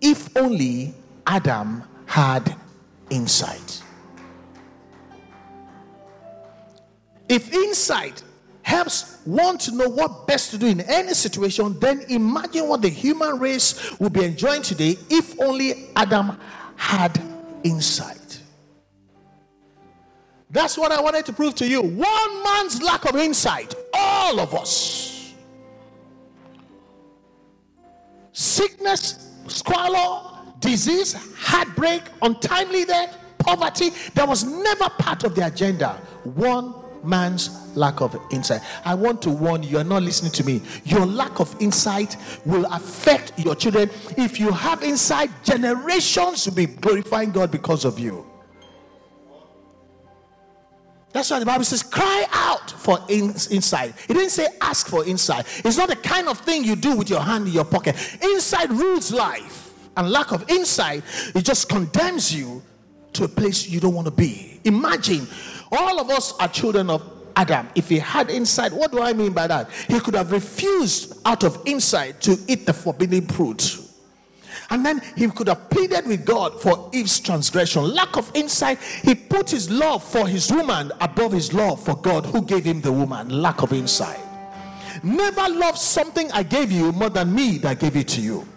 if 0.00 0.34
only 0.36 0.94
Adam 1.26 1.82
had 2.06 2.56
insight. 3.10 3.82
If 7.28 7.52
insight 7.52 8.22
helps 8.62 9.20
one 9.24 9.58
to 9.58 9.72
know 9.72 9.88
what 9.88 10.26
best 10.26 10.50
to 10.50 10.58
do 10.58 10.66
in 10.66 10.80
any 10.80 11.14
situation, 11.14 11.78
then 11.78 12.00
imagine 12.08 12.68
what 12.68 12.82
the 12.82 12.88
human 12.88 13.38
race 13.38 13.98
would 13.98 14.12
be 14.12 14.24
enjoying 14.24 14.62
today 14.62 14.96
if 15.08 15.40
only 15.40 15.88
Adam 15.94 16.38
had 16.76 17.20
insight. 17.62 18.40
That's 20.50 20.78
what 20.78 20.92
I 20.92 21.00
wanted 21.00 21.26
to 21.26 21.32
prove 21.32 21.54
to 21.56 21.68
you. 21.68 21.82
One 21.82 22.42
man's 22.44 22.82
lack 22.82 23.04
of 23.04 23.16
insight, 23.16 23.74
all 23.92 24.40
of 24.40 24.54
us. 24.54 25.34
Sickness, 28.32 29.32
squalor, 29.48 30.38
disease, 30.60 31.14
heartbreak, 31.36 32.02
untimely 32.22 32.84
death, 32.84 33.16
poverty, 33.38 33.90
that 34.14 34.26
was 34.26 34.44
never 34.44 34.88
part 34.90 35.24
of 35.24 35.34
the 35.34 35.46
agenda. 35.46 36.00
One 36.24 36.74
man's 37.06 37.74
lack 37.76 38.00
of 38.00 38.16
insight. 38.30 38.62
I 38.84 38.94
want 38.94 39.22
to 39.22 39.30
warn 39.30 39.62
you, 39.62 39.70
you 39.70 39.78
are 39.78 39.84
not 39.84 40.02
listening 40.02 40.32
to 40.32 40.44
me. 40.44 40.62
Your 40.84 41.06
lack 41.06 41.40
of 41.40 41.54
insight 41.60 42.16
will 42.44 42.64
affect 42.72 43.38
your 43.38 43.54
children. 43.54 43.90
If 44.16 44.40
you 44.40 44.50
have 44.52 44.82
insight, 44.82 45.30
generations 45.44 46.46
will 46.46 46.54
be 46.54 46.66
glorifying 46.66 47.30
God 47.30 47.50
because 47.50 47.84
of 47.84 47.98
you. 47.98 48.26
That's 51.12 51.30
why 51.30 51.38
the 51.38 51.46
Bible 51.46 51.64
says, 51.64 51.82
cry 51.82 52.26
out 52.30 52.70
for 52.70 52.98
in- 53.08 53.34
insight. 53.50 53.94
It 54.06 54.12
didn't 54.12 54.30
say 54.30 54.48
ask 54.60 54.86
for 54.86 55.06
insight. 55.06 55.46
It's 55.64 55.78
not 55.78 55.88
the 55.88 55.96
kind 55.96 56.28
of 56.28 56.38
thing 56.40 56.62
you 56.62 56.76
do 56.76 56.94
with 56.94 57.08
your 57.08 57.20
hand 57.20 57.46
in 57.46 57.54
your 57.54 57.64
pocket. 57.64 57.96
Insight 58.22 58.68
rules 58.68 59.12
life. 59.12 59.72
And 59.96 60.10
lack 60.10 60.32
of 60.32 60.44
insight, 60.50 61.02
it 61.34 61.42
just 61.42 61.70
condemns 61.70 62.34
you 62.34 62.62
to 63.14 63.24
a 63.24 63.28
place 63.28 63.66
you 63.66 63.80
don't 63.80 63.94
want 63.94 64.04
to 64.04 64.10
be. 64.10 64.60
Imagine 64.64 65.26
all 65.72 66.00
of 66.00 66.10
us 66.10 66.32
are 66.38 66.48
children 66.48 66.90
of 66.90 67.02
Adam. 67.36 67.68
If 67.74 67.88
he 67.88 67.98
had 67.98 68.30
insight, 68.30 68.72
what 68.72 68.92
do 68.92 69.00
I 69.00 69.12
mean 69.12 69.32
by 69.32 69.46
that? 69.46 69.70
He 69.88 70.00
could 70.00 70.14
have 70.14 70.32
refused 70.32 71.20
out 71.24 71.44
of 71.44 71.60
insight 71.66 72.20
to 72.22 72.38
eat 72.48 72.66
the 72.66 72.72
forbidden 72.72 73.26
fruit. 73.26 73.78
And 74.70 74.84
then 74.84 75.00
he 75.16 75.28
could 75.28 75.48
have 75.48 75.70
pleaded 75.70 76.06
with 76.06 76.24
God 76.24 76.60
for 76.60 76.90
Eve's 76.92 77.20
transgression. 77.20 77.94
Lack 77.94 78.16
of 78.16 78.30
insight, 78.34 78.78
he 78.80 79.14
put 79.14 79.50
his 79.50 79.70
love 79.70 80.02
for 80.02 80.26
his 80.26 80.50
woman 80.50 80.90
above 81.00 81.32
his 81.32 81.52
love 81.52 81.84
for 81.84 81.94
God 81.96 82.26
who 82.26 82.42
gave 82.42 82.64
him 82.64 82.80
the 82.80 82.90
woman. 82.90 83.28
Lack 83.28 83.62
of 83.62 83.72
insight. 83.72 84.18
Never 85.02 85.48
love 85.48 85.78
something 85.78 86.32
I 86.32 86.42
gave 86.42 86.72
you 86.72 86.90
more 86.92 87.10
than 87.10 87.34
me 87.34 87.58
that 87.58 87.78
gave 87.78 87.96
it 87.96 88.08
to 88.08 88.20
you. 88.20 88.48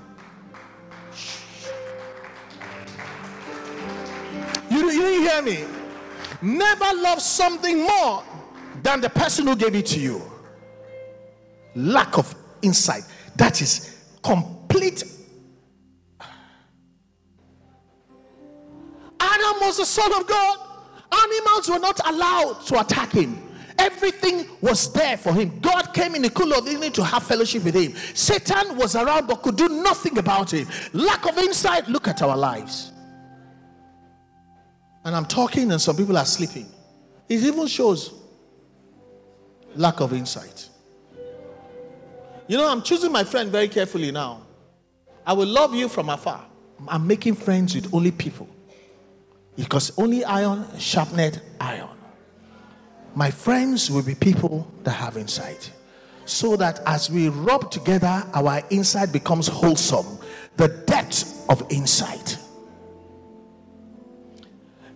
You, 4.72 4.89
you 4.91 5.02
didn't 5.02 5.22
hear 5.22 5.41
me? 5.41 5.78
Never 6.41 6.86
love 6.95 7.21
something 7.21 7.82
more 7.82 8.23
than 8.82 9.02
the 9.02 9.10
person 9.10 9.47
who 9.47 9.56
gave 9.56 9.75
it 9.75 9.86
to 9.88 9.99
you. 9.99 10.21
Lack 11.75 12.17
of 12.17 12.34
insight. 12.62 13.04
That 13.36 13.62
is 13.62 13.95
complete. 14.23 15.04
Adam 19.19 19.56
was 19.62 19.78
the 19.78 19.86
son 19.86 20.13
of 20.13 20.28
God. 20.28 20.60
Animals 21.12 21.69
were 21.69 21.80
not 21.80 21.99
allowed 22.08 22.62
to 22.67 22.80
attack 22.80 23.12
him. 23.12 23.41
Everything 23.78 24.45
was 24.62 24.91
there 24.91 25.17
for 25.17 25.34
him. 25.34 25.58
God 25.60 25.93
came 25.93 26.13
in 26.15 26.21
the 26.21 26.30
cool 26.30 26.54
of 26.54 26.67
evening 26.67 26.91
to 26.93 27.04
have 27.04 27.23
fellowship 27.23 27.63
with 27.63 27.75
him. 27.75 27.93
Satan 28.13 28.78
was 28.78 28.95
around 28.95 29.28
but 29.28 29.41
could 29.41 29.56
do 29.56 29.69
nothing 29.69 30.17
about 30.17 30.54
him. 30.54 30.67
Lack 30.93 31.25
of 31.25 31.38
insight. 31.38 31.88
Look 31.88 32.08
at 32.08 32.21
our 32.21 32.36
lives. 32.36 32.91
And 35.03 35.15
I'm 35.15 35.25
talking, 35.25 35.71
and 35.71 35.81
some 35.81 35.95
people 35.95 36.17
are 36.17 36.25
sleeping. 36.25 36.67
It 37.27 37.43
even 37.43 37.67
shows 37.67 38.13
lack 39.75 39.99
of 39.99 40.13
insight. 40.13 40.67
You 42.47 42.57
know, 42.57 42.67
I'm 42.67 42.81
choosing 42.81 43.12
my 43.12 43.23
friend 43.23 43.51
very 43.51 43.67
carefully 43.67 44.12
now. 44.12 44.41
I 45.25 45.33
will 45.33 45.47
love 45.47 45.75
you 45.75 45.88
from 45.88 46.09
afar. 46.09 46.43
I'm 46.88 47.05
making 47.05 47.35
friends 47.35 47.75
with 47.75 47.93
only 47.93 48.12
people. 48.12 48.49
Because 49.55 49.95
only 49.99 50.25
iron 50.25 50.65
sharpened 50.79 51.39
iron. 51.62 51.89
My 53.13 53.29
friends 53.29 53.91
will 53.91 54.01
be 54.01 54.15
people 54.15 54.71
that 54.83 54.93
have 54.93 55.17
insight. 55.17 55.71
So 56.25 56.55
that 56.55 56.79
as 56.88 57.09
we 57.12 57.29
rub 57.29 57.69
together, 57.69 58.23
our 58.33 58.63
insight 58.71 59.12
becomes 59.12 59.47
wholesome. 59.47 60.17
The 60.57 60.69
depth 60.88 61.45
of 61.49 61.63
insight. 61.69 62.38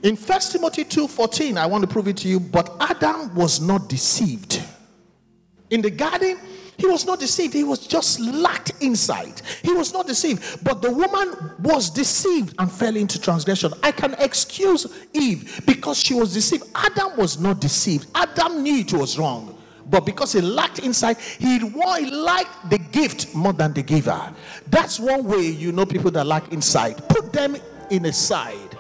In 0.04 0.18
1 0.18 0.52
Timothy 0.52 0.84
2:14, 0.84 1.58
I 1.58 1.66
want 1.66 1.82
to 1.82 1.88
prove 1.88 2.10
it 2.10 2.18
to 2.18 2.28
you, 2.28 2.40
but 2.40 2.76
Adam 2.82 3.34
was 3.34 3.62
not 3.62 3.88
deceived. 3.88 4.62
In 5.70 5.82
the 5.82 5.90
garden, 5.90 6.38
he 6.78 6.88
was 6.88 7.06
not 7.06 7.22
deceived. 7.22 7.54
He 7.54 7.64
was 7.64 7.88
just 7.88 8.20
lacked 8.20 8.74
insight. 8.82 9.42
He 9.62 9.72
was 9.72 9.94
not 9.94 10.06
deceived. 10.06 10.62
But 10.62 10.82
the 10.82 10.92
woman 10.92 11.52
was 11.60 11.90
deceived 11.90 12.54
and 12.60 12.70
fell 12.70 12.98
into 12.98 13.20
transgression. 13.20 13.74
I 13.82 13.94
can 13.94 14.16
excuse 14.20 14.88
Eve 15.14 15.62
because 15.66 15.98
she 16.00 16.14
was 16.14 16.34
deceived. 16.34 16.66
Adam 16.76 17.16
was 17.16 17.40
not 17.40 17.62
deceived. 17.62 18.08
Adam 18.14 18.62
knew 18.62 18.80
it 18.80 18.92
was 18.92 19.18
wrong. 19.18 19.58
But 19.90 20.06
because 20.06 20.34
he 20.34 20.42
lacked 20.42 20.80
insight, 20.80 21.20
he, 21.20 21.60
liked 21.60 22.70
the 22.70 22.80
gift 22.92 23.34
more 23.34 23.54
than 23.54 23.74
the 23.74 23.84
giver. 23.84 24.34
That's 24.68 25.00
one 25.00 25.24
way 25.26 25.48
you 25.48 25.72
know 25.72 25.86
people 25.86 26.12
that 26.12 26.26
lack 26.26 26.52
insight. 26.52 27.08
Put 27.08 27.32
them 27.32 27.56
in 27.90 28.06
a 28.06 28.14
side. 28.14 28.73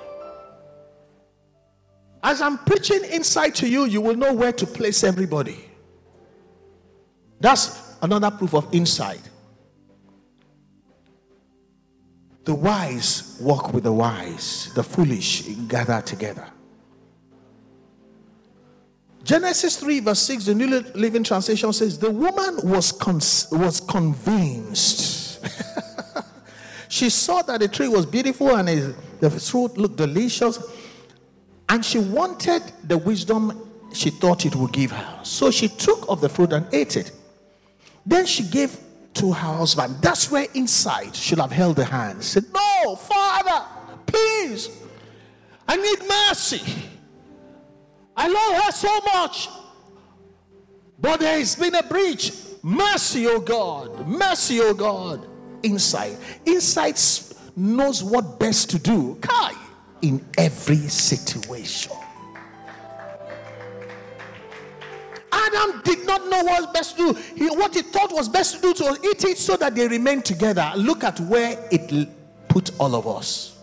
As 2.23 2.41
I'm 2.41 2.57
preaching 2.59 3.03
insight 3.03 3.53
to 3.55 3.67
you, 3.67 3.83
you 3.86 3.99
will 3.99 4.15
know 4.15 4.33
where 4.33 4.53
to 4.53 4.65
place 4.65 5.03
everybody. 5.03 5.69
That's 7.41 7.95
another 8.01 8.31
proof 8.31 8.53
of 8.53 8.73
insight. 8.73 9.21
The 12.45 12.55
wise 12.55 13.38
walk 13.41 13.73
with 13.73 13.83
the 13.83 13.91
wise, 13.91 14.71
the 14.73 14.83
foolish 14.83 15.41
gather 15.67 16.01
together. 16.01 16.47
Genesis 19.23 19.77
3, 19.77 20.01
verse 20.01 20.19
6, 20.19 20.45
the 20.45 20.55
New 20.55 20.67
Living 20.95 21.23
Translation 21.23 21.71
says, 21.71 21.97
The 21.97 22.12
woman 22.12 22.59
was, 22.63 22.91
con- 22.91 23.21
was 23.57 23.79
convinced. 23.79 25.39
she 26.89 27.09
saw 27.09 27.41
that 27.43 27.62
the 27.62 27.69
tree 27.69 27.88
was 27.88 28.05
beautiful 28.05 28.55
and 28.55 28.95
the 29.21 29.29
fruit 29.29 29.77
looked 29.77 29.95
delicious, 29.95 30.59
and 31.69 31.84
she 31.84 31.99
wanted 31.99 32.62
the 32.84 32.97
wisdom 32.97 33.69
she 33.93 34.10
thought 34.10 34.45
it 34.45 34.56
would 34.56 34.71
give 34.71 34.91
her. 34.91 35.19
So 35.23 35.52
she 35.52 35.67
took 35.67 36.06
of 36.10 36.19
the 36.21 36.30
fruit 36.30 36.52
and 36.52 36.67
ate 36.73 36.97
it. 36.97 37.12
Then 38.06 38.26
she 38.26 38.43
gave 38.43 38.78
to 39.15 39.32
her 39.32 39.58
husband. 39.58 39.97
That's 40.02 40.32
where 40.32 40.47
inside 40.54 41.15
should 41.15 41.39
have 41.39 41.52
held 41.52 41.76
the 41.76 41.86
hand. 41.86 42.23
Said, 42.23 42.45
No, 42.54 42.95
Father, 42.95 43.65
please, 44.06 44.69
I 45.67 45.78
need 45.78 45.99
mercy. 46.08 46.62
I 48.15 48.28
love 48.28 48.63
her 48.63 48.71
so 48.71 48.99
much. 49.13 49.49
But 50.99 51.19
there 51.19 51.38
has 51.38 51.56
been 51.56 51.76
a 51.76 51.84
breach. 51.84 52.34
Mercy, 52.62 53.28
oh 53.28 53.39
God. 53.39 54.08
Mercy, 54.08 54.60
oh 54.62 54.73
God. 54.73 55.28
Insight. 55.63 56.17
Insight 56.45 57.34
knows 57.56 58.04
what 58.04 58.39
best 58.39 58.69
to 58.71 58.80
do. 58.80 59.17
Kai. 59.21 59.54
In 60.03 60.23
every 60.37 60.89
situation. 60.89 61.93
Adam 65.31 65.81
did 65.83 66.05
not 66.05 66.27
know 66.27 66.43
what 66.43 66.61
was 66.61 66.73
best 66.73 66.97
to 66.97 67.13
do. 67.13 67.19
He, 67.35 67.47
what 67.47 67.73
he 67.73 67.83
thought 67.83 68.11
was 68.11 68.27
best 68.27 68.55
to 68.55 68.61
do 68.61 68.73
to 68.73 68.99
eat 69.01 69.23
it 69.23 69.37
so 69.37 69.55
that 69.55 69.75
they 69.75 69.87
remain 69.87 70.21
together. 70.21 70.71
Look 70.75 71.05
at 71.05 71.19
where 71.21 71.57
it 71.71 72.09
put 72.49 72.71
all 72.79 72.95
of 72.95 73.07
us. 73.07 73.57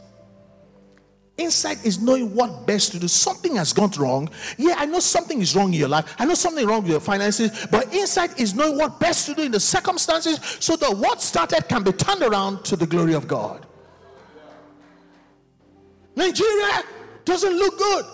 Insight 1.37 1.85
is 1.85 2.01
knowing 2.01 2.35
what 2.35 2.67
best 2.67 2.93
to 2.93 2.99
do. 2.99 3.07
Something 3.07 3.57
has 3.57 3.75
gone 3.75 3.91
wrong. 3.99 4.31
Yeah, 4.57 4.77
I 4.79 4.87
know 4.87 5.01
something 5.01 5.41
is 5.43 5.55
wrong 5.55 5.69
in 5.75 5.81
your 5.81 5.89
life. 5.89 6.15
I 6.19 6.25
know 6.25 6.35
something 6.35 6.67
wrong 6.67 6.83
with 6.83 6.91
your 6.91 7.01
finances. 7.01 7.67
But 7.71 7.93
insight 7.93 8.41
is 8.41 8.55
knowing 8.55 8.79
what 8.79 8.99
best 8.99 9.27
to 9.27 9.35
do 9.35 9.43
in 9.43 9.53
the 9.53 9.61
circumstances 9.61 10.41
so 10.59 10.77
that 10.77 10.97
what 10.97 11.21
started 11.21 11.69
can 11.69 11.83
be 11.83 11.93
turned 11.93 12.23
around 12.23 12.65
to 12.65 12.77
the 12.77 12.87
glory 12.87 13.13
of 13.13 13.29
God. 13.29 13.67
Nigeria 16.21 16.83
doesn't 17.25 17.57
look 17.57 17.79
good. 17.79 18.05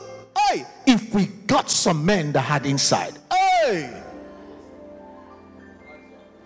Hey, 0.49 0.65
if 0.87 1.13
we 1.13 1.27
got 1.27 1.69
some 1.69 2.07
men 2.07 2.31
that 2.33 2.43
had 2.43 2.65
insight, 2.65 3.19
hey. 3.33 4.03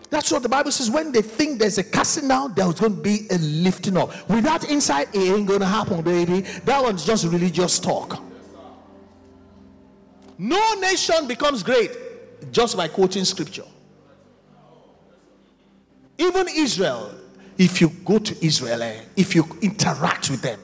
That's 0.08 0.32
what 0.32 0.42
the 0.42 0.48
Bible 0.48 0.72
says. 0.72 0.90
When 0.90 1.12
they 1.12 1.20
think 1.20 1.58
there's 1.58 1.76
a 1.76 1.84
casting 1.84 2.28
down, 2.28 2.54
there's 2.54 2.80
going 2.80 2.96
to 2.96 3.02
be 3.02 3.26
a 3.30 3.36
lifting 3.38 3.98
up. 3.98 4.10
Without 4.28 4.68
insight, 4.70 5.14
it 5.14 5.18
ain't 5.18 5.46
going 5.46 5.60
to 5.60 5.66
happen, 5.66 6.00
baby. 6.00 6.40
That 6.64 6.82
one's 6.82 7.04
just 7.04 7.26
religious 7.26 7.78
talk. 7.78 8.22
No 10.38 10.74
nation 10.80 11.28
becomes 11.28 11.62
great 11.62 11.90
just 12.50 12.74
by 12.74 12.88
quoting 12.88 13.26
scripture. 13.26 13.66
Even 16.16 16.48
Israel, 16.48 17.14
if 17.58 17.82
you 17.82 17.90
go 18.04 18.18
to 18.18 18.44
Israel, 18.44 18.82
eh, 18.82 19.00
if 19.14 19.34
you 19.34 19.46
interact 19.60 20.30
with 20.30 20.40
them, 20.40 20.58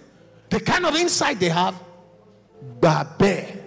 the 0.51 0.61
kind 0.61 0.87
of 0.87 0.95
insight 0.95 1.41
they 1.41 1.49
have, 1.49 1.75
Babe. 2.81 3.59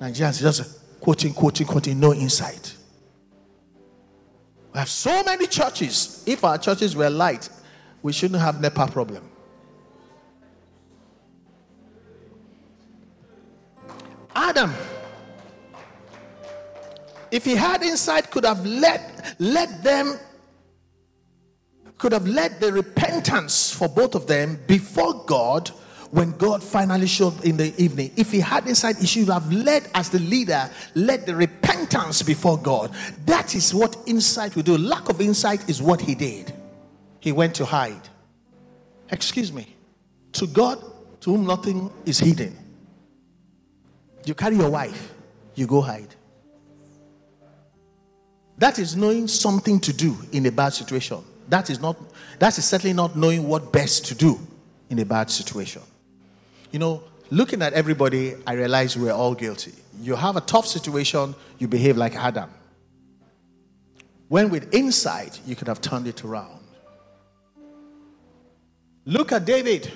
Nigerians 0.00 0.40
just 0.40 1.00
quoting, 1.00 1.32
quoting, 1.32 1.66
quoting, 1.66 2.00
no 2.00 2.12
insight. 2.12 2.74
We 4.72 4.78
have 4.78 4.88
so 4.88 5.22
many 5.22 5.46
churches. 5.46 6.24
If 6.26 6.44
our 6.44 6.58
churches 6.58 6.96
were 6.96 7.08
light, 7.08 7.48
we 8.02 8.12
shouldn't 8.12 8.40
have 8.40 8.60
NEPA 8.60 8.88
problem. 8.88 9.30
Adam, 14.34 14.74
if 17.30 17.44
he 17.44 17.54
had 17.54 17.82
insight, 17.82 18.30
could 18.30 18.44
have 18.44 18.66
let 18.66 19.36
let 19.38 19.82
them 19.82 20.18
could 22.04 22.12
have 22.12 22.28
led 22.28 22.60
the 22.60 22.70
repentance 22.70 23.72
for 23.72 23.88
both 23.88 24.14
of 24.14 24.26
them 24.26 24.60
before 24.66 25.24
God 25.24 25.70
when 26.10 26.32
God 26.32 26.62
finally 26.62 27.06
showed 27.06 27.42
in 27.46 27.56
the 27.56 27.72
evening, 27.82 28.10
if 28.14 28.30
he 28.30 28.40
had 28.40 28.68
insight, 28.68 28.98
he 28.98 29.06
should 29.06 29.28
have 29.28 29.50
led 29.50 29.88
as 29.94 30.10
the 30.10 30.18
leader, 30.18 30.68
led 30.94 31.24
the 31.24 31.34
repentance 31.34 32.20
before 32.20 32.58
God. 32.58 32.94
That 33.24 33.54
is 33.54 33.72
what 33.72 33.96
insight 34.04 34.54
will 34.54 34.64
do. 34.64 34.76
Lack 34.76 35.08
of 35.08 35.22
insight 35.22 35.66
is 35.66 35.80
what 35.80 35.98
he 35.98 36.14
did. 36.14 36.52
He 37.20 37.32
went 37.32 37.54
to 37.54 37.64
hide. 37.64 38.06
Excuse 39.08 39.50
me. 39.50 39.74
To 40.32 40.46
God, 40.46 40.84
to 41.22 41.30
whom 41.30 41.46
nothing 41.46 41.90
is 42.04 42.18
hidden. 42.18 42.54
You 44.26 44.34
carry 44.34 44.56
your 44.56 44.68
wife, 44.68 45.14
you 45.54 45.66
go 45.66 45.80
hide. 45.80 46.14
That 48.58 48.78
is 48.78 48.94
knowing 48.94 49.26
something 49.26 49.80
to 49.80 49.92
do 49.94 50.18
in 50.32 50.44
a 50.44 50.52
bad 50.52 50.74
situation. 50.74 51.24
That 51.48 51.70
is 51.70 51.80
not 51.80 51.96
that 52.38 52.56
is 52.58 52.64
certainly 52.64 52.94
not 52.94 53.16
knowing 53.16 53.46
what 53.48 53.72
best 53.72 54.06
to 54.06 54.14
do 54.14 54.38
in 54.90 54.98
a 54.98 55.04
bad 55.04 55.30
situation. 55.30 55.82
You 56.70 56.78
know, 56.78 57.02
looking 57.30 57.62
at 57.62 57.72
everybody, 57.72 58.34
I 58.46 58.54
realize 58.54 58.96
we're 58.96 59.12
all 59.12 59.34
guilty. 59.34 59.72
You 60.00 60.16
have 60.16 60.36
a 60.36 60.40
tough 60.40 60.66
situation, 60.66 61.34
you 61.58 61.68
behave 61.68 61.96
like 61.96 62.14
Adam. 62.16 62.50
When 64.28 64.50
with 64.50 64.72
insight, 64.74 65.40
you 65.46 65.54
could 65.54 65.68
have 65.68 65.80
turned 65.80 66.06
it 66.06 66.24
around. 66.24 66.60
Look 69.04 69.32
at 69.32 69.44
David. 69.44 69.92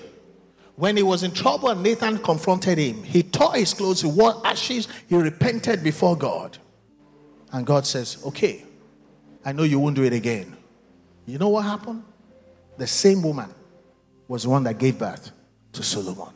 When 0.76 0.96
he 0.96 1.02
was 1.02 1.24
in 1.24 1.32
trouble 1.32 1.70
and 1.70 1.82
Nathan 1.82 2.18
confronted 2.18 2.78
him, 2.78 3.02
he 3.02 3.24
tore 3.24 3.54
his 3.54 3.74
clothes, 3.74 4.02
he 4.02 4.08
wore 4.08 4.40
ashes, 4.46 4.86
he 5.08 5.16
repented 5.16 5.82
before 5.82 6.16
God. 6.16 6.56
And 7.52 7.66
God 7.66 7.84
says, 7.84 8.22
Okay, 8.24 8.64
I 9.44 9.52
know 9.52 9.64
you 9.64 9.80
won't 9.80 9.96
do 9.96 10.04
it 10.04 10.12
again. 10.12 10.57
You 11.28 11.36
know 11.36 11.50
what 11.50 11.66
happened? 11.66 12.02
The 12.78 12.86
same 12.86 13.22
woman 13.22 13.52
was 14.28 14.44
the 14.44 14.48
one 14.48 14.64
that 14.64 14.78
gave 14.78 14.98
birth 14.98 15.30
to 15.72 15.82
Solomon. 15.82 16.32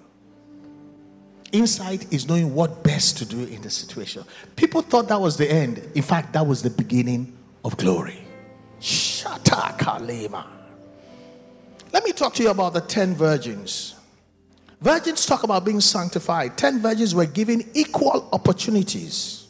Insight 1.51 2.13
is 2.13 2.29
knowing 2.29 2.55
what 2.55 2.83
best 2.83 3.17
to 3.19 3.25
do 3.25 3.45
in 3.45 3.63
the 3.63 3.71
situation. 3.71 4.23
People 4.55 4.83
thought 4.83 5.09
that 5.09 5.19
was 5.19 5.39
the 5.39 5.51
end. 5.51 5.79
In 5.95 6.03
fact, 6.03 6.35
that 6.35 6.47
was 6.47 6.63
the 6.63 6.69
beginning 6.69 7.35
of 7.65 7.77
glory. 7.79 8.19
Shata 8.81 9.79
Kalema. 9.79 10.45
Let 11.91 12.05
me 12.05 12.13
talk 12.13 12.35
to 12.35 12.43
you 12.43 12.51
about 12.51 12.75
the 12.75 12.83
10 12.83 13.15
virgins. 13.15 13.95
Virgins 14.83 15.25
talk 15.25 15.43
about 15.43 15.65
being 15.65 15.81
sanctified. 15.81 16.59
Ten 16.59 16.81
virgins 16.81 17.15
were 17.15 17.25
given 17.25 17.63
equal 17.73 18.29
opportunities, 18.33 19.42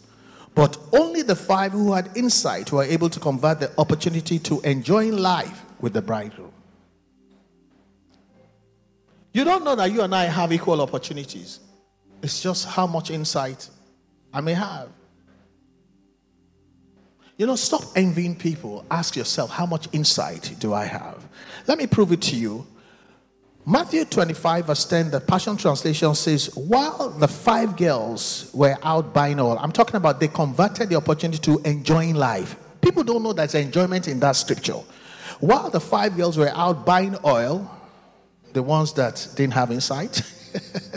but 0.55 0.77
only 0.93 1.23
the 1.23 1.37
five 1.37 1.73
who 1.73 1.93
had 1.93 2.11
insight 2.17 2.73
were 2.73 2.85
able 2.85 3.09
to 3.09 3.19
convert 3.21 3.61
the 3.61 3.73
opportunity 3.79 4.39
to 4.41 4.61
enjoying 4.61 5.17
life 5.17 5.63
with 5.81 5.93
the 5.93 6.03
bridegroom. 6.03 6.53
You 9.33 9.45
don't 9.45 9.65
know 9.65 9.75
that 9.77 9.91
you 9.91 10.03
and 10.03 10.15
I 10.15 10.25
have 10.25 10.53
equal 10.53 10.81
opportunities. 10.83 11.61
It's 12.23 12.43
just 12.43 12.67
how 12.67 12.87
much 12.87 13.11
insight 13.11 13.69
I 14.33 14.41
may 14.41 14.53
have. 14.53 14.89
You 17.39 17.47
know, 17.47 17.57
stop 17.57 17.83
envying 17.97 18.37
people. 18.37 18.85
Ask 18.91 19.17
yourself, 19.17 19.51
how 19.51 19.65
much 19.65 19.89
insight 19.93 20.55
do 20.59 20.75
I 20.75 20.85
have? 20.85 21.27
Let 21.67 21.79
me 21.79 21.87
prove 21.87 22.13
it 22.13 22.21
to 22.23 22.37
you. 22.37 22.67
Matthew 23.65 24.05
25, 24.05 24.67
verse 24.67 24.85
10, 24.87 25.13
the 25.13 25.21
Passion 25.21 25.57
Translation 25.57 26.17
says, 26.17 26.47
While 26.57 27.11
the 27.11 27.29
five 27.29 27.77
girls 27.77 28.51
were 28.53 28.77
out 28.83 29.15
buying 29.15 29.39
oil, 29.39 29.57
I'm 29.57 29.71
talking 29.71 29.95
about 29.95 30.19
they 30.19 30.27
converted 30.27 30.89
the 30.89 30.97
opportunity 30.97 31.39
to 31.39 31.61
enjoying 31.65 32.17
life. 32.17 32.57
People 32.81 33.05
don't 33.05 33.23
know 33.23 33.33
there's 33.33 33.55
enjoyment 33.55 34.09
in 34.09 34.19
that 34.19 34.33
scripture. 34.33 34.81
While 35.39 35.71
the 35.71 35.79
five 35.79 36.17
girls 36.17 36.37
were 36.37 36.49
out 36.49 36.85
buying 36.85 37.17
oil, 37.25 37.71
the 38.53 38.65
ones 38.65 38.93
that 38.95 39.29
didn't 39.37 39.55
have 39.55 39.71
insight, 39.71 40.23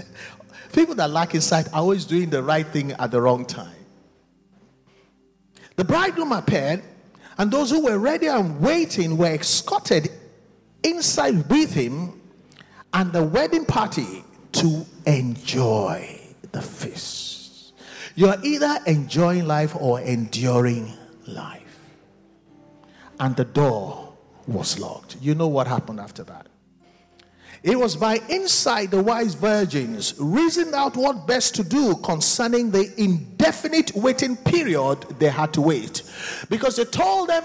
people 0.74 0.96
that 0.96 1.12
lack 1.12 1.36
insight 1.36 1.68
are 1.68 1.82
always 1.82 2.04
doing 2.04 2.32
the 2.32 2.42
right 2.42 2.66
thing 2.66 2.94
at 2.94 3.12
the 3.12 3.22
wrong 3.22 3.46
time. 3.46 3.76
The 5.76 5.84
bridegroom 5.84 6.32
appeared, 6.32 6.82
and 7.38 7.52
those 7.52 7.70
who 7.70 7.84
were 7.84 8.00
ready 8.00 8.26
and 8.26 8.60
waiting 8.60 9.18
were 9.18 9.36
escorted 9.36 10.10
inside 10.84 11.48
with 11.48 11.72
him 11.72 12.15
and 12.96 13.12
the 13.12 13.22
wedding 13.22 13.66
party 13.66 14.24
to 14.54 14.86
enjoy 15.06 16.18
the 16.54 16.62
feast. 16.62 17.74
You're 18.16 18.38
either 18.42 18.80
enjoying 18.88 19.46
life 19.46 19.76
or 19.76 20.00
enduring 20.00 20.94
life. 21.28 21.62
And 23.20 23.36
the 23.36 23.44
door 23.44 24.14
was 24.48 24.80
locked. 24.80 25.18
You 25.20 25.36
know 25.36 25.50
what 25.50 25.68
happened 25.68 26.00
after 26.00 26.24
that. 26.24 26.48
It 27.64 27.78
was 27.78 27.98
by 27.98 28.22
insight 28.30 28.92
the 28.92 29.04
wise 29.04 29.34
virgins 29.34 30.14
reasoned 30.18 30.74
out 30.74 30.96
what 30.96 31.28
best 31.28 31.56
to 31.56 31.64
do 31.64 31.96
concerning 31.98 32.72
the 32.72 32.94
indefinite 32.98 33.94
waiting 33.94 34.38
period 34.38 35.02
they 35.20 35.30
had 35.30 35.52
to 35.54 35.62
wait. 35.62 36.04
Because 36.50 36.78
they 36.78 36.86
told 36.86 37.28
them 37.28 37.44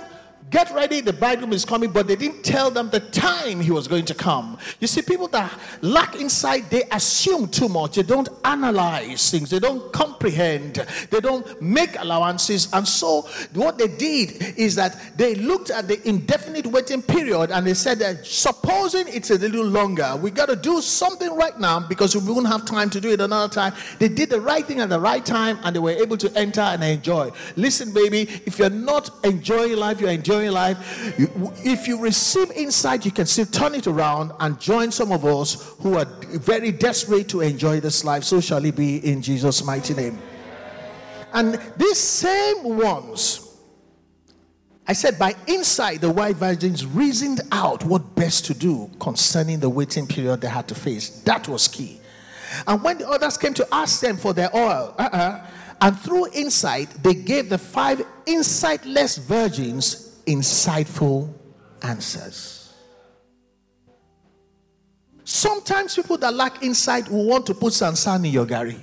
Get 0.51 0.73
ready, 0.73 1.01
the 1.01 1.13
bridegroom 1.13 1.53
is 1.53 1.65
coming, 1.65 1.91
but 1.93 2.09
they 2.09 2.17
didn't 2.17 2.43
tell 2.43 2.73
them 2.73 2.91
the 2.91 2.99
time 2.99 3.61
he 3.61 3.71
was 3.71 3.87
going 3.87 4.05
to 4.07 4.15
come. 4.15 4.59
You 4.81 4.89
see, 4.89 5.01
people 5.01 5.29
that 5.29 5.57
lack 5.81 6.17
insight, 6.17 6.69
they 6.71 6.83
assume 6.91 7.47
too 7.49 7.69
much. 7.69 7.95
They 7.95 8.03
don't 8.03 8.29
analyze 8.45 9.31
things, 9.31 9.51
they 9.51 9.61
don't 9.61 9.93
comprehend, 9.93 10.85
they 11.11 11.21
don't 11.21 11.63
make 11.63 11.97
allowances. 12.01 12.69
And 12.73 12.87
so, 12.87 13.29
what 13.55 13.79
they 13.79 13.87
did 13.87 14.59
is 14.59 14.75
that 14.75 15.17
they 15.17 15.37
looked 15.37 15.71
at 15.71 15.87
the 15.87 16.07
indefinite 16.09 16.67
waiting 16.67 17.03
period 17.03 17.53
and 17.53 17.65
they 17.65 17.75
said 17.75 18.01
that 18.01 18.27
supposing 18.27 19.07
it's 19.07 19.31
a 19.31 19.39
little 19.39 19.65
longer, 19.65 20.19
we 20.21 20.33
got 20.33 20.49
to 20.49 20.57
do 20.57 20.81
something 20.81 21.33
right 21.37 21.61
now 21.61 21.79
because 21.79 22.17
we 22.17 22.33
won't 22.33 22.49
have 22.49 22.65
time 22.65 22.91
to 22.91 23.01
do 23.01 23.11
it 23.11 23.21
another 23.21 23.53
time. 23.53 23.73
They 24.01 24.09
did 24.09 24.31
the 24.31 24.41
right 24.41 24.65
thing 24.65 24.81
at 24.81 24.89
the 24.89 24.99
right 24.99 25.25
time 25.25 25.61
and 25.63 25.77
they 25.77 25.81
were 25.81 25.91
able 25.91 26.17
to 26.17 26.37
enter 26.37 26.61
and 26.61 26.83
enjoy. 26.83 27.31
Listen, 27.55 27.93
baby, 27.93 28.23
if 28.47 28.59
you're 28.59 28.69
not 28.69 29.11
enjoying 29.25 29.77
life, 29.77 30.01
you're 30.01 30.11
enjoying 30.11 30.40
life. 30.49 30.79
if 31.65 31.87
you 31.87 31.99
receive 31.99 32.51
insight, 32.53 33.05
you 33.05 33.11
can 33.11 33.27
still 33.27 33.47
turn 33.47 33.75
it 33.75 33.87
around 33.87 34.33
and 34.41 34.59
join 34.61 34.91
some 34.91 35.13
of 35.13 35.25
us 35.25 35.75
who 35.81 35.99
are 35.99 36.07
very 36.31 36.73
desperate 36.73 37.29
to 37.29 37.41
enjoy 37.41 37.81
this 37.81 38.05
life. 38.05 38.25
So 38.25 38.41
shall 38.41 38.65
it 38.65 38.77
be 38.77 38.99
in 38.99 39.21
Jesus' 39.21 39.65
mighty 39.65 39.95
name. 39.95 40.19
And 41.33 41.61
these 41.77 41.99
same 41.99 42.79
ones, 42.79 43.59
I 44.87 44.93
said, 44.93 45.19
by 45.19 45.35
insight, 45.47 46.01
the 46.01 46.11
white 46.11 46.37
virgins 46.37 46.87
reasoned 46.87 47.41
out 47.53 47.85
what 47.85 48.15
best 48.17 48.47
to 48.47 48.55
do 48.55 48.91
concerning 48.99 49.61
the 49.61 49.69
waiting 49.69 50.07
period 50.07 50.41
they 50.41 50.49
had 50.49 50.67
to 50.69 50.75
face. 50.75 51.21
That 51.23 51.47
was 51.47 51.69
key. 51.69 52.01
And 52.67 52.83
when 52.83 52.99
the 52.99 53.09
others 53.09 53.37
came 53.37 53.55
to 53.55 53.69
ask 53.73 54.01
them 54.01 54.17
for 54.17 54.33
their 54.33 54.55
oil, 54.55 54.95
uh-uh, 54.99 55.47
and 55.81 55.99
through 55.99 56.29
insight, 56.33 56.91
they 57.03 57.15
gave 57.15 57.49
the 57.49 57.59
five 57.59 58.03
insightless 58.27 59.19
virgins 59.19 60.10
insightful 60.27 61.33
answers. 61.83 62.73
Sometimes 65.25 65.95
people 65.95 66.19
that 66.19 66.35
lack 66.35 66.63
insight 66.63 67.09
will 67.09 67.25
want 67.25 67.47
to 67.47 67.55
put 67.55 67.73
sansan 67.73 68.25
in 68.25 68.33
your 68.33 68.47
gari. 68.47 68.79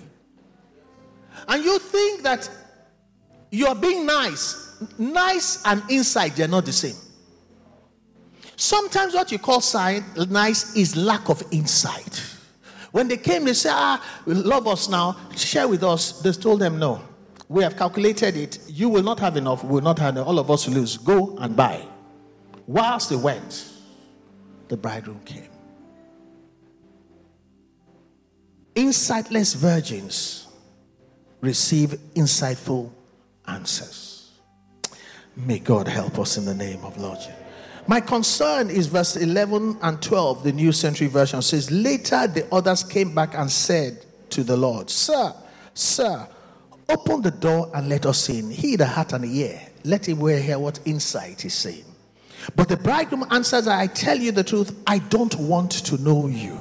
And 1.48 1.64
you 1.64 1.80
think 1.80 2.24
that 2.24 2.50
you're 3.52 3.76
being 3.76 4.06
nice. 4.06 4.82
Nice 4.98 5.62
and 5.66 5.82
insight, 5.90 6.36
they're 6.36 6.48
not 6.48 6.66
the 6.66 6.74
same. 6.74 6.96
Sometimes 8.56 9.14
what 9.14 9.32
you 9.32 9.40
call 9.40 9.62
nice 10.30 10.76
is 10.76 10.96
lack 10.96 11.30
of 11.30 11.44
insight. 11.52 12.24
When 12.92 13.08
they 13.08 13.18
came, 13.18 13.46
they 13.46 13.54
said, 13.54 13.74
Ah, 13.74 14.22
love 14.26 14.68
us 14.68 14.90
now, 14.90 15.16
share 15.36 15.68
with 15.68 15.84
us. 15.84 16.22
They 16.22 16.32
told 16.32 16.62
them 16.62 16.80
no. 16.80 17.07
We 17.50 17.64
have 17.64 17.78
calculated 17.78 18.36
it. 18.36 18.60
You 18.68 18.90
will 18.90 19.04
not 19.04 19.20
have 19.20 19.38
enough. 19.38 19.64
We 19.64 19.72
will 19.72 19.82
not 19.82 20.00
have 20.00 20.16
enough. 20.16 20.28
All 20.28 20.40
of 20.40 20.52
us 20.52 20.68
lose. 20.68 20.98
Go 20.98 21.38
and 21.38 21.56
buy. 21.56 21.86
Whilst 22.66 23.10
they 23.10 23.16
went, 23.16 23.72
the 24.68 24.76
bridegroom 24.76 25.22
came. 25.24 25.50
Insightless 28.76 29.56
virgins 29.56 30.48
receive 31.42 31.92
insightful 32.16 32.92
answers. 33.48 34.32
May 35.36 35.60
God 35.60 35.88
help 35.88 36.20
us 36.20 36.38
in 36.38 36.46
the 36.46 36.54
name 36.54 36.84
of 36.84 36.98
Lord. 36.98 37.20
My 37.88 38.02
concern 38.02 38.70
is 38.70 38.88
verse 38.88 39.16
11 39.16 39.78
and 39.82 40.02
12, 40.02 40.44
the 40.44 40.52
New 40.52 40.74
Century 40.74 41.08
Version 41.08 41.42
says, 41.42 41.72
Later 41.72 42.28
the 42.28 42.46
others 42.52 42.84
came 42.84 43.16
back 43.16 43.34
and 43.34 43.50
said 43.50 44.06
to 44.32 44.44
the 44.44 44.58
Lord, 44.58 44.90
Sir, 44.90 45.34
Sir, 45.74 46.28
Open 46.90 47.22
the 47.22 47.32
door 47.32 47.70
and 47.74 47.90
let 47.90 48.06
us 48.06 48.30
in. 48.30 48.50
He 48.50 48.76
that 48.78 48.86
hath 48.86 49.14
an 49.14 49.26
ear, 49.26 49.62
let 49.84 50.08
him 50.08 50.20
hear 50.20 50.58
what 50.58 50.80
insight 50.86 51.44
is 51.44 51.54
saying. 51.54 51.84
But 52.56 52.70
the 52.70 52.78
bridegroom 52.78 53.26
answers, 53.32 53.68
I 53.68 53.88
tell 53.88 54.18
you 54.18 54.32
the 54.32 54.44
truth, 54.44 54.76
I 54.88 55.00
don't 55.00 55.36
want 55.36 55.72
to 55.72 56.02
know 56.02 56.28
you. 56.28 56.58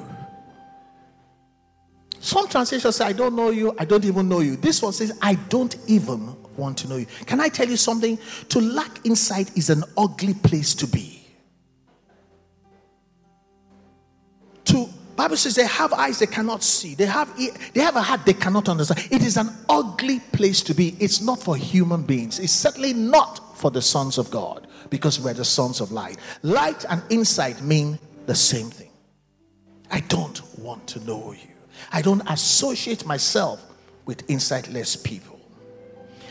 Some 2.18 2.48
translations 2.48 2.96
say, 2.96 3.04
I 3.04 3.12
don't 3.12 3.36
know 3.36 3.50
you, 3.50 3.74
I 3.78 3.84
don't 3.84 4.04
even 4.04 4.28
know 4.28 4.40
you. 4.40 4.56
This 4.56 4.82
one 4.82 4.92
says, 4.92 5.16
I 5.22 5.34
don't 5.34 5.76
even 5.86 6.34
want 6.56 6.78
to 6.78 6.88
know 6.88 6.96
you. 6.96 7.06
Can 7.26 7.40
I 7.40 7.48
tell 7.48 7.68
you 7.68 7.76
something? 7.76 8.18
To 8.48 8.60
lack 8.60 9.06
insight 9.06 9.56
is 9.56 9.70
an 9.70 9.84
ugly 9.96 10.34
place 10.34 10.74
to 10.74 10.88
be. 10.88 11.15
Bible 15.16 15.36
says 15.36 15.54
they 15.54 15.66
have 15.66 15.92
eyes 15.94 16.18
they 16.18 16.26
cannot 16.26 16.62
see. 16.62 16.94
They 16.94 17.06
have 17.06 17.32
ear, 17.40 17.52
they 17.72 17.80
have 17.80 17.96
a 17.96 18.02
heart 18.02 18.26
they 18.26 18.34
cannot 18.34 18.68
understand. 18.68 19.08
It 19.10 19.22
is 19.22 19.36
an 19.38 19.48
ugly 19.68 20.20
place 20.32 20.62
to 20.64 20.74
be. 20.74 20.94
It's 21.00 21.22
not 21.22 21.40
for 21.40 21.56
human 21.56 22.02
beings. 22.02 22.38
It's 22.38 22.52
certainly 22.52 22.92
not 22.92 23.56
for 23.56 23.70
the 23.70 23.80
sons 23.80 24.18
of 24.18 24.30
God 24.30 24.66
because 24.90 25.18
we're 25.18 25.34
the 25.34 25.44
sons 25.44 25.80
of 25.80 25.90
light. 25.90 26.18
Light 26.42 26.84
and 26.90 27.02
insight 27.08 27.62
mean 27.62 27.98
the 28.26 28.34
same 28.34 28.68
thing. 28.68 28.90
I 29.90 30.00
don't 30.00 30.42
want 30.58 30.86
to 30.88 31.00
know 31.04 31.32
you. 31.32 31.48
I 31.92 32.02
don't 32.02 32.22
associate 32.28 33.06
myself 33.06 33.64
with 34.04 34.26
insightless 34.28 35.02
people. 35.02 35.40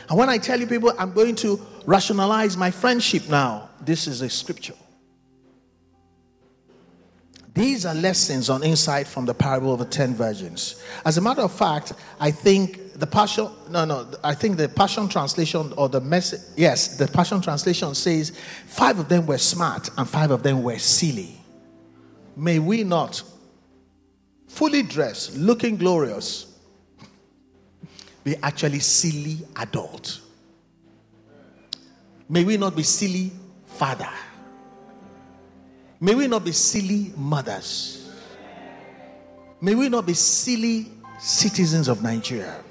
And 0.10 0.18
when 0.20 0.30
I 0.30 0.38
tell 0.38 0.60
you 0.60 0.68
people 0.68 0.94
I'm 1.00 1.14
going 1.14 1.36
to 1.38 1.60
rationalize 1.86 2.56
my 2.56 2.70
friendship 2.70 3.28
now, 3.30 3.70
this 3.82 4.08
is 4.08 4.22
a 4.22 4.30
scripture. 4.30 4.76
These 7.56 7.86
are 7.86 7.96
lessons 7.96 8.50
on 8.50 8.64
insight 8.64 9.08
from 9.08 9.26
the 9.26 9.34
parable 9.34 9.74
of 9.74 9.80
the 9.80 9.86
ten 9.86 10.14
virgins. 10.14 10.84
As 11.06 11.18
a 11.18 11.22
matter 11.22 11.42
of 11.42 11.54
fact, 11.54 11.94
I 12.20 12.30
think 12.30 13.00
the 13.00 13.08
passion 13.08 13.50
no 13.70 13.86
no 13.86 14.08
I 14.24 14.36
think 14.36 14.58
the 14.58 14.68
passion 14.68 15.08
translation 15.08 15.74
or 15.78 15.90
the 15.90 16.02
message 16.02 16.40
yes 16.56 16.98
the 16.98 17.08
passion 17.08 17.42
translation 17.42 17.94
says 17.94 18.32
five 18.68 19.00
of 19.00 19.10
them 19.10 19.26
were 19.26 19.38
smart 19.38 19.90
and 19.98 20.08
five 20.08 20.32
of 20.32 20.44
them 20.44 20.64
were 20.64 20.78
silly. 20.80 21.38
May 22.36 22.60
we 22.60 22.84
not 22.84 23.24
fully 24.48 24.84
dressed, 24.84 25.38
looking 25.38 25.78
glorious, 25.78 26.58
be 28.26 28.36
actually 28.44 28.80
silly 28.80 29.38
adult. 29.56 30.20
May 32.28 32.44
we 32.44 32.58
not 32.58 32.76
be 32.76 32.84
silly 32.84 33.32
father. 33.66 34.10
May 36.06 36.14
we 36.14 36.28
not 36.28 36.46
be 36.46 36.52
silly 36.52 37.12
mothers. 37.18 38.12
May 39.60 39.74
we 39.74 39.90
not 39.90 40.06
be 40.06 40.14
silly 40.14 40.92
citizens 41.20 41.88
of 41.88 42.04
Nigeria. 42.04 42.64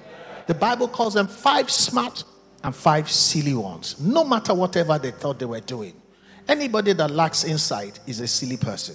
The 0.47 0.55
Bible 0.55 0.87
calls 0.87 1.14
them 1.14 1.26
five 1.26 1.68
smart 1.68 2.22
and 2.62 2.72
five 2.72 3.11
silly 3.11 3.55
ones, 3.55 3.99
no 3.99 4.22
matter 4.22 4.55
whatever 4.55 5.01
they 5.01 5.11
thought 5.11 5.41
they 5.41 5.47
were 5.47 5.59
doing. 5.59 6.01
Anybody 6.47 6.93
that 6.93 7.11
lacks 7.11 7.43
insight 7.43 7.99
is 8.07 8.20
a 8.20 8.28
silly 8.28 8.57
person. 8.57 8.95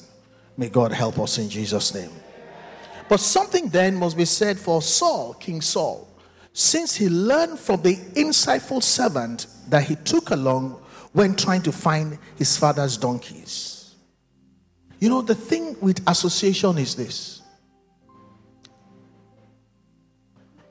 May 0.56 0.70
God 0.70 0.94
help 0.94 1.20
us 1.20 1.38
in 1.38 1.50
Jesus' 1.50 1.94
name. 1.94 2.12
But 3.10 3.20
something 3.20 3.68
then 3.68 3.98
must 3.98 4.16
be 4.16 4.24
said 4.24 4.58
for 4.58 4.82
Saul, 4.82 5.34
King 5.34 5.60
Saul, 5.60 6.08
since 6.54 6.96
he 6.96 7.10
learned 7.10 7.60
from 7.60 7.82
the 7.82 7.98
insightful 8.16 8.82
servant 8.82 9.48
that 9.68 9.84
he 9.84 9.98
took 9.98 10.30
along 10.30 10.82
when 11.12 11.36
trying 11.36 11.64
to 11.64 11.74
find 11.74 12.18
his 12.38 12.56
father's 12.56 12.96
donkeys. 12.96 13.79
You 15.00 15.10
know, 15.10 15.22
the 15.22 15.36
thing 15.36 15.76
with 15.80 16.02
association 16.08 16.78
is 16.78 16.96
this 16.96 17.42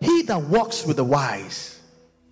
he 0.01 0.23
that 0.23 0.41
walks 0.43 0.87
with 0.87 0.97
the 0.97 1.05
wise 1.05 1.81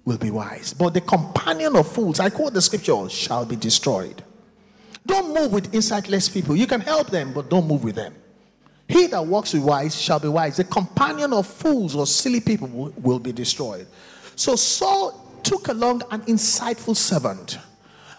will 0.05 0.19
be 0.19 0.31
wise, 0.31 0.73
but 0.73 0.95
the 0.95 1.01
companion 1.01 1.75
of 1.77 1.91
fools, 1.91 2.21
I 2.21 2.31
quote 2.31 2.53
the 2.53 2.63
scripture, 2.63 3.09
shall 3.09 3.45
be 3.45 3.57
destroyed. 3.57 4.23
Don't 5.05 5.35
move 5.35 5.53
with 5.53 5.73
insightless 5.73 6.33
people. 6.33 6.57
You 6.57 6.67
can 6.67 6.81
help 6.81 7.11
them, 7.11 7.33
but 7.33 7.49
don't 7.49 7.67
move 7.67 7.85
with 7.85 7.97
them. 7.97 8.15
He 8.89 9.07
that 9.09 9.25
walks 9.25 9.53
with 9.53 9.65
wise 9.65 10.01
shall 10.01 10.21
be 10.21 10.29
wise. 10.29 10.57
The 10.57 10.65
companion 10.65 11.33
of 11.33 11.47
fools 11.47 11.97
or 11.97 12.07
silly 12.07 12.41
people 12.41 12.93
will, 12.97 13.19
be 13.19 13.33
destroyed. 13.33 13.87
So 14.37 14.55
Saul 14.55 15.41
took 15.43 15.69
along 15.69 16.03
an 16.11 16.23
insightful 16.23 16.95
servant. 16.95 17.59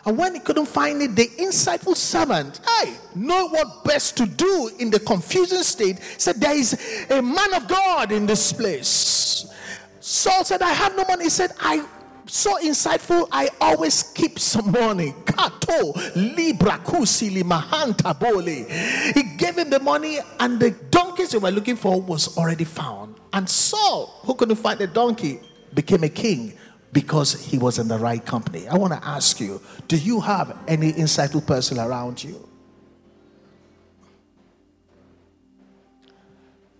And 0.07 0.17
when 0.17 0.35
he 0.35 0.39
couldn't 0.39 0.67
find 0.67 1.01
it, 1.01 1.17
the 1.17 1.27
insightful 1.37 1.93
servant, 1.93 2.61
hey, 2.79 2.93
know 3.13 3.49
what 3.49 3.83
best 3.83 4.15
to 4.15 4.25
do 4.25 4.71
in 4.79 4.89
the 4.89 5.01
confusing 5.01 5.63
state, 5.63 5.99
said, 6.17 6.37
There 6.37 6.55
is 6.55 7.05
a 7.09 7.21
man 7.21 7.53
of 7.53 7.67
God 7.67 8.13
in 8.13 8.25
this 8.25 8.53
place. 8.53 9.53
Saul 9.99 10.45
said, 10.45 10.61
I 10.61 10.71
have 10.71 10.95
no 10.95 11.03
money. 11.09 11.25
He 11.25 11.29
said, 11.29 11.51
I 11.59 11.85
so 12.25 12.57
insightful, 12.63 13.27
I 13.33 13.49
always 13.59 14.03
keep 14.03 14.39
some 14.39 14.71
money. 14.71 15.13
Kato 15.25 15.91
libra 16.15 16.79
kusili 16.79 17.43
mahanta 17.43 18.17
bole. 18.17 18.65
He 19.13 19.35
gave 19.35 19.57
him 19.57 19.69
the 19.69 19.79
money, 19.81 20.19
and 20.39 20.57
the 20.57 20.71
donkeys 20.89 21.31
they 21.31 21.37
were 21.37 21.51
looking 21.51 21.75
for 21.75 22.01
was 22.01 22.37
already 22.37 22.63
found. 22.63 23.15
And 23.33 23.49
Saul, 23.49 24.21
who 24.21 24.35
couldn't 24.35 24.55
find 24.55 24.79
the 24.79 24.87
donkey, 24.87 25.41
became 25.73 26.05
a 26.05 26.09
king 26.09 26.53
because 26.93 27.33
he 27.45 27.57
was 27.57 27.79
in 27.79 27.87
the 27.87 27.97
right 27.97 28.25
company. 28.25 28.67
I 28.67 28.75
want 28.77 28.93
to 28.93 29.05
ask 29.05 29.39
you 29.39 29.61
do 29.87 29.97
you 29.97 30.19
have 30.21 30.57
any 30.67 30.93
insightful 30.93 31.45
person 31.45 31.79
around 31.79 32.23
you? 32.23 32.47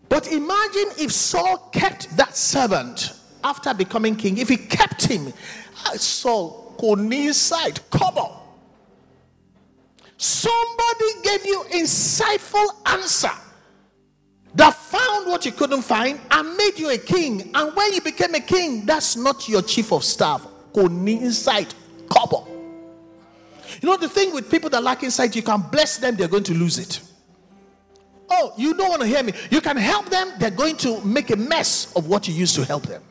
But 0.09 0.31
imagine 0.31 0.89
if 0.97 1.11
Saul 1.11 1.69
kept 1.71 2.15
that 2.17 2.35
servant 2.35 3.13
after 3.43 3.73
becoming 3.73 4.15
king, 4.15 4.37
if 4.37 4.49
he 4.49 4.57
kept 4.57 5.05
him, 5.05 5.31
ah, 5.85 5.93
Saul 5.95 6.75
could 6.79 6.99
inside, 6.99 7.79
come 7.89 8.17
on. 8.17 8.41
Somebody 10.17 11.21
gave 11.23 11.45
you 11.45 11.63
insightful 11.71 12.67
answer 12.87 13.31
that 14.55 14.73
found 14.73 15.27
what 15.27 15.45
you 15.45 15.51
couldn't 15.51 15.81
find 15.81 16.19
and 16.31 16.57
made 16.57 16.77
you 16.77 16.89
a 16.89 16.97
king. 16.97 17.51
And 17.53 17.75
when 17.75 17.93
you 17.93 18.01
became 18.01 18.33
a 18.35 18.39
king, 18.39 18.85
that's 18.85 19.15
not 19.15 19.47
your 19.47 19.61
chief 19.61 19.91
of 19.91 20.03
staff. 20.03 20.45
Insight, 20.75 21.73
couple. 22.07 22.47
You 23.81 23.89
know 23.89 23.97
the 23.97 24.07
thing 24.07 24.31
with 24.33 24.49
people 24.49 24.69
that 24.69 24.83
lack 24.83 25.03
insight, 25.03 25.35
you 25.35 25.41
can 25.41 25.61
bless 25.71 25.97
them, 25.97 26.15
they're 26.15 26.27
going 26.27 26.43
to 26.43 26.53
lose 26.53 26.77
it. 26.77 27.01
Oh, 28.29 28.53
you 28.57 28.75
don't 28.75 28.89
want 28.89 29.01
to 29.01 29.07
hear 29.07 29.23
me. 29.23 29.33
You 29.49 29.59
can 29.59 29.77
help 29.77 30.09
them, 30.09 30.33
they're 30.37 30.51
going 30.51 30.75
to 30.77 31.01
make 31.01 31.31
a 31.31 31.35
mess 31.35 31.91
of 31.95 32.07
what 32.07 32.27
you 32.27 32.33
used 32.33 32.55
to 32.55 32.65
help 32.65 32.83
them. 32.83 33.01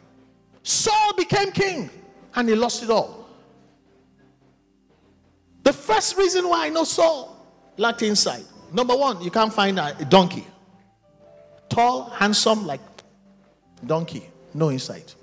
Saul 0.62 1.14
became 1.16 1.50
king 1.50 1.90
and 2.34 2.48
he 2.48 2.54
lost 2.54 2.82
it 2.82 2.90
all. 2.90 3.28
The 5.64 5.72
first 5.72 6.16
reason 6.16 6.48
why 6.48 6.66
I 6.66 6.68
know 6.68 6.84
Saul 6.84 7.44
lacked 7.76 8.02
insight 8.02 8.44
number 8.72 8.96
one, 8.96 9.20
you 9.20 9.30
can't 9.30 9.52
find 9.52 9.78
a 9.78 9.94
donkey. 10.08 10.46
Tall, 11.68 12.10
handsome, 12.10 12.66
like 12.66 12.80
donkey, 13.84 14.28
no 14.54 14.70
insight. 14.70 15.14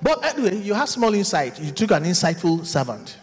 But 0.00 0.24
anyway, 0.24 0.56
you 0.58 0.74
have 0.74 0.88
small 0.88 1.12
insight. 1.14 1.60
You 1.60 1.72
took 1.72 1.90
an 1.90 2.04
insightful 2.04 2.64
servant. 2.64 3.18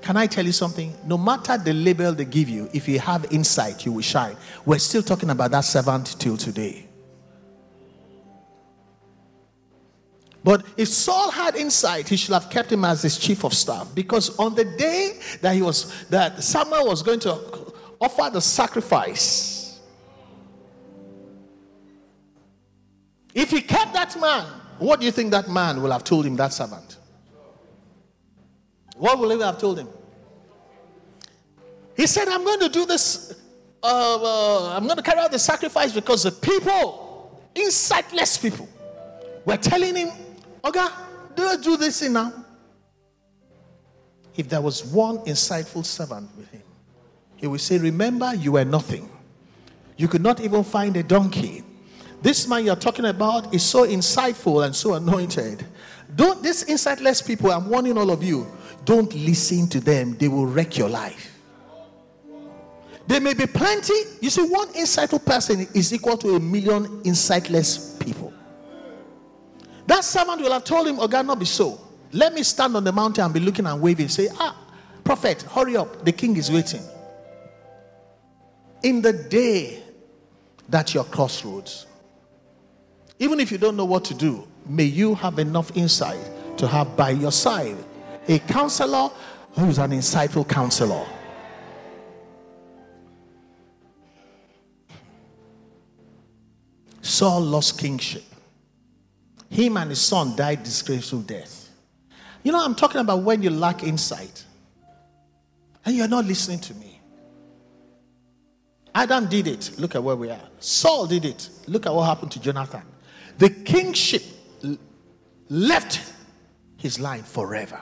Can 0.00 0.16
I 0.16 0.26
tell 0.26 0.44
you 0.44 0.52
something? 0.52 0.94
No 1.06 1.16
matter 1.16 1.56
the 1.56 1.72
label 1.72 2.12
they 2.12 2.24
give 2.24 2.48
you, 2.48 2.68
if 2.72 2.88
you 2.88 2.98
have 2.98 3.26
insight, 3.32 3.86
you 3.86 3.92
will 3.92 4.02
shine. 4.02 4.36
We're 4.66 4.78
still 4.78 5.02
talking 5.02 5.30
about 5.30 5.50
that 5.52 5.62
servant 5.62 6.16
till 6.18 6.36
today. 6.36 6.88
But 10.44 10.66
if 10.76 10.88
Saul 10.88 11.30
had 11.30 11.56
insight, 11.56 12.06
he 12.06 12.16
should 12.16 12.34
have 12.34 12.50
kept 12.50 12.70
him 12.70 12.84
as 12.84 13.00
his 13.00 13.16
chief 13.16 13.44
of 13.44 13.54
staff. 13.54 13.94
Because 13.94 14.38
on 14.38 14.54
the 14.54 14.66
day 14.66 15.18
that 15.40 15.54
he 15.54 15.62
was 15.62 16.04
that 16.08 16.44
Samuel 16.44 16.86
was 16.86 17.02
going 17.02 17.20
to 17.20 17.32
offer 17.98 18.28
the 18.30 18.42
sacrifice, 18.42 19.53
if 23.34 23.50
he 23.50 23.60
kept 23.60 23.92
that 23.94 24.18
man, 24.20 24.44
what 24.78 25.00
do 25.00 25.06
you 25.06 25.12
think 25.12 25.30
that 25.32 25.48
man 25.48 25.82
will 25.82 25.90
have 25.90 26.04
told 26.04 26.26
him, 26.26 26.36
that 26.36 26.52
servant? 26.52 26.98
What 28.96 29.18
will 29.18 29.30
he 29.30 29.40
have 29.42 29.58
told 29.58 29.78
him? 29.78 29.88
He 31.96 32.06
said, 32.06 32.28
I'm 32.28 32.44
going 32.44 32.60
to 32.60 32.68
do 32.68 32.86
this, 32.86 33.34
uh, 33.82 33.86
uh, 33.86 34.76
I'm 34.76 34.84
going 34.84 34.96
to 34.96 35.02
carry 35.02 35.20
out 35.20 35.32
the 35.32 35.38
sacrifice 35.38 35.92
because 35.92 36.22
the 36.22 36.32
people, 36.32 37.42
insightless 37.54 38.40
people, 38.40 38.68
were 39.44 39.56
telling 39.56 39.94
him 39.94 40.10
Okay, 40.64 40.86
do 41.36 41.58
do 41.58 41.76
this 41.76 42.00
thing 42.00 42.14
now. 42.14 42.32
If 44.34 44.48
there 44.48 44.62
was 44.62 44.84
one 44.84 45.18
insightful 45.18 45.84
servant 45.84 46.30
with 46.36 46.50
him, 46.50 46.62
he 47.36 47.46
would 47.46 47.60
say, 47.60 47.78
Remember, 47.78 48.34
you 48.34 48.52
were 48.52 48.64
nothing. 48.64 49.10
You 49.96 50.08
could 50.08 50.22
not 50.22 50.40
even 50.40 50.64
find 50.64 50.96
a 50.96 51.02
donkey. 51.02 51.62
This 52.24 52.48
man 52.48 52.64
you're 52.64 52.74
talking 52.74 53.04
about 53.04 53.52
is 53.52 53.62
so 53.62 53.86
insightful 53.86 54.64
and 54.64 54.74
so 54.74 54.94
anointed. 54.94 55.62
Don't 56.16 56.42
these 56.42 56.64
insightless 56.64 57.24
people, 57.24 57.52
I'm 57.52 57.68
warning 57.68 57.98
all 57.98 58.10
of 58.10 58.24
you, 58.24 58.46
don't 58.86 59.12
listen 59.14 59.68
to 59.68 59.78
them. 59.78 60.16
They 60.16 60.28
will 60.28 60.46
wreck 60.46 60.78
your 60.78 60.88
life. 60.88 61.38
There 63.06 63.20
may 63.20 63.34
be 63.34 63.46
plenty. 63.46 63.92
You 64.22 64.30
see, 64.30 64.40
one 64.40 64.68
insightful 64.68 65.22
person 65.22 65.68
is 65.74 65.92
equal 65.92 66.16
to 66.16 66.36
a 66.36 66.40
million 66.40 67.02
insightless 67.02 68.00
people. 68.00 68.32
That 69.86 70.02
servant 70.02 70.40
will 70.40 70.52
have 70.52 70.64
told 70.64 70.88
him, 70.88 71.00
Oh 71.00 71.06
God, 71.06 71.26
not 71.26 71.38
be 71.38 71.44
so. 71.44 71.78
Let 72.10 72.32
me 72.32 72.42
stand 72.42 72.74
on 72.74 72.84
the 72.84 72.92
mountain 72.92 73.22
and 73.22 73.34
be 73.34 73.40
looking 73.40 73.66
and 73.66 73.82
waving. 73.82 74.08
Say, 74.08 74.28
Ah, 74.40 74.56
prophet, 75.04 75.42
hurry 75.42 75.76
up. 75.76 76.06
The 76.06 76.12
king 76.12 76.38
is 76.38 76.50
waiting. 76.50 76.84
In 78.82 79.02
the 79.02 79.12
day 79.12 79.82
that 80.70 80.94
you're 80.94 81.04
crossroads, 81.04 81.84
even 83.18 83.40
if 83.40 83.50
you 83.52 83.58
don't 83.58 83.76
know 83.76 83.84
what 83.84 84.04
to 84.06 84.14
do, 84.14 84.46
may 84.66 84.84
you 84.84 85.14
have 85.14 85.38
enough 85.38 85.76
insight 85.76 86.18
to 86.58 86.66
have 86.66 86.96
by 86.96 87.10
your 87.10 87.32
side 87.32 87.76
a 88.28 88.38
counselor 88.40 89.10
who's 89.52 89.78
an 89.78 89.90
insightful 89.90 90.48
counselor. 90.48 91.06
Saul 97.02 97.42
lost 97.42 97.78
kingship 97.78 98.24
him 99.54 99.76
and 99.76 99.90
his 99.90 100.00
son 100.00 100.34
died 100.36 100.62
disgraceful 100.64 101.20
death. 101.20 101.70
You 102.42 102.52
know, 102.52 102.62
I'm 102.62 102.74
talking 102.74 103.00
about 103.00 103.22
when 103.22 103.42
you 103.42 103.50
lack 103.50 103.82
insight 103.84 104.44
and 105.84 105.96
you're 105.96 106.08
not 106.08 106.24
listening 106.24 106.58
to 106.60 106.74
me. 106.74 107.00
Adam 108.94 109.28
did 109.28 109.46
it. 109.46 109.72
Look 109.78 109.94
at 109.94 110.02
where 110.02 110.16
we 110.16 110.30
are. 110.30 110.48
Saul 110.58 111.06
did 111.06 111.24
it. 111.24 111.48
Look 111.66 111.86
at 111.86 111.94
what 111.94 112.04
happened 112.04 112.32
to 112.32 112.40
Jonathan. 112.40 112.82
The 113.38 113.50
kingship 113.50 114.22
left 115.48 116.00
his 116.76 117.00
line 117.00 117.22
forever, 117.22 117.80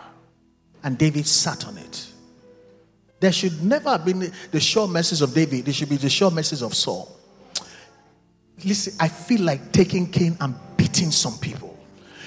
and 0.82 0.96
David 0.96 1.26
sat 1.26 1.66
on 1.66 1.76
it. 1.78 2.06
There 3.20 3.32
should 3.32 3.62
never 3.62 3.90
have 3.90 4.04
been 4.04 4.32
the 4.50 4.60
sure 4.60 4.88
message 4.88 5.22
of 5.22 5.32
David, 5.32 5.64
there 5.64 5.74
should 5.74 5.88
be 5.88 5.96
the 5.96 6.10
sure 6.10 6.30
message 6.30 6.62
of 6.62 6.74
Saul. 6.74 7.16
Listen, 8.64 8.94
I 9.00 9.08
feel 9.08 9.42
like 9.42 9.72
taking 9.72 10.10
cane 10.10 10.36
and 10.40 10.54
beating 10.76 11.10
some 11.10 11.38
people. 11.38 11.78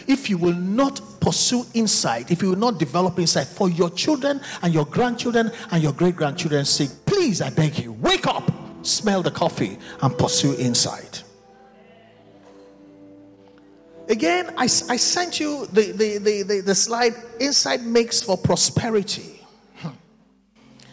If 0.07 0.29
you 0.29 0.37
will 0.37 0.53
not 0.53 1.01
pursue 1.19 1.65
insight, 1.73 2.29
if 2.31 2.41
you 2.41 2.49
will 2.49 2.57
not 2.57 2.77
develop 2.77 3.17
insight 3.19 3.47
for 3.47 3.69
your 3.69 3.89
children 3.89 4.39
and 4.61 4.73
your 4.73 4.85
grandchildren 4.85 5.51
and 5.71 5.81
your 5.81 5.93
great 5.93 6.15
grandchildren's 6.15 6.69
sake, 6.69 6.91
please, 7.05 7.41
I 7.41 7.49
beg 7.49 7.79
you, 7.79 7.93
wake 7.93 8.27
up, 8.27 8.51
smell 8.83 9.23
the 9.23 9.31
coffee, 9.31 9.77
and 10.01 10.17
pursue 10.17 10.55
insight. 10.57 11.23
Again, 14.07 14.53
I, 14.57 14.63
I 14.63 14.67
sent 14.67 15.39
you 15.39 15.65
the, 15.67 15.91
the, 15.91 16.17
the, 16.19 16.43
the, 16.43 16.61
the 16.61 16.75
slide 16.75 17.13
Insight 17.39 17.81
makes 17.81 18.21
for 18.21 18.37
prosperity. 18.37 19.41
Hmm. 19.77 19.89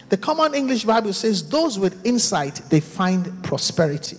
The 0.09 0.17
Common 0.17 0.55
English 0.55 0.83
Bible 0.83 1.13
says, 1.13 1.47
Those 1.47 1.77
with 1.77 2.05
insight, 2.05 2.55
they 2.69 2.79
find 2.79 3.43
prosperity. 3.43 4.17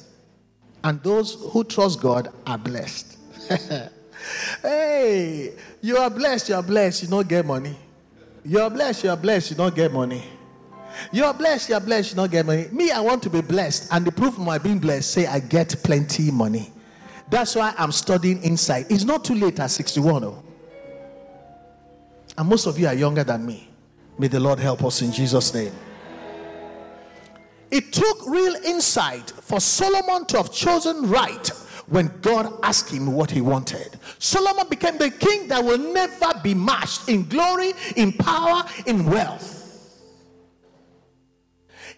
And 0.85 1.03
those 1.03 1.35
who 1.51 1.65
trust 1.65 2.01
God 2.01 2.33
are 2.47 2.59
blessed. 2.59 3.17
hey, 4.63 5.55
you 5.81 5.97
are 5.97 6.11
blessed, 6.11 6.51
you 6.51 6.55
are 6.55 6.63
blessed, 6.63 7.03
you 7.03 7.09
don't 7.09 7.29
get 7.29 7.45
money. 7.45 7.77
You 8.45 8.61
are 8.61 8.71
blessed, 8.71 9.05
you 9.05 9.11
are 9.11 9.17
blessed, 9.17 9.51
you 9.51 9.57
don't 9.57 9.75
get 9.75 9.93
money. 9.93 10.23
You 11.11 11.25
are 11.25 11.35
blessed, 11.35 11.71
you 11.71 11.75
are 11.75 11.81
blessed, 11.81 12.11
you 12.11 12.17
don't 12.17 12.31
get 12.31 12.47
money. 12.47 12.69
Me, 12.71 12.91
I 12.91 13.01
want 13.01 13.23
to 13.25 13.31
be 13.31 13.41
blessed. 13.41 13.89
And 13.91 14.05
the 14.05 14.13
proof 14.13 14.35
of 14.35 14.45
my 14.45 14.59
being 14.59 14.79
blessed 14.79 15.11
say 15.11 15.27
I 15.27 15.41
get 15.41 15.75
plenty 15.83 16.31
money. 16.31 16.74
That's 17.35 17.57
why 17.57 17.75
I'm 17.77 17.91
studying 17.91 18.41
insight. 18.45 18.87
It's 18.91 19.03
not 19.03 19.25
too 19.25 19.35
late 19.35 19.59
at 19.59 19.69
61. 19.73 20.23
Oh. 20.23 20.41
And 22.39 22.49
most 22.49 22.67
of 22.67 22.79
you 22.79 22.87
are 22.87 22.95
younger 22.95 23.25
than 23.25 23.45
me. 23.45 23.69
May 24.17 24.29
the 24.29 24.39
Lord 24.39 24.61
help 24.61 24.85
us 24.85 25.03
in 25.03 25.11
Jesus' 25.11 25.53
name. 25.53 25.73
It 27.73 27.93
took 27.93 28.25
real 28.29 28.55
insight 28.65 29.33
for 29.33 29.59
Solomon 29.59 30.27
to 30.27 30.37
have 30.37 30.53
chosen 30.53 31.11
right 31.11 31.49
when 31.89 32.13
God 32.23 32.57
asked 32.63 32.91
him 32.91 33.13
what 33.13 33.33
he 33.33 33.41
wanted. 33.41 33.99
Solomon 34.21 34.69
became 34.69 34.97
the 34.97 35.11
king 35.11 35.49
that 35.49 35.65
will 35.65 35.93
never 35.93 36.39
be 36.41 36.55
matched 36.55 37.09
in 37.09 37.25
glory, 37.25 37.73
in 37.97 38.13
power, 38.13 38.63
in 38.87 39.07
wealth. 39.07 39.91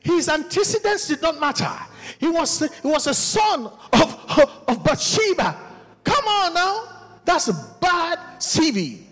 His 0.01 0.30
antecedents 0.30 1.09
did 1.09 1.20
not 1.20 1.39
matter. 1.39 1.76
He 2.19 2.29
was, 2.29 2.61
he 2.61 2.89
was 2.89 3.07
a 3.07 3.14
son 3.14 3.67
of, 3.93 4.39
of, 4.39 4.62
of 4.69 4.85
Bathsheba. 4.85 5.59
Come 6.05 6.25
on 6.25 6.55
now. 6.55 6.85
That's 7.25 7.49
a 7.49 7.77
bad 7.81 8.19
CV. 8.39 9.03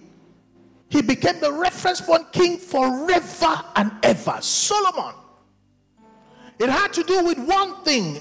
He 0.88 1.02
became 1.02 1.40
the 1.40 1.52
reference 1.52 2.00
point 2.00 2.32
king 2.32 2.57
forever 2.57 3.64
and 3.74 3.90
ever. 4.02 4.38
Solomon. 4.40 5.14
It 6.59 6.68
had 6.68 6.92
to 6.92 7.02
do 7.02 7.24
with 7.24 7.38
one 7.38 7.82
thing. 7.82 8.20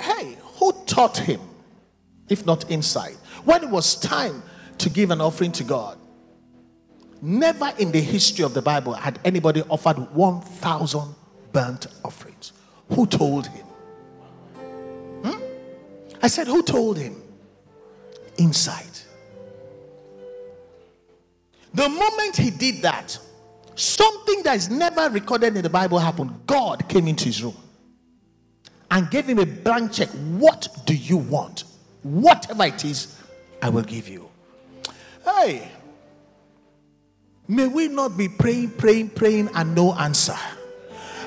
Hey, 0.00 0.36
who 0.58 0.72
taught 0.86 1.18
him? 1.18 1.40
If 2.28 2.46
not 2.46 2.70
insight. 2.70 3.16
When 3.44 3.64
it 3.64 3.68
was 3.68 3.96
time 3.96 4.42
to 4.78 4.88
give 4.88 5.10
an 5.10 5.20
offering 5.20 5.52
to 5.52 5.64
God, 5.64 5.98
never 7.20 7.72
in 7.78 7.90
the 7.90 8.00
history 8.00 8.44
of 8.44 8.54
the 8.54 8.62
Bible 8.62 8.92
had 8.92 9.18
anybody 9.24 9.62
offered 9.68 9.98
1,000 10.14 11.14
burnt 11.52 11.88
offerings. 12.04 12.52
Who 12.90 13.06
told 13.06 13.48
him? 13.48 13.61
I 16.22 16.28
said, 16.28 16.46
Who 16.46 16.62
told 16.62 16.96
him? 16.96 17.20
Insight. 18.38 19.06
The 21.74 21.88
moment 21.88 22.36
he 22.36 22.50
did 22.50 22.82
that, 22.82 23.18
something 23.74 24.42
that 24.44 24.56
is 24.56 24.70
never 24.70 25.08
recorded 25.10 25.56
in 25.56 25.62
the 25.62 25.70
Bible 25.70 25.98
happened. 25.98 26.46
God 26.46 26.88
came 26.88 27.08
into 27.08 27.24
his 27.24 27.42
room 27.42 27.56
and 28.90 29.10
gave 29.10 29.26
him 29.26 29.38
a 29.38 29.46
blank 29.46 29.92
check. 29.92 30.08
What 30.08 30.68
do 30.84 30.94
you 30.94 31.16
want? 31.16 31.64
Whatever 32.02 32.64
it 32.66 32.84
is, 32.84 33.18
I 33.60 33.70
will 33.70 33.82
give 33.82 34.08
you. 34.08 34.28
Hey, 35.24 35.70
may 37.48 37.68
we 37.68 37.88
not 37.88 38.16
be 38.16 38.28
praying, 38.28 38.72
praying, 38.72 39.10
praying, 39.10 39.48
and 39.54 39.74
no 39.74 39.94
answer. 39.94 40.36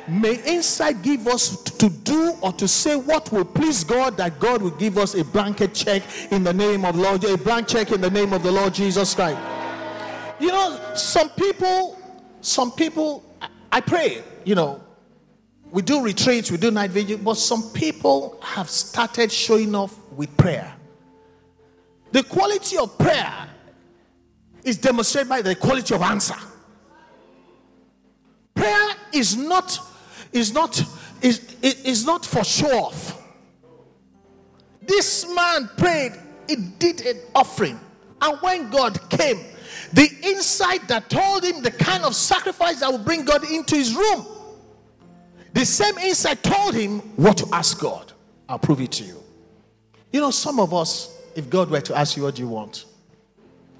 May 0.08 0.36
insight 0.44 1.02
give 1.02 1.28
us 1.28 1.64
to 1.64 1.90
do 1.90 2.36
or 2.42 2.54
to 2.54 2.68
say 2.68 2.96
what 2.96 3.32
will 3.32 3.46
please 3.46 3.84
God, 3.84 4.18
that 4.18 4.40
God 4.40 4.62
will 4.62 4.72
give 4.72 4.98
us 4.98 5.16
a 5.16 5.24
blanket 5.24 5.74
check 5.74 6.04
in 6.32 6.44
the 6.44 6.54
name 6.54 6.86
of 6.86 6.96
Lord, 6.96 7.24
a 7.24 7.38
blank 7.38 7.68
check 7.68 7.92
in 7.92 8.02
the 8.02 8.10
name 8.10 8.32
of 8.32 8.44
the 8.44 8.52
Lord 8.52 8.74
Jesus 8.74 9.16
Christ. 9.16 9.40
You 10.40 10.50
know, 10.50 10.80
some 10.96 11.30
people, 11.32 11.98
some 12.42 12.72
people, 12.72 13.24
I 13.72 13.82
pray, 13.82 14.24
you 14.44 14.54
know, 14.54 14.82
we 15.72 15.82
do 15.82 16.04
retreats, 16.04 16.52
we 16.52 16.58
do 16.58 16.72
night 16.72 16.92
vigil, 16.92 17.18
but 17.18 17.36
some 17.36 17.64
people 17.72 18.40
have 18.42 18.70
started 18.70 19.32
showing 19.32 19.74
off 19.74 19.98
with 20.12 20.36
prayer. 20.38 20.74
The 22.12 22.24
quality 22.24 22.78
of 22.78 22.98
prayer 22.98 23.50
is 24.64 24.78
demonstrated 24.78 25.30
by 25.30 25.42
the 25.42 25.56
quality 25.56 25.96
of 25.96 26.02
answer. 26.02 26.36
Prayer 28.54 28.90
is 29.12 29.36
not 29.36 29.80
is 30.36 30.54
not 30.54 30.84
is, 31.22 31.56
is 31.62 32.06
not 32.06 32.26
for 32.26 32.44
show 32.44 32.70
off. 32.78 33.24
This 34.82 35.26
man 35.34 35.70
prayed, 35.78 36.12
he 36.48 36.56
did 36.56 37.02
an 37.02 37.18
offering, 37.34 37.80
and 38.22 38.38
when 38.42 38.70
God 38.70 39.00
came, 39.10 39.40
the 39.94 40.08
insight 40.22 40.88
that 40.90 41.10
told 41.10 41.44
him 41.44 41.64
the 41.64 41.72
kind 41.72 42.04
of 42.04 42.14
sacrifice 42.14 42.82
that 42.82 42.92
would 42.92 43.06
bring 43.06 43.26
God 43.26 43.50
into 43.50 43.76
his 43.76 43.96
room, 43.96 44.28
the 45.54 45.66
same 45.66 45.98
insight 45.98 46.44
told 46.44 46.76
him 46.76 47.00
what 47.16 47.38
to 47.38 47.48
ask 47.52 47.80
God. 47.80 48.12
I'll 48.48 48.60
prove 48.60 48.82
it 48.82 48.92
to 48.94 49.06
you. 49.06 49.24
You 50.12 50.20
know, 50.20 50.32
some 50.32 50.60
of 50.60 50.74
us, 50.74 51.18
if 51.36 51.50
God 51.50 51.72
were 51.72 51.82
to 51.82 51.98
ask 51.98 52.16
you 52.16 52.24
what 52.24 52.36
do 52.36 52.44
you 52.44 52.50
want, 52.50 52.86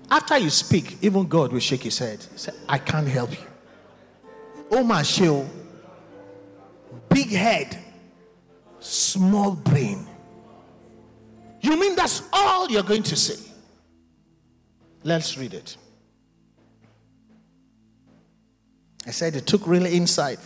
after 0.10 0.38
you 0.38 0.50
speak, 0.50 0.98
even 1.02 1.28
God 1.28 1.52
will 1.52 1.60
shake 1.60 1.84
his 1.84 2.00
head. 2.00 2.22
Say, 2.36 2.52
I 2.68 2.78
can't 2.78 3.08
help 3.08 3.32
you. 3.32 3.46
Oh 4.72 4.84
my 4.84 5.04
shield 5.04 5.48
big 7.16 7.30
head, 7.30 7.78
small 8.82 9.52
brain. 9.56 10.06
You 11.62 11.80
mean 11.80 11.96
that's 11.96 12.24
all 12.34 12.70
you're 12.70 12.84
going 12.84 13.04
to 13.04 13.16
say? 13.16 13.42
Let's 15.02 15.38
read 15.38 15.54
it. 15.54 15.78
I 19.08 19.12
said 19.12 19.38
it 19.38 19.48
took 19.48 19.66
really 19.66 19.96
insight 19.96 20.40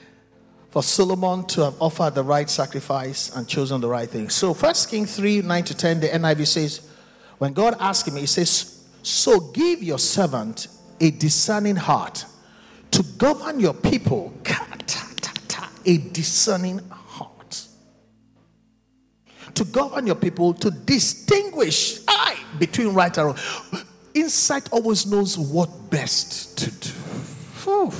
for 0.70 0.82
Solomon 0.82 1.46
to 1.46 1.64
have 1.64 1.80
offered 1.80 2.14
the 2.14 2.22
right 2.22 2.50
sacrifice 2.50 3.34
and 3.34 3.48
chosen 3.48 3.80
the 3.80 3.88
right 3.88 4.08
thing. 4.08 4.28
So, 4.28 4.52
First 4.52 4.90
King 4.90 5.06
3 5.06 5.40
9 5.40 5.64
to 5.64 5.74
10, 5.74 6.00
the 6.00 6.08
NIV 6.08 6.46
says, 6.46 6.90
when 7.38 7.54
God 7.54 7.74
asked 7.80 8.06
him, 8.06 8.16
He 8.16 8.26
says, 8.26 8.84
So 9.02 9.40
give 9.40 9.82
your 9.82 9.98
servant 9.98 10.68
a 11.00 11.10
discerning 11.10 11.76
heart 11.76 12.26
to 12.90 13.02
govern 13.16 13.60
your 13.60 13.72
people 13.72 14.34
a 15.84 15.98
discerning 15.98 16.78
heart. 16.90 17.66
To 19.54 19.64
govern 19.64 20.06
your 20.06 20.16
people, 20.16 20.54
to 20.54 20.70
distinguish 20.70 22.00
I, 22.08 22.38
between 22.58 22.94
right 22.94 23.16
and 23.18 23.26
wrong. 23.26 23.38
Insight 24.14 24.72
always 24.72 25.06
knows 25.06 25.38
what 25.38 25.90
best 25.90 26.58
to 26.58 26.70
do. 26.70 26.90
Whew. 27.64 27.92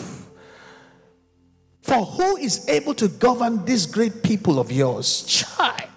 For 1.83 2.05
who 2.05 2.37
is 2.37 2.69
able 2.69 2.95
to 2.95 3.09
govern 3.09 3.65
this 3.65 3.87
great 3.87 4.23
people 4.23 4.59
of 4.59 4.71
yours? 4.71 5.25
Child. 5.25 5.91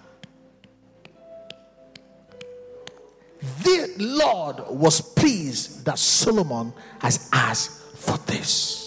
The 3.62 3.94
Lord 3.98 4.60
was 4.68 5.00
pleased 5.00 5.84
that 5.84 5.98
Solomon 5.98 6.72
has 7.00 7.28
asked 7.32 7.96
for 7.96 8.18
this. 8.26 8.85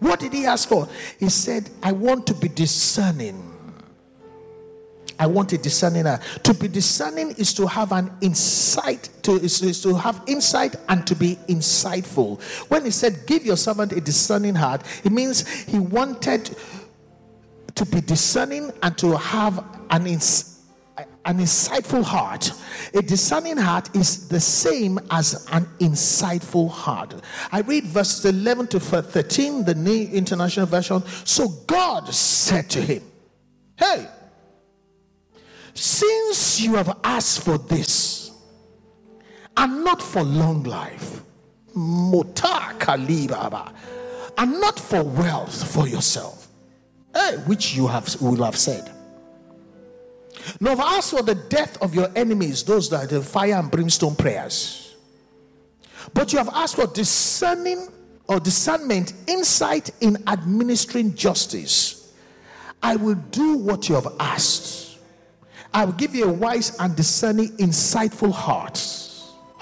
What 0.00 0.20
did 0.20 0.32
he 0.32 0.46
ask 0.46 0.68
for? 0.68 0.88
He 1.18 1.28
said, 1.28 1.70
I 1.82 1.92
want 1.92 2.26
to 2.26 2.34
be 2.34 2.48
discerning. 2.48 3.46
I 5.18 5.26
want 5.26 5.52
a 5.52 5.58
discerning 5.58 6.06
eye. 6.06 6.18
To 6.44 6.54
be 6.54 6.66
discerning 6.66 7.32
is 7.32 7.52
to 7.54 7.66
have 7.66 7.92
an 7.92 8.10
insight, 8.22 9.10
to, 9.22 9.32
is, 9.32 9.60
is 9.62 9.82
to 9.82 9.94
have 9.94 10.22
insight 10.26 10.76
and 10.88 11.06
to 11.06 11.14
be 11.14 11.36
insightful. 11.48 12.40
When 12.70 12.86
he 12.86 12.90
said, 12.90 13.26
Give 13.26 13.44
your 13.44 13.58
servant 13.58 13.92
a 13.92 14.00
discerning 14.00 14.54
heart, 14.54 14.82
it 15.04 15.12
means 15.12 15.46
he 15.64 15.78
wanted 15.78 16.56
to 17.74 17.84
be 17.84 18.00
discerning 18.00 18.72
and 18.82 18.96
to 18.96 19.18
have 19.18 19.62
an 19.90 20.06
insight 20.06 20.49
an 21.24 21.38
insightful 21.38 22.02
heart. 22.02 22.52
A 22.94 23.02
discerning 23.02 23.56
heart 23.56 23.94
is 23.94 24.28
the 24.28 24.40
same 24.40 24.98
as 25.10 25.46
an 25.52 25.66
insightful 25.78 26.70
heart. 26.70 27.14
I 27.52 27.60
read 27.60 27.84
verses 27.84 28.24
11 28.24 28.68
to 28.68 28.80
13, 28.80 29.64
the 29.64 29.74
New 29.74 30.08
International 30.08 30.66
Version. 30.66 31.02
So 31.24 31.48
God 31.66 32.08
said 32.12 32.70
to 32.70 32.80
him, 32.80 33.02
Hey, 33.76 34.06
since 35.74 36.60
you 36.60 36.74
have 36.74 36.98
asked 37.04 37.44
for 37.44 37.58
this 37.58 38.32
and 39.56 39.84
not 39.84 40.02
for 40.02 40.22
long 40.22 40.64
life, 40.64 41.22
and 44.38 44.60
not 44.60 44.80
for 44.80 45.02
wealth 45.02 45.72
for 45.72 45.86
yourself, 45.86 46.48
hey, 47.14 47.36
which 47.46 47.74
you 47.74 47.86
have 47.86 48.20
will 48.20 48.42
have 48.42 48.56
said 48.56 48.90
have 50.62 50.80
asked 50.80 51.10
for 51.10 51.22
the 51.22 51.34
death 51.34 51.80
of 51.82 51.94
your 51.94 52.08
enemies, 52.16 52.62
those 52.62 52.88
that 52.90 53.04
are 53.04 53.06
the 53.06 53.22
fire 53.22 53.54
and 53.54 53.70
brimstone 53.70 54.14
prayers. 54.14 54.96
But 56.14 56.32
you 56.32 56.38
have 56.38 56.48
asked 56.50 56.76
for 56.76 56.86
discerning 56.86 57.88
or 58.26 58.40
discernment, 58.40 59.12
insight 59.26 59.90
in 60.00 60.16
administering 60.28 61.14
justice. 61.14 62.14
I 62.82 62.96
will 62.96 63.16
do 63.16 63.56
what 63.56 63.88
you 63.88 63.96
have 63.96 64.08
asked. 64.18 64.98
I 65.74 65.84
will 65.84 65.92
give 65.92 66.14
you 66.14 66.24
a 66.24 66.32
wise 66.32 66.76
and 66.78 66.96
discerning, 66.96 67.48
insightful 67.58 68.32
heart. 68.32 68.80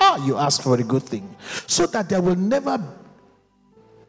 Ah, 0.00 0.24
you 0.24 0.36
ask 0.36 0.62
for 0.62 0.78
a 0.78 0.82
good 0.82 1.02
thing. 1.02 1.34
So 1.66 1.86
that 1.86 2.08
there 2.08 2.22
will 2.22 2.36
never 2.36 2.78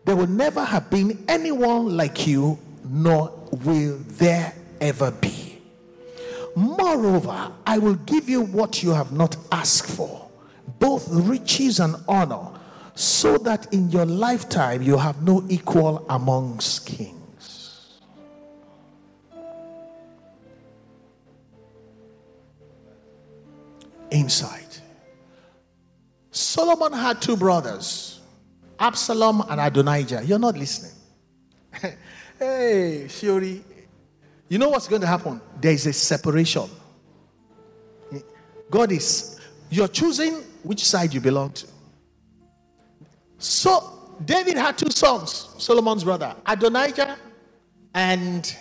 there 0.05 0.15
will 0.15 0.27
never 0.27 0.63
have 0.63 0.89
been 0.89 1.23
anyone 1.27 1.95
like 1.95 2.25
you, 2.25 2.57
nor 2.83 3.31
will 3.51 3.97
there 4.07 4.53
ever 4.81 5.11
be. 5.11 5.58
Moreover, 6.55 7.51
I 7.65 7.77
will 7.77 7.95
give 7.95 8.29
you 8.29 8.41
what 8.41 8.83
you 8.83 8.91
have 8.91 9.11
not 9.11 9.37
asked 9.51 9.89
for, 9.89 10.29
both 10.79 11.07
riches 11.09 11.79
and 11.79 11.95
honor, 12.07 12.49
so 12.95 13.37
that 13.39 13.73
in 13.73 13.89
your 13.91 14.05
lifetime 14.05 14.81
you 14.81 14.97
have 14.97 15.21
no 15.23 15.43
equal 15.49 16.05
amongst 16.09 16.85
kings. 16.85 17.19
insight. 24.11 24.81
Solomon 26.31 26.93
had 26.93 27.21
two 27.21 27.35
brothers, 27.35 28.19
Absalom 28.79 29.43
and 29.49 29.59
Adonijah. 29.59 30.23
You're 30.25 30.39
not 30.39 30.57
listening. 30.57 30.91
hey, 32.39 33.07
Shuri, 33.07 33.63
you 34.49 34.57
know 34.57 34.69
what's 34.69 34.87
going 34.87 35.01
to 35.01 35.07
happen? 35.07 35.39
There 35.61 35.71
is 35.71 35.85
a 35.85 35.93
separation. 35.93 36.69
God 38.69 38.91
is, 38.91 39.39
you're 39.69 39.87
choosing 39.87 40.43
which 40.63 40.83
side 40.83 41.13
you 41.13 41.21
belong 41.21 41.51
to. 41.53 41.67
So, 43.37 44.15
David 44.25 44.57
had 44.57 44.77
two 44.77 44.91
sons, 44.91 45.49
Solomon's 45.57 46.03
brother, 46.03 46.35
Adonijah 46.45 47.17
and 47.95 48.55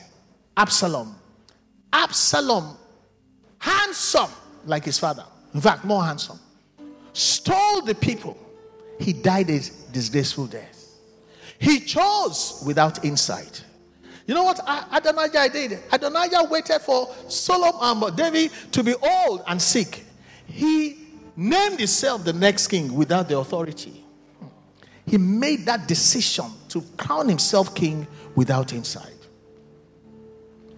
Absalom. 0.57 1.17
Absalom, 1.93 2.77
handsome 3.59 4.31
like 4.67 4.85
his 4.85 4.99
father, 4.99 5.25
in 5.55 5.61
fact, 5.61 5.85
more 5.85 6.05
handsome, 6.05 6.39
stole 7.13 7.81
the 7.81 7.95
people. 7.95 8.37
He 9.01 9.13
died 9.13 9.49
a 9.49 9.61
disgraceful 9.91 10.47
death. 10.47 10.87
He 11.59 11.81
chose 11.81 12.63
without 12.67 13.05
insight. 13.05 13.65
You 14.29 14.35
know 14.35 14.45
what 14.45 14.61
Adonijah 14.93 15.49
did? 15.51 15.79
Adonijah 15.91 16.47
waited 16.51 16.81
for 16.83 17.09
Solomon, 17.29 18.05
um, 18.05 18.15
David 18.15 18.51
to 18.73 18.85
be 18.85 18.95
old 18.95 19.43
and 19.47 19.61
sick. 19.61 20.05
He 20.47 20.99
named 21.35 21.79
himself 21.79 22.25
the 22.25 22.35
next 22.35 22.69
king 22.69 22.95
without 22.95 23.27
the 23.31 23.39
authority. 23.39 24.05
He 25.07 25.17
made 25.17 25.65
that 25.65 25.89
decision 25.89 26.45
to 26.69 26.83
crown 26.99 27.27
himself 27.31 27.75
king 27.75 28.07
without 28.35 28.75
insight. 28.75 29.17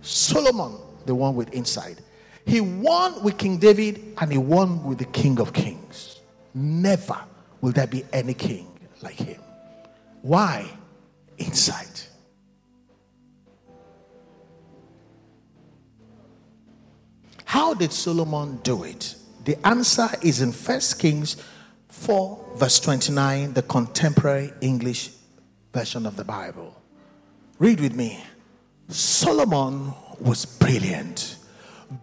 Solomon, 0.01 0.77
the 1.07 1.15
one 1.17 1.35
with 1.35 1.53
insight. 1.53 1.99
He 2.47 2.61
won 2.61 3.21
with 3.25 3.37
King 3.37 3.59
David 3.59 4.15
and 4.19 4.31
he 4.31 4.39
won 4.39 4.85
with 4.85 4.99
the 4.99 5.07
King 5.07 5.41
of 5.41 5.53
Kings. 5.53 6.21
Never 6.55 7.19
will 7.61 7.73
there 7.73 7.89
be 7.89 8.05
any 8.13 8.33
king 8.33 8.69
like 9.03 9.17
him. 9.17 9.41
Why? 10.23 10.71
Insight. 11.37 11.90
How 17.51 17.75
did 17.75 17.93
Solomon 17.93 18.61
do 18.63 18.85
it? 18.85 19.17
The 19.45 19.59
answer 19.67 20.09
is 20.23 20.41
in 20.41 20.53
1 20.53 20.81
Kings 21.01 21.37
4, 21.89 22.55
verse 22.55 22.79
29, 22.79 23.55
the 23.55 23.63
contemporary 23.63 24.53
English 24.61 25.11
version 25.73 26.07
of 26.07 26.15
the 26.15 26.23
Bible. 26.23 26.81
Read 27.59 27.81
with 27.81 27.93
me. 27.97 28.23
Solomon 28.87 29.93
was 30.21 30.47
brilliant. 30.47 31.39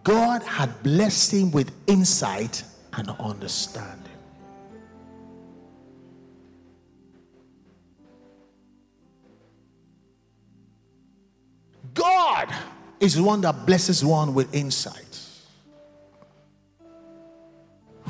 God 0.04 0.42
had 0.42 0.82
blessed 0.82 1.32
him 1.32 1.50
with 1.50 1.72
insight 1.86 2.62
and 2.92 3.08
understanding. 3.18 4.04
God 11.94 12.54
is 13.00 13.14
the 13.14 13.22
one 13.22 13.40
that 13.40 13.64
blesses 13.64 14.04
one 14.04 14.34
with 14.34 14.54
insight. 14.54 15.07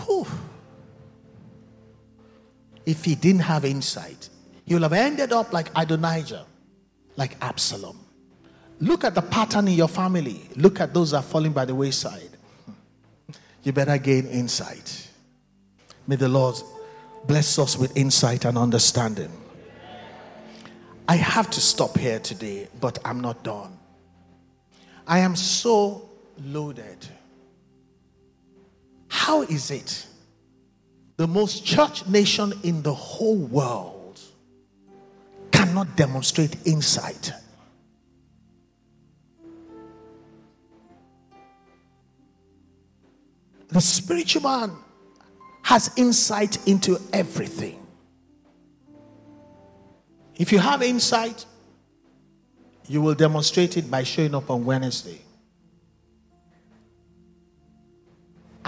Whew. 0.06 0.26
If 2.86 3.04
he 3.04 3.14
didn't 3.14 3.42
have 3.42 3.64
insight, 3.64 4.28
he 4.64 4.74
would 4.74 4.82
have 4.82 4.92
ended 4.92 5.32
up 5.32 5.52
like 5.52 5.68
Adonijah, 5.76 6.46
like 7.16 7.36
Absalom. 7.42 7.98
Look 8.80 9.04
at 9.04 9.14
the 9.14 9.22
pattern 9.22 9.68
in 9.68 9.74
your 9.74 9.88
family. 9.88 10.48
Look 10.56 10.80
at 10.80 10.94
those 10.94 11.10
that 11.10 11.18
are 11.18 11.22
falling 11.22 11.52
by 11.52 11.64
the 11.64 11.74
wayside. 11.74 12.30
You 13.62 13.72
better 13.72 13.98
gain 13.98 14.26
insight. 14.26 15.10
May 16.06 16.16
the 16.16 16.28
Lord 16.28 16.56
bless 17.26 17.58
us 17.58 17.76
with 17.76 17.96
insight 17.96 18.44
and 18.44 18.56
understanding. 18.56 19.30
I 21.08 21.16
have 21.16 21.50
to 21.50 21.60
stop 21.60 21.98
here 21.98 22.20
today, 22.20 22.68
but 22.80 22.98
I'm 23.04 23.20
not 23.20 23.42
done. 23.42 23.76
I 25.06 25.20
am 25.20 25.34
so 25.36 26.08
loaded. 26.44 27.08
How 29.08 29.42
is 29.42 29.70
it 29.70 30.06
the 31.16 31.26
most 31.26 31.64
church 31.64 32.06
nation 32.06 32.52
in 32.62 32.82
the 32.82 32.94
whole 32.94 33.36
world 33.36 34.20
cannot 35.50 35.96
demonstrate 35.96 36.56
insight? 36.66 37.32
The 43.68 43.80
spiritual 43.80 44.42
man 44.42 44.72
has 45.62 45.90
insight 45.96 46.66
into 46.66 46.98
everything. 47.12 47.86
If 50.36 50.52
you 50.52 50.58
have 50.58 50.82
insight, 50.82 51.44
you 52.86 53.02
will 53.02 53.14
demonstrate 53.14 53.76
it 53.76 53.90
by 53.90 54.04
showing 54.04 54.34
up 54.34 54.50
on 54.50 54.64
Wednesday. 54.64 55.20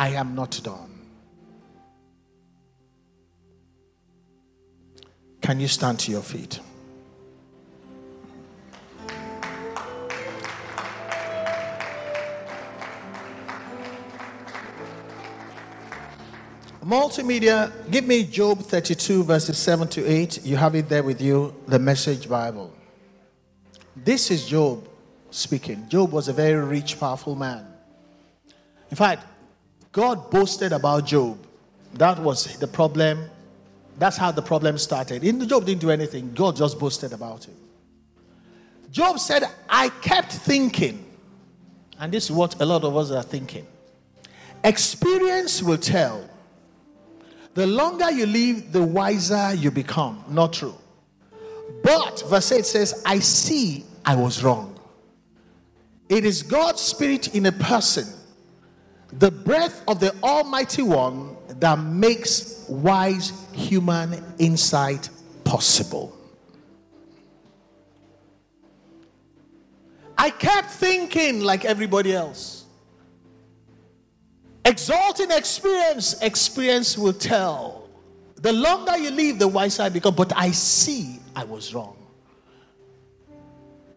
I 0.01 0.13
am 0.13 0.35
not 0.35 0.59
done. 0.65 0.99
Can 5.43 5.61
you 5.61 5.69
stand 5.69 5.99
to 5.99 6.11
your 6.11 6.23
feet? 6.23 6.59
Multimedia, 16.83 17.71
give 17.91 18.07
me 18.07 18.25
Job 18.25 18.61
32, 18.61 19.25
verses 19.25 19.59
7 19.59 19.87
to 19.89 20.07
8. 20.07 20.47
You 20.47 20.57
have 20.57 20.75
it 20.77 20.89
there 20.89 21.03
with 21.03 21.21
you, 21.21 21.55
the 21.67 21.79
Message 21.79 22.27
Bible. 22.27 22.73
This 23.95 24.31
is 24.31 24.47
Job 24.47 24.89
speaking. 25.31 25.87
Job 25.91 26.11
was 26.11 26.29
a 26.29 26.33
very 26.33 26.65
rich, 26.65 26.99
powerful 26.99 27.35
man. 27.35 27.67
In 28.91 28.97
fact, 28.97 29.27
God 29.93 30.31
boasted 30.31 30.73
about 30.73 31.07
Job. 31.07 31.39
That 31.95 32.19
was 32.19 32.57
the 32.59 32.69
problem. 32.69 33.29
That's 33.99 34.17
how 34.17 34.31
the 34.31 34.43
problem 34.43 34.79
started. 34.79 35.25
In 35.25 35.47
Job 35.49 35.67
didn't 35.67 35.81
do 35.81 35.91
anything. 35.91 36.33
God 36.33 36.57
just 36.57 36.79
boasted 36.79 37.13
about 37.13 37.45
him. 37.45 37.55
Job 38.91 39.19
said, 39.19 39.45
I 39.69 39.89
kept 39.89 40.33
thinking, 40.33 41.05
and 41.99 42.13
this 42.13 42.25
is 42.25 42.33
what 42.33 42.61
a 42.61 42.65
lot 42.65 42.83
of 42.85 42.97
us 42.97 43.11
are 43.11 43.23
thinking. 43.23 43.67
Experience 44.65 45.63
will 45.63 45.79
tell. 45.79 46.29
The 47.55 47.67
longer 47.67 48.11
you 48.11 48.27
live, 48.27 48.73
the 48.73 48.83
wiser 48.83 49.55
you 49.55 49.71
become. 49.71 50.25
Not 50.29 50.53
true. 50.53 50.77
But 51.83 52.23
verse 52.29 52.53
8 52.53 52.67
says, 52.67 53.03
I 53.05 53.19
see 53.19 53.85
I 54.05 54.15
was 54.15 54.43
wrong. 54.43 54.79
It 56.09 56.25
is 56.25 56.43
God's 56.43 56.81
spirit 56.81 57.35
in 57.35 57.47
a 57.47 57.53
person 57.53 58.07
the 59.13 59.31
breath 59.31 59.83
of 59.89 60.01
the 60.01 60.15
Almighty 60.23 60.83
One 60.83 61.37
that 61.59 61.79
makes 61.79 62.65
wise 62.69 63.33
human 63.53 64.23
insight 64.39 65.09
possible. 65.45 66.17
I 70.17 70.31
kept 70.31 70.71
thinking 70.71 71.41
like 71.41 71.65
everybody 71.65 72.15
else. 72.15 72.65
Exalting 74.65 75.31
experience, 75.31 76.21
experience 76.23 76.97
will 76.97 77.15
tell. 77.15 77.89
The 78.37 78.53
longer 78.53 78.97
you 78.97 79.11
live, 79.11 79.39
the 79.39 79.49
wiser 79.49 79.85
I 79.85 79.89
become. 79.89 80.15
But 80.15 80.33
I 80.37 80.51
see 80.51 81.19
I 81.35 81.45
was 81.45 81.75
wrong. 81.75 81.97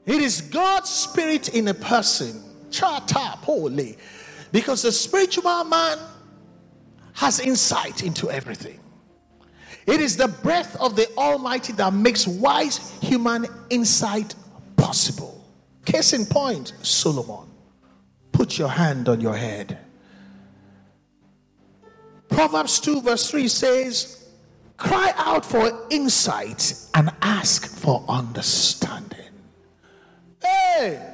It 0.05 0.21
is 0.21 0.41
God's 0.41 0.89
spirit 0.89 1.49
in 1.49 1.67
a 1.67 1.73
person. 1.73 2.41
Chata, 2.69 3.35
holy 3.37 3.97
because 4.53 4.83
the 4.83 4.91
spiritual 4.91 5.63
man 5.63 5.97
has 7.13 7.39
insight 7.39 8.03
into 8.03 8.29
everything. 8.29 8.79
It 9.87 9.99
is 9.99 10.15
the 10.15 10.27
breath 10.27 10.79
of 10.79 10.95
the 10.95 11.09
Almighty 11.17 11.73
that 11.73 11.91
makes 11.91 12.25
wise 12.27 12.97
human 13.01 13.47
insight 13.71 14.35
possible. 14.77 15.43
Case 15.85 16.13
in 16.13 16.25
point, 16.27 16.73
Solomon. 16.83 17.49
Put 18.31 18.57
your 18.59 18.69
hand 18.69 19.09
on 19.09 19.19
your 19.19 19.35
head. 19.35 19.79
Proverbs 22.29 22.79
2, 22.79 23.01
verse 23.01 23.29
3 23.29 23.47
says, 23.47 24.29
Cry 24.77 25.13
out 25.17 25.43
for 25.43 25.87
insight 25.89 26.75
and 26.93 27.09
ask 27.21 27.67
for 27.67 28.05
understanding. 28.07 29.19
Hey! 30.41 31.12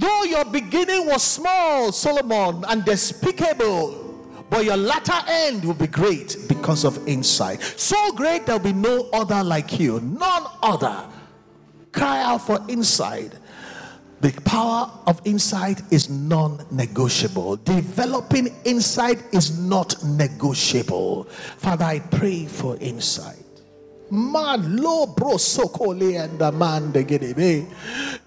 Though 0.00 0.22
your 0.22 0.46
beginning 0.46 1.04
was 1.06 1.22
small, 1.22 1.92
Solomon, 1.92 2.64
and 2.68 2.82
despicable, 2.86 4.18
but 4.48 4.64
your 4.64 4.78
latter 4.78 5.20
end 5.28 5.62
will 5.62 5.74
be 5.74 5.88
great 5.88 6.38
because 6.48 6.84
of 6.84 7.06
insight. 7.06 7.60
So 7.76 8.12
great 8.12 8.46
there'll 8.46 8.62
be 8.62 8.72
no 8.72 9.10
other 9.12 9.44
like 9.44 9.78
you, 9.78 10.00
none 10.00 10.46
other. 10.62 11.04
Cry 11.92 12.22
out 12.22 12.38
for 12.38 12.58
insight. 12.66 13.32
The 14.22 14.32
power 14.40 14.90
of 15.06 15.20
insight 15.26 15.82
is 15.92 16.08
non 16.08 16.64
negotiable. 16.70 17.56
Developing 17.56 18.54
insight 18.64 19.22
is 19.32 19.58
not 19.58 20.02
negotiable. 20.02 21.24
Father, 21.58 21.84
I 21.84 21.98
pray 21.98 22.46
for 22.46 22.78
insight. 22.78 23.49
Man, 24.10 24.76
low 24.76 25.06
bro, 25.06 25.34
sokole 25.34 26.22
and 26.22 26.38
the 26.38 26.50
man 26.50 26.90
de 26.90 27.04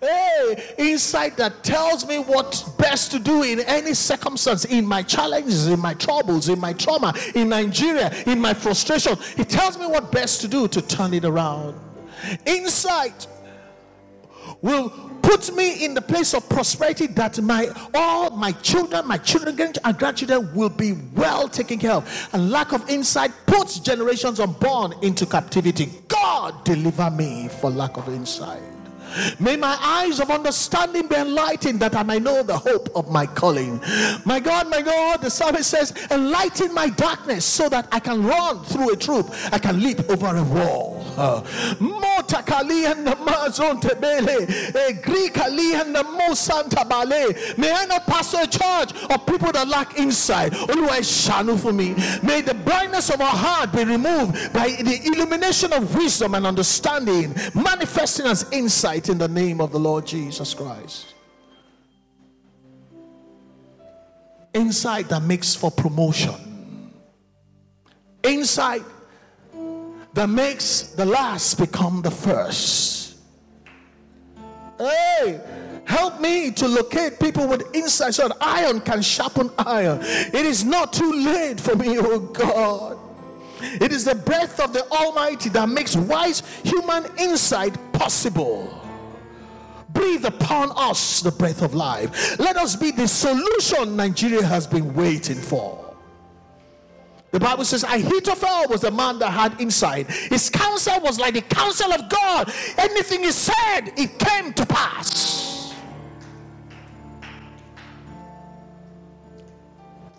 Hey, 0.02 0.74
insight 0.78 1.36
that 1.38 1.64
tells 1.64 2.08
me 2.08 2.20
what 2.20 2.64
best 2.78 3.12
to 3.12 3.20
do 3.20 3.44
in 3.44 3.60
any 3.62 3.94
circumstance, 3.94 4.66
in 4.66 4.86
my 4.86 5.04
challenges, 5.04 5.68
in 5.68 5.80
my 5.80 5.94
troubles, 5.94 6.48
in 6.48 6.60
my 6.60 6.74
trauma, 6.74 7.14
in 7.36 7.50
Nigeria, 7.50 8.14
in 8.26 8.40
my 8.40 8.54
frustration. 8.54 9.18
It 9.38 9.50
tells 9.50 9.78
me 9.78 9.86
what 9.86 10.12
best 10.12 10.42
to 10.42 10.48
do 10.48 10.68
to 10.70 10.82
turn 10.82 11.14
it 11.14 11.26
around. 11.26 11.80
Insight 12.46 13.28
will 14.62 15.13
put 15.24 15.56
me 15.56 15.84
in 15.84 15.96
the 15.96 16.02
place 16.02 16.36
of 16.36 16.48
prosperity 16.50 17.08
that 17.08 17.42
my 17.42 17.70
all 17.96 18.30
my 18.30 18.52
children, 18.52 19.08
my 19.08 19.18
children 19.18 19.74
and 19.84 19.98
grandchildren 19.98 20.54
will 20.54 20.70
be 20.70 20.94
well 21.16 21.48
taken 21.48 21.80
care 21.80 21.94
of. 21.94 22.30
And 22.34 22.52
lack 22.52 22.74
of 22.74 22.88
insight 22.90 23.32
puts 23.48 23.80
generations 23.80 24.40
unborn 24.40 24.94
into 25.02 25.26
captivity. 25.26 25.90
God 26.08 26.64
deliver 26.64 27.10
me 27.10 27.48
for 27.48 27.72
lack 27.72 27.98
of 27.98 28.08
insight. 28.10 28.62
May 29.40 29.56
my 29.56 29.78
eyes 29.80 30.20
of 30.20 30.32
understanding 30.32 31.08
be 31.08 31.16
enlightened 31.16 31.80
that 31.82 31.96
I 31.96 32.04
may 32.04 32.20
know 32.20 32.44
the 32.44 32.58
hope 32.58 32.90
of 32.96 33.12
my 33.12 33.26
calling. 33.26 33.80
My 34.26 34.40
God, 34.40 34.70
my 34.70 34.82
God, 34.82 35.22
the 35.22 35.30
psalmist 35.30 35.70
says, 35.70 35.94
enlighten 36.10 36.74
my 36.74 36.90
darkness 36.90 37.46
so 37.46 37.70
that 37.70 37.88
I 37.92 38.00
can 38.00 38.24
run 38.24 38.64
through 38.64 38.94
a 38.94 38.96
troop, 38.96 39.30
I 39.52 39.60
can 39.60 39.82
leap 39.82 40.10
over 40.10 40.36
a 40.36 40.44
wall. 40.44 41.03
Motakali 41.16 42.92
and 42.92 43.08
the 43.08 43.16
Mazon 43.16 43.80
Tebele, 43.82 44.50
eh, 44.76 44.94
Greekali 45.02 45.80
and 45.82 45.96
the 45.96 46.04
Mosanta 46.04 46.88
Bale. 46.88 47.34
May 47.58 47.72
I 47.72 47.86
not 47.86 48.06
pass 48.06 48.34
a 48.34 48.48
charge 48.48 48.94
of 48.94 49.26
people 49.26 49.52
that 49.52 49.68
lack 49.68 49.98
insight. 49.98 50.54
Always 50.70 51.28
eh, 51.28 51.32
shanu 51.32 51.60
for 51.60 51.74
me. 51.74 51.96
May 52.22 52.42
the 52.42 52.54
blindness 52.54 53.10
of 53.10 53.22
our 53.22 53.36
heart 53.36 53.72
be 53.72 53.84
removed 53.84 54.54
by 54.54 54.70
the 54.70 55.02
illumination 55.06 55.74
of 55.74 55.96
wisdom 55.96 56.36
and 56.36 56.46
understanding, 56.46 57.36
manifesting 57.54 58.26
as 58.26 58.50
insight 58.52 59.10
in 59.10 59.18
the 59.18 59.28
name 59.28 59.62
of 59.62 59.72
the 59.72 59.80
Lord 59.80 60.06
Jesus 60.06 60.54
Christ. 60.54 61.14
Insight 64.54 65.10
that 65.10 65.24
makes 65.24 65.56
for 65.56 65.72
promotion. 65.72 66.36
Insight 68.24 68.84
that 70.14 70.30
makes 70.30 70.82
the 70.82 71.06
last 71.06 71.58
become 71.58 72.02
the 72.02 72.12
first. 72.12 73.18
Hey, 74.78 75.40
help 75.86 76.20
me 76.20 76.52
to 76.52 76.68
locate 76.68 77.20
people 77.20 77.48
with 77.48 77.64
insight 77.76 78.16
so 78.16 78.28
that 78.28 78.38
iron 78.42 78.82
can 78.82 79.02
sharpen 79.02 79.50
iron. 79.58 80.00
It 80.02 80.46
is 80.46 80.64
not 80.64 80.94
too 80.94 81.12
late 81.12 81.60
for 81.60 81.76
me, 81.76 81.98
oh 82.00 82.20
God. 82.20 82.98
It 83.62 83.92
is 83.94 84.06
the 84.06 84.16
breath 84.16 84.60
of 84.60 84.74
the 84.74 84.86
Almighty 84.92 85.50
that 85.50 85.70
makes 85.70 85.96
wise 85.96 86.44
human 86.64 87.06
insight 87.18 87.78
possible 87.94 88.84
breathe 89.94 90.26
upon 90.26 90.72
us 90.76 91.22
the 91.22 91.32
breath 91.32 91.62
of 91.62 91.74
life. 91.74 92.40
Let 92.40 92.58
us 92.58 92.76
be 92.76 92.92
the 92.92 93.08
solution 93.08 93.96
Nigeria 93.96 94.44
has 94.44 94.68
been 94.68 94.94
waiting 94.94 95.38
for. 95.38 95.83
The 97.34 97.40
Bible 97.40 97.66
says 97.66 97.84
Ahithophel 97.84 98.68
was 98.70 98.82
the 98.82 98.92
man 98.92 99.18
that 99.18 99.32
had 99.32 99.60
insight. 99.60 100.06
His 100.08 100.52
counsel 100.52 101.00
was 101.02 101.20
like 101.20 101.34
the 101.34 101.42
counsel 101.42 101.92
of 101.92 102.08
God. 102.08 102.54
Anything 102.78 103.24
he 103.24 103.32
said, 103.32 103.92
it 103.98 104.20
came 104.20 104.54
to 104.54 104.64
pass. 104.68 105.74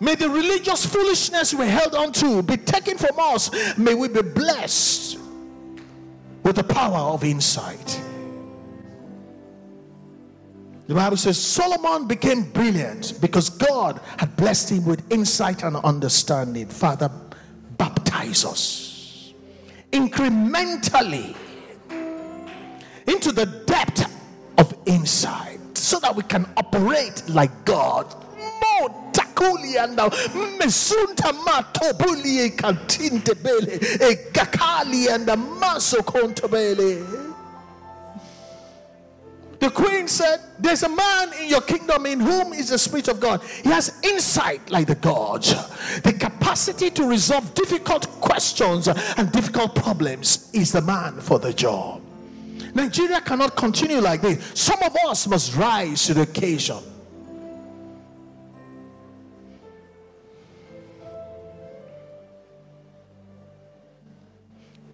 May 0.01 0.15
the 0.15 0.29
religious 0.29 0.85
foolishness 0.85 1.53
we 1.53 1.67
held 1.67 1.95
on 1.95 2.11
to 2.11 2.43
be 2.43 2.57
taken 2.57 2.97
from 2.97 3.17
us. 3.17 3.77
May 3.77 3.93
we 3.93 4.09
be 4.09 4.21
blessed 4.21 5.17
with 6.43 6.57
the 6.57 6.65
power 6.65 7.13
of 7.13 7.23
insight. 7.23 8.01
The 10.87 10.93
Bible 10.93 11.17
says 11.17 11.39
Solomon 11.39 12.07
became 12.07 12.43
brilliant 12.43 13.19
because 13.19 13.49
God 13.49 13.99
had 14.17 14.35
blessed 14.37 14.69
him 14.69 14.85
with 14.85 15.11
insight 15.11 15.63
and 15.63 15.77
understanding. 15.77 16.67
Father, 16.67 17.09
baptize 17.77 18.45
us 18.45 19.33
incrementally 19.91 21.35
into 23.07 23.31
the 23.31 23.45
depth 23.65 24.11
of 24.57 24.73
insight 24.85 25.59
so 25.75 25.99
that 25.99 26.15
we 26.15 26.23
can 26.23 26.45
operate 26.57 27.23
like 27.29 27.65
God. 27.65 28.13
and 35.15 37.24
The 39.65 39.71
queen 39.71 40.07
said, 40.07 40.41
There's 40.59 40.83
a 40.83 40.89
man 40.89 41.33
in 41.41 41.49
your 41.49 41.61
kingdom 41.61 42.05
in 42.05 42.19
whom 42.19 42.53
is 42.53 42.69
the 42.69 42.77
Spirit 42.77 43.07
of 43.07 43.19
God. 43.19 43.41
He 43.63 43.69
has 43.69 43.99
insight 44.03 44.69
like 44.69 44.85
the 44.85 44.93
gods, 44.93 45.55
the 46.01 46.13
capacity 46.13 46.91
to 46.91 47.09
resolve 47.09 47.51
difficult 47.55 48.05
questions 48.21 48.87
and 48.87 49.31
difficult 49.31 49.73
problems 49.73 50.51
is 50.53 50.71
the 50.71 50.83
man 50.83 51.19
for 51.19 51.39
the 51.39 51.51
job. 51.51 52.03
Nigeria 52.75 53.19
cannot 53.21 53.55
continue 53.55 53.97
like 53.97 54.21
this. 54.21 54.51
Some 54.53 54.83
of 54.83 54.95
us 55.07 55.25
must 55.25 55.55
rise 55.55 56.05
to 56.05 56.13
the 56.13 56.21
occasion. 56.21 56.77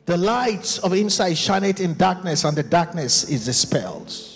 The 0.05 0.15
light 0.15 0.79
of 0.81 0.93
insight 0.93 1.37
shineth 1.37 1.81
in 1.81 1.95
darkness, 1.95 2.45
and 2.45 2.55
the 2.55 2.63
darkness 2.63 3.25
is 3.25 3.43
dispelled 3.43 4.30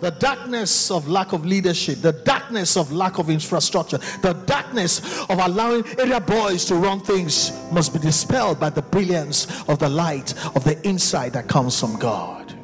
the 0.00 0.10
darkness 0.10 0.90
of 0.90 1.08
lack 1.08 1.32
of 1.32 1.44
leadership, 1.44 2.00
the 2.00 2.12
darkness 2.12 2.76
of 2.76 2.92
lack 2.92 3.18
of 3.18 3.30
infrastructure, 3.30 3.98
the 4.22 4.32
darkness 4.46 5.20
of 5.28 5.38
allowing 5.38 5.84
area 5.98 6.20
boys 6.20 6.64
to 6.64 6.74
run 6.74 7.00
things 7.00 7.52
must 7.70 7.92
be 7.92 7.98
dispelled 7.98 8.58
by 8.58 8.70
the 8.70 8.82
brilliance 8.82 9.62
of 9.68 9.78
the 9.78 9.88
light 9.88 10.34
of 10.56 10.64
the 10.64 10.80
insight 10.86 11.32
that 11.32 11.48
comes 11.48 11.78
from 11.78 11.98
God. 11.98 12.54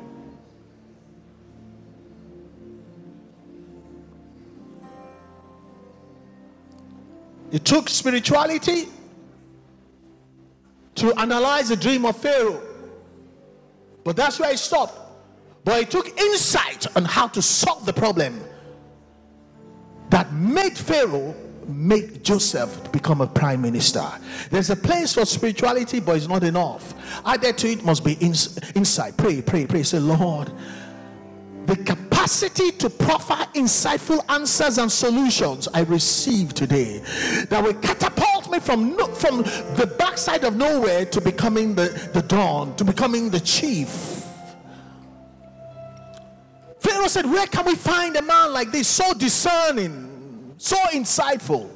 It 7.53 7.65
took 7.65 7.89
spirituality 7.89 8.89
to 10.97 11.15
analyze 11.19 11.69
the 11.69 11.77
dream 11.77 12.05
of 12.05 12.17
Pharaoh, 12.17 12.61
but 14.03 14.17
that's 14.17 14.41
where 14.41 14.53
it 14.53 14.59
stopped. 14.59 15.06
But 15.67 15.83
it 15.83 15.91
took 15.91 16.17
insight 16.17 16.87
on 16.97 17.05
how 17.05 17.27
to 17.27 17.43
solve 17.43 17.87
the 17.87 17.93
problem 17.93 18.41
that 20.11 20.33
made 20.33 20.79
Pharaoh 20.79 21.35
make 21.67 22.23
Joseph 22.23 22.93
become 22.93 23.21
a 23.21 23.27
prime 23.27 23.63
minister. 23.63 24.05
There's 24.53 24.71
a 24.71 24.77
place 24.77 25.15
for 25.15 25.25
spirituality, 25.25 25.99
but 25.99 26.19
it's 26.19 26.29
not 26.29 26.45
enough. 26.45 26.95
Added 27.25 27.59
to 27.59 27.69
it 27.69 27.85
must 27.85 28.05
be 28.05 28.13
ins- 28.13 28.57
insight. 28.77 29.17
Pray, 29.17 29.43
pray, 29.43 29.67
pray. 29.67 29.83
Say, 29.83 29.99
Lord, 29.99 30.53
the 31.67 31.75
capacity 31.75 32.71
to 32.71 32.89
proffer 32.89 33.35
insightful 33.55 34.25
answers 34.31 34.79
and 34.79 34.91
solutions 34.91 35.67
I 35.75 35.81
receive 35.81 36.55
today 36.55 36.99
that 37.49 37.61
will 37.61 37.75
catapult 37.75 38.53
me 38.53 38.61
from, 38.61 38.95
no, 38.95 39.09
from 39.09 39.39
the 39.39 39.93
backside 39.99 40.45
of 40.45 40.55
nowhere 40.55 41.07
to 41.07 41.21
becoming 41.21 41.75
the, 41.75 41.89
the 42.13 42.23
dawn, 42.23 42.77
to 42.77 42.85
becoming 42.85 43.31
the 43.31 43.41
chief 43.41 44.16
Pharaoh 46.87 47.09
said, 47.09 47.27
Where 47.27 47.47
can 47.49 47.65
we 47.65 47.75
find 47.75 48.15
a 48.17 48.23
man 48.23 48.53
like 48.53 48.71
this, 48.71 48.87
so 48.87 49.13
discerning, 49.13 50.55
so 50.57 50.77
insightful? 50.93 51.69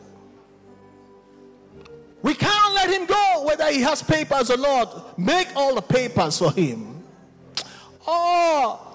We 2.22 2.34
can't 2.34 2.74
let 2.74 2.90
him 2.90 3.06
go 3.06 3.42
whether 3.44 3.70
he 3.72 3.80
has 3.80 4.02
papers 4.02 4.50
or 4.50 4.56
not. 4.56 5.18
Make 5.18 5.48
all 5.56 5.74
the 5.74 5.82
papers 5.82 6.38
for 6.38 6.52
him. 6.52 7.02
Oh, 8.06 8.89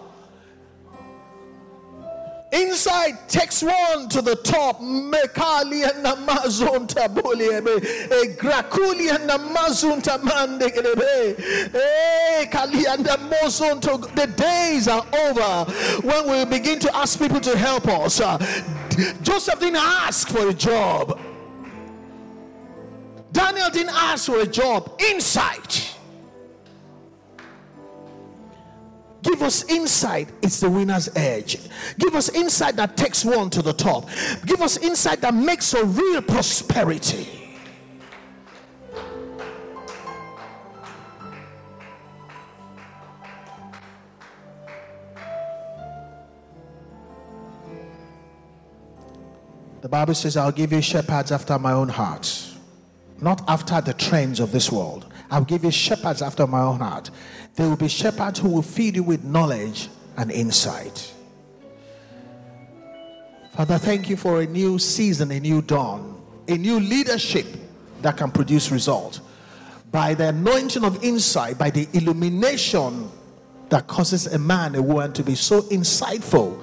Inside 2.51 3.27
takes 3.27 3.61
one 3.61 4.07
to 4.09 4.21
the 4.21 4.35
top. 4.37 4.79
Mekali 4.79 5.89
and 5.89 6.05
Amazon 6.05 6.87
taboliebe. 6.87 7.83
E 7.83 8.35
grakuli 8.35 9.13
and 9.13 9.29
Amazon 9.29 10.01
tamande 10.01 10.71
Eh, 11.75 12.45
Kali 12.45 12.85
and 12.87 13.07
Amazon 13.07 13.79
The 13.79 14.27
days 14.35 14.87
are 14.87 15.05
over 15.13 15.71
when 16.01 16.29
we 16.29 16.45
begin 16.57 16.79
to 16.79 16.95
ask 16.95 17.19
people 17.19 17.41
to 17.41 17.57
help 17.57 17.87
us. 17.87 18.21
Uh, 18.21 18.37
Joseph 19.21 19.59
didn't 19.59 19.77
ask 19.77 20.29
for 20.29 20.47
a 20.47 20.53
job. 20.53 21.19
Daniel 23.31 23.69
didn't 23.69 23.93
ask 23.93 24.27
for 24.27 24.39
a 24.39 24.47
job. 24.47 25.01
Insight 25.01 25.94
Give 29.25 29.41
us 29.41 29.63
insight, 29.63 30.29
it's 30.43 30.59
the 30.59 30.69
winner's 30.69 31.09
edge. 31.15 31.57
Give 31.97 32.13
us 32.13 32.29
insight 32.29 32.75
that 32.75 32.95
takes 32.95 33.25
one 33.25 33.49
to 33.49 33.63
the 33.63 33.73
top. 33.73 34.07
Give 34.45 34.61
us 34.61 34.77
insight 34.77 35.21
that 35.21 35.33
makes 35.33 35.73
a 35.73 35.83
real 35.83 36.21
prosperity. 36.21 37.27
The 49.81 49.89
Bible 49.89 50.13
says, 50.13 50.37
I'll 50.37 50.51
give 50.51 50.71
you 50.71 50.81
shepherds 50.81 51.31
after 51.31 51.57
my 51.57 51.71
own 51.71 51.89
heart, 51.89 52.47
not 53.21 53.41
after 53.47 53.81
the 53.81 53.93
trends 53.93 54.39
of 54.39 54.51
this 54.51 54.71
world. 54.71 55.11
I'll 55.29 55.43
give 55.43 55.63
you 55.63 55.71
shepherds 55.71 56.21
after 56.21 56.45
my 56.47 56.61
own 56.61 56.79
heart. 56.79 57.09
There 57.55 57.67
will 57.67 57.77
be 57.77 57.87
shepherds 57.87 58.39
who 58.39 58.49
will 58.49 58.61
feed 58.61 58.95
you 58.95 59.03
with 59.03 59.23
knowledge 59.23 59.89
and 60.17 60.31
insight. 60.31 61.13
Father, 63.53 63.77
thank 63.77 64.09
you 64.09 64.17
for 64.17 64.41
a 64.41 64.45
new 64.45 64.77
season, 64.77 65.31
a 65.31 65.39
new 65.39 65.61
dawn, 65.61 66.21
a 66.47 66.57
new 66.57 66.79
leadership 66.79 67.45
that 68.01 68.17
can 68.17 68.29
produce 68.29 68.69
result. 68.71 69.21
By 69.91 70.13
the 70.13 70.29
anointing 70.29 70.83
of 70.83 71.01
insight, 71.03 71.57
by 71.57 71.69
the 71.69 71.87
illumination 71.93 73.09
that 73.69 73.87
causes 73.87 74.27
a 74.27 74.37
man, 74.37 74.75
a 74.75 74.81
woman 74.81 75.13
to 75.13 75.23
be 75.23 75.35
so 75.35 75.61
insightful, 75.63 76.61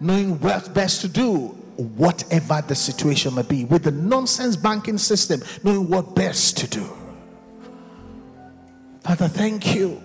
knowing 0.00 0.38
what 0.40 0.74
best 0.74 1.00
to 1.02 1.08
do 1.08 1.56
whatever 1.76 2.62
the 2.66 2.74
situation 2.74 3.34
may 3.34 3.42
be, 3.42 3.64
with 3.66 3.84
the 3.84 3.90
nonsense 3.90 4.56
banking 4.56 4.98
system, 4.98 5.42
knowing 5.62 5.88
what 5.88 6.14
best 6.14 6.56
to 6.58 6.66
do. 6.66 6.95
Father, 9.06 9.28
thank 9.28 9.76
you 9.76 10.02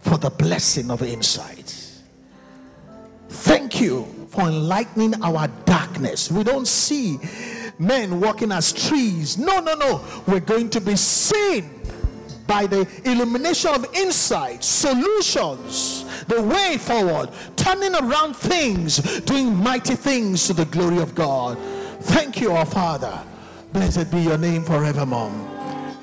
for 0.00 0.16
the 0.16 0.30
blessing 0.30 0.90
of 0.90 1.02
insight. 1.02 2.00
Thank 3.28 3.82
you 3.82 4.06
for 4.30 4.48
enlightening 4.48 5.22
our 5.22 5.48
darkness. 5.66 6.30
We 6.30 6.42
don't 6.42 6.66
see 6.66 7.18
men 7.78 8.18
walking 8.18 8.50
as 8.50 8.72
trees. 8.72 9.36
No, 9.36 9.60
no, 9.60 9.74
no. 9.74 10.02
We're 10.26 10.40
going 10.40 10.70
to 10.70 10.80
be 10.80 10.96
seen 10.96 11.68
by 12.46 12.66
the 12.66 12.88
illumination 13.04 13.74
of 13.74 13.94
insight, 13.94 14.64
solutions, 14.64 16.06
the 16.28 16.40
way 16.40 16.78
forward, 16.78 17.28
turning 17.56 17.94
around 17.94 18.36
things, 18.36 19.20
doing 19.20 19.54
mighty 19.54 19.96
things 19.96 20.46
to 20.46 20.54
the 20.54 20.64
glory 20.64 20.96
of 20.96 21.14
God. 21.14 21.58
Thank 22.04 22.40
you, 22.40 22.52
our 22.52 22.64
Father. 22.64 23.22
Blessed 23.74 24.10
be 24.10 24.20
your 24.20 24.38
name 24.38 24.64
forevermore. 24.64 25.53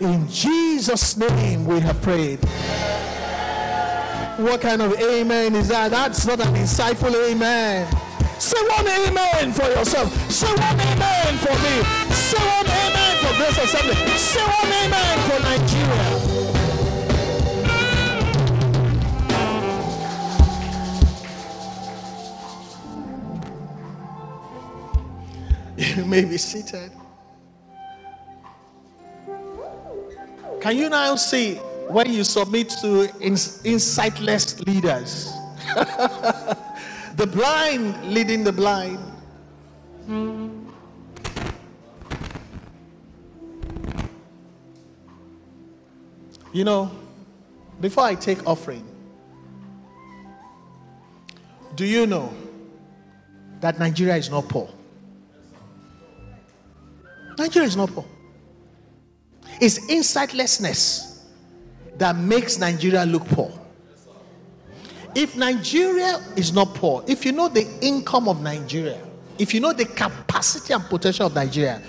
In 0.01 0.27
Jesus' 0.27 1.15
name 1.15 1.63
we 1.63 1.79
have 1.79 2.01
prayed. 2.01 2.39
What 4.39 4.59
kind 4.59 4.81
of 4.81 4.99
amen 4.99 5.53
is 5.53 5.67
that? 5.67 5.91
That's 5.91 6.25
not 6.25 6.39
an 6.39 6.55
insightful 6.55 7.13
amen. 7.29 7.85
Say 8.39 8.59
one 8.67 8.87
amen 8.87 9.53
for 9.53 9.67
yourself. 9.67 10.11
Say 10.31 10.47
one 10.47 10.79
amen 10.79 11.37
for 11.37 11.53
me. 11.53 11.83
Say 12.15 12.41
one 12.41 12.65
amen 12.65 13.17
for 13.21 13.31
Grace 13.37 13.59
Assembly. 13.59 13.93
Say 14.17 14.41
one 14.41 14.73
amen 14.73 15.19
for 15.29 15.39
Nigeria. 15.43 16.31
You 25.97 26.05
may 26.05 26.25
be 26.25 26.37
seated. 26.37 26.91
Can 30.61 30.77
you 30.77 30.89
now 30.89 31.15
see 31.15 31.55
when 31.89 32.13
you 32.13 32.23
submit 32.23 32.69
to 32.81 33.07
insightless 33.19 34.63
leaders? 34.67 35.33
the 37.15 37.25
blind 37.25 38.13
leading 38.13 38.43
the 38.43 38.51
blind. 38.53 38.99
You 46.53 46.63
know, 46.63 46.91
before 47.79 48.03
I 48.03 48.13
take 48.13 48.45
offering, 48.45 48.85
do 51.73 51.85
you 51.85 52.05
know 52.05 52.31
that 53.61 53.79
Nigeria 53.79 54.15
is 54.17 54.29
not 54.29 54.47
poor? 54.47 54.69
Nigeria 57.39 57.67
is 57.67 57.75
not 57.75 57.89
poor. 57.89 58.05
It's 59.61 59.77
insightlessness 59.77 61.19
that 61.99 62.15
makes 62.15 62.57
Nigeria 62.57 63.05
look 63.05 63.23
poor. 63.27 63.51
If 65.13 65.37
Nigeria 65.37 66.19
is 66.35 66.51
not 66.51 66.73
poor, 66.73 67.03
if 67.07 67.23
you 67.23 67.31
know 67.31 67.47
the 67.47 67.67
income 67.79 68.27
of 68.27 68.41
Nigeria, 68.41 68.99
if 69.37 69.53
you 69.53 69.59
know 69.59 69.71
the 69.71 69.85
capacity 69.85 70.73
and 70.73 70.83
potential 70.85 71.27
of 71.27 71.35
Nigeria, 71.35 71.79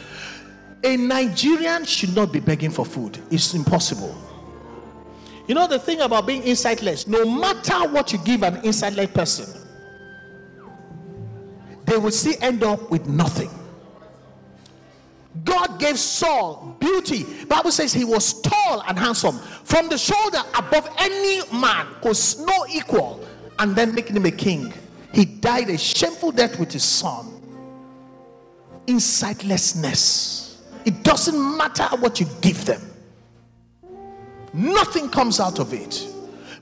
a 0.84 0.96
Nigerian 0.98 1.84
should 1.86 2.14
not 2.14 2.30
be 2.30 2.40
begging 2.40 2.70
for 2.70 2.84
food. 2.84 3.18
It's 3.30 3.54
impossible. 3.54 4.14
You 5.48 5.54
know 5.54 5.66
the 5.66 5.78
thing 5.78 6.02
about 6.02 6.26
being 6.26 6.42
insightless, 6.42 7.06
no 7.08 7.24
matter 7.24 7.88
what 7.88 8.12
you 8.12 8.18
give 8.18 8.42
an 8.42 8.56
insightless 8.62 9.12
person, 9.14 9.60
they 11.86 11.96
will 11.96 12.10
still 12.10 12.34
end 12.42 12.64
up 12.64 12.90
with 12.90 13.06
nothing. 13.06 13.50
God 15.44 15.78
gave 15.78 15.98
Saul 15.98 16.76
beauty. 16.78 17.24
Bible 17.46 17.72
says 17.72 17.92
he 17.92 18.04
was 18.04 18.40
tall 18.42 18.82
and 18.86 18.98
handsome. 18.98 19.38
From 19.64 19.88
the 19.88 19.96
shoulder 19.96 20.42
above 20.56 20.88
any 20.98 21.40
man 21.52 21.86
was 22.02 22.38
no 22.40 22.66
equal. 22.70 23.24
And 23.58 23.74
then 23.74 23.94
making 23.94 24.16
him 24.16 24.26
a 24.26 24.30
king. 24.30 24.72
He 25.12 25.24
died 25.24 25.70
a 25.70 25.78
shameful 25.78 26.32
death 26.32 26.58
with 26.58 26.72
his 26.72 26.84
son. 26.84 27.40
Insightlessness. 28.86 30.56
It 30.84 31.02
doesn't 31.02 31.56
matter 31.56 31.84
what 31.96 32.20
you 32.20 32.26
give 32.40 32.64
them. 32.64 32.80
Nothing 34.52 35.08
comes 35.08 35.40
out 35.40 35.58
of 35.58 35.72
it. 35.72 36.06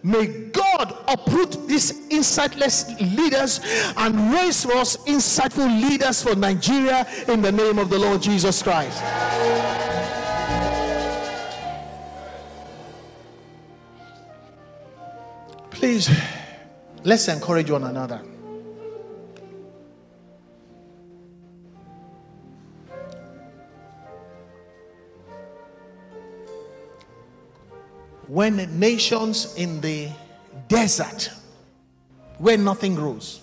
May 0.02 0.26
God 0.26 0.59
uproot 1.08 1.66
these 1.66 1.92
insightless 2.08 2.88
leaders 3.16 3.60
and 3.96 4.32
raise 4.32 4.64
for 4.64 4.72
us 4.74 4.96
insightful 4.98 5.68
leaders 5.88 6.22
for 6.22 6.34
Nigeria 6.34 7.06
in 7.28 7.42
the 7.42 7.52
name 7.52 7.78
of 7.78 7.90
the 7.90 7.98
Lord 7.98 8.22
Jesus 8.22 8.62
Christ. 8.62 9.02
Please, 15.70 16.10
let's 17.04 17.28
encourage 17.28 17.70
one 17.70 17.84
another. 17.84 18.22
when 28.30 28.78
nations 28.78 29.56
in 29.56 29.80
the 29.80 30.08
desert 30.70 31.30
where 32.38 32.56
nothing 32.56 32.94
grows 32.94 33.42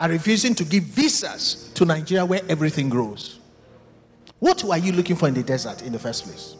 are 0.00 0.10
refusing 0.10 0.54
to 0.56 0.64
give 0.64 0.82
visas 0.84 1.70
to 1.74 1.84
Nigeria 1.86 2.26
where 2.26 2.42
everything 2.48 2.90
grows. 2.90 3.38
What 4.40 4.62
are 4.64 4.76
you 4.76 4.92
looking 4.92 5.16
for 5.16 5.28
in 5.28 5.34
the 5.34 5.42
desert 5.42 5.80
in 5.82 5.92
the 5.92 5.98
first 5.98 6.24
place? 6.24 6.56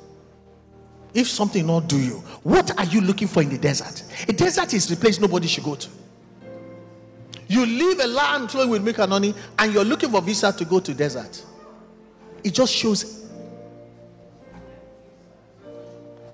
If 1.13 1.29
something 1.29 1.67
not 1.67 1.89
do 1.89 1.99
you, 1.99 2.15
what 2.45 2.77
are 2.79 2.85
you 2.87 3.01
looking 3.01 3.29
for 3.29 3.43
in 3.43 3.51
the 3.51 3.59
desert? 3.59 4.05
A 4.29 4.33
desert 4.33 4.73
is 4.73 4.87
the 4.89 4.97
place 4.97 5.21
nobody 5.21 5.47
should 5.49 5.65
go 5.65 5.75
to. 5.75 5.89
You 7.49 7.67
leave 7.67 8.01
a 8.01 8.07
land 8.07 8.51
flowing 8.51 8.71
with 8.71 8.83
milk 8.83 8.99
and 8.99 9.13
honey, 9.13 9.35
and 9.59 9.73
you're 9.73 9.85
looking 9.85 10.11
for 10.11 10.23
visa 10.23 10.53
to 10.53 10.65
go 10.65 10.81
to 10.81 10.95
desert. 10.95 11.45
It 12.43 12.55
just 12.55 12.73
shows 12.73 13.29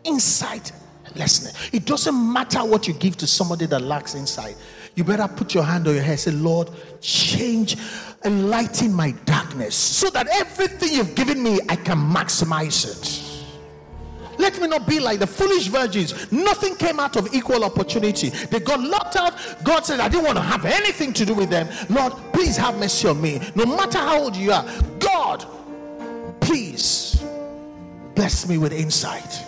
insight 0.04 0.72
Listen, 1.14 1.54
it 1.72 1.84
doesn't 1.86 2.32
matter 2.32 2.60
what 2.60 2.86
you 2.86 2.94
give 2.94 3.16
to 3.18 3.26
somebody 3.26 3.66
that 3.66 3.80
lacks 3.80 4.14
insight. 4.14 4.56
You 4.94 5.04
better 5.04 5.28
put 5.28 5.54
your 5.54 5.64
hand 5.64 5.86
on 5.88 5.94
your 5.94 6.02
head 6.02 6.18
say, 6.18 6.32
Lord, 6.32 6.70
change, 7.00 7.76
enlighten 8.24 8.92
my 8.92 9.12
darkness 9.24 9.74
so 9.74 10.10
that 10.10 10.26
everything 10.28 10.92
you've 10.92 11.14
given 11.14 11.42
me, 11.42 11.60
I 11.68 11.76
can 11.76 11.98
maximize 11.98 12.86
it. 12.86 13.26
Let 14.38 14.58
me 14.60 14.68
not 14.68 14.86
be 14.88 15.00
like 15.00 15.18
the 15.18 15.26
foolish 15.26 15.66
virgins. 15.66 16.32
Nothing 16.32 16.74
came 16.74 16.98
out 16.98 17.16
of 17.16 17.34
equal 17.34 17.62
opportunity. 17.62 18.30
They 18.30 18.60
got 18.60 18.80
locked 18.80 19.16
out. 19.16 19.34
God 19.64 19.84
said, 19.84 20.00
I 20.00 20.08
didn't 20.08 20.24
want 20.24 20.38
to 20.38 20.42
have 20.42 20.64
anything 20.64 21.12
to 21.12 21.26
do 21.26 21.34
with 21.34 21.50
them. 21.50 21.68
Lord, 21.90 22.14
please 22.32 22.56
have 22.56 22.78
mercy 22.78 23.08
on 23.08 23.20
me. 23.20 23.40
No 23.54 23.66
matter 23.66 23.98
how 23.98 24.22
old 24.22 24.34
you 24.36 24.52
are, 24.52 24.66
God, 24.98 25.44
please 26.40 27.22
bless 28.14 28.48
me 28.48 28.56
with 28.56 28.72
insight. 28.72 29.44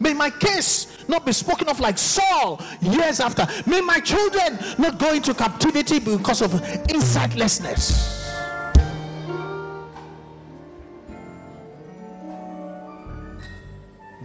May 0.00 0.14
my 0.14 0.30
case 0.30 1.08
not 1.08 1.24
be 1.24 1.32
spoken 1.32 1.68
of 1.68 1.80
like 1.80 1.98
Saul 1.98 2.60
years 2.80 3.20
after. 3.20 3.46
May 3.68 3.80
my 3.80 4.00
children 4.00 4.58
not 4.78 4.98
go 4.98 5.12
into 5.12 5.34
captivity 5.34 5.98
because 5.98 6.42
of 6.42 6.50
insightlessness. 6.88 8.16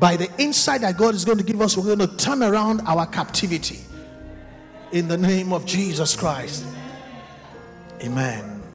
by 0.02 0.18
the 0.18 0.28
insight 0.40 0.82
that 0.82 0.98
God 0.98 1.14
is 1.14 1.24
going 1.24 1.38
to 1.38 1.44
give 1.44 1.62
us, 1.62 1.78
we're 1.78 1.96
going 1.96 2.00
to 2.00 2.18
turn 2.18 2.42
around 2.42 2.82
our 2.88 3.06
captivity 3.06 3.82
in 4.92 5.08
the 5.08 5.18
name 5.18 5.54
of 5.54 5.64
Jesus 5.64 6.16
Christ. 6.16 6.66
Amen. 8.02 8.51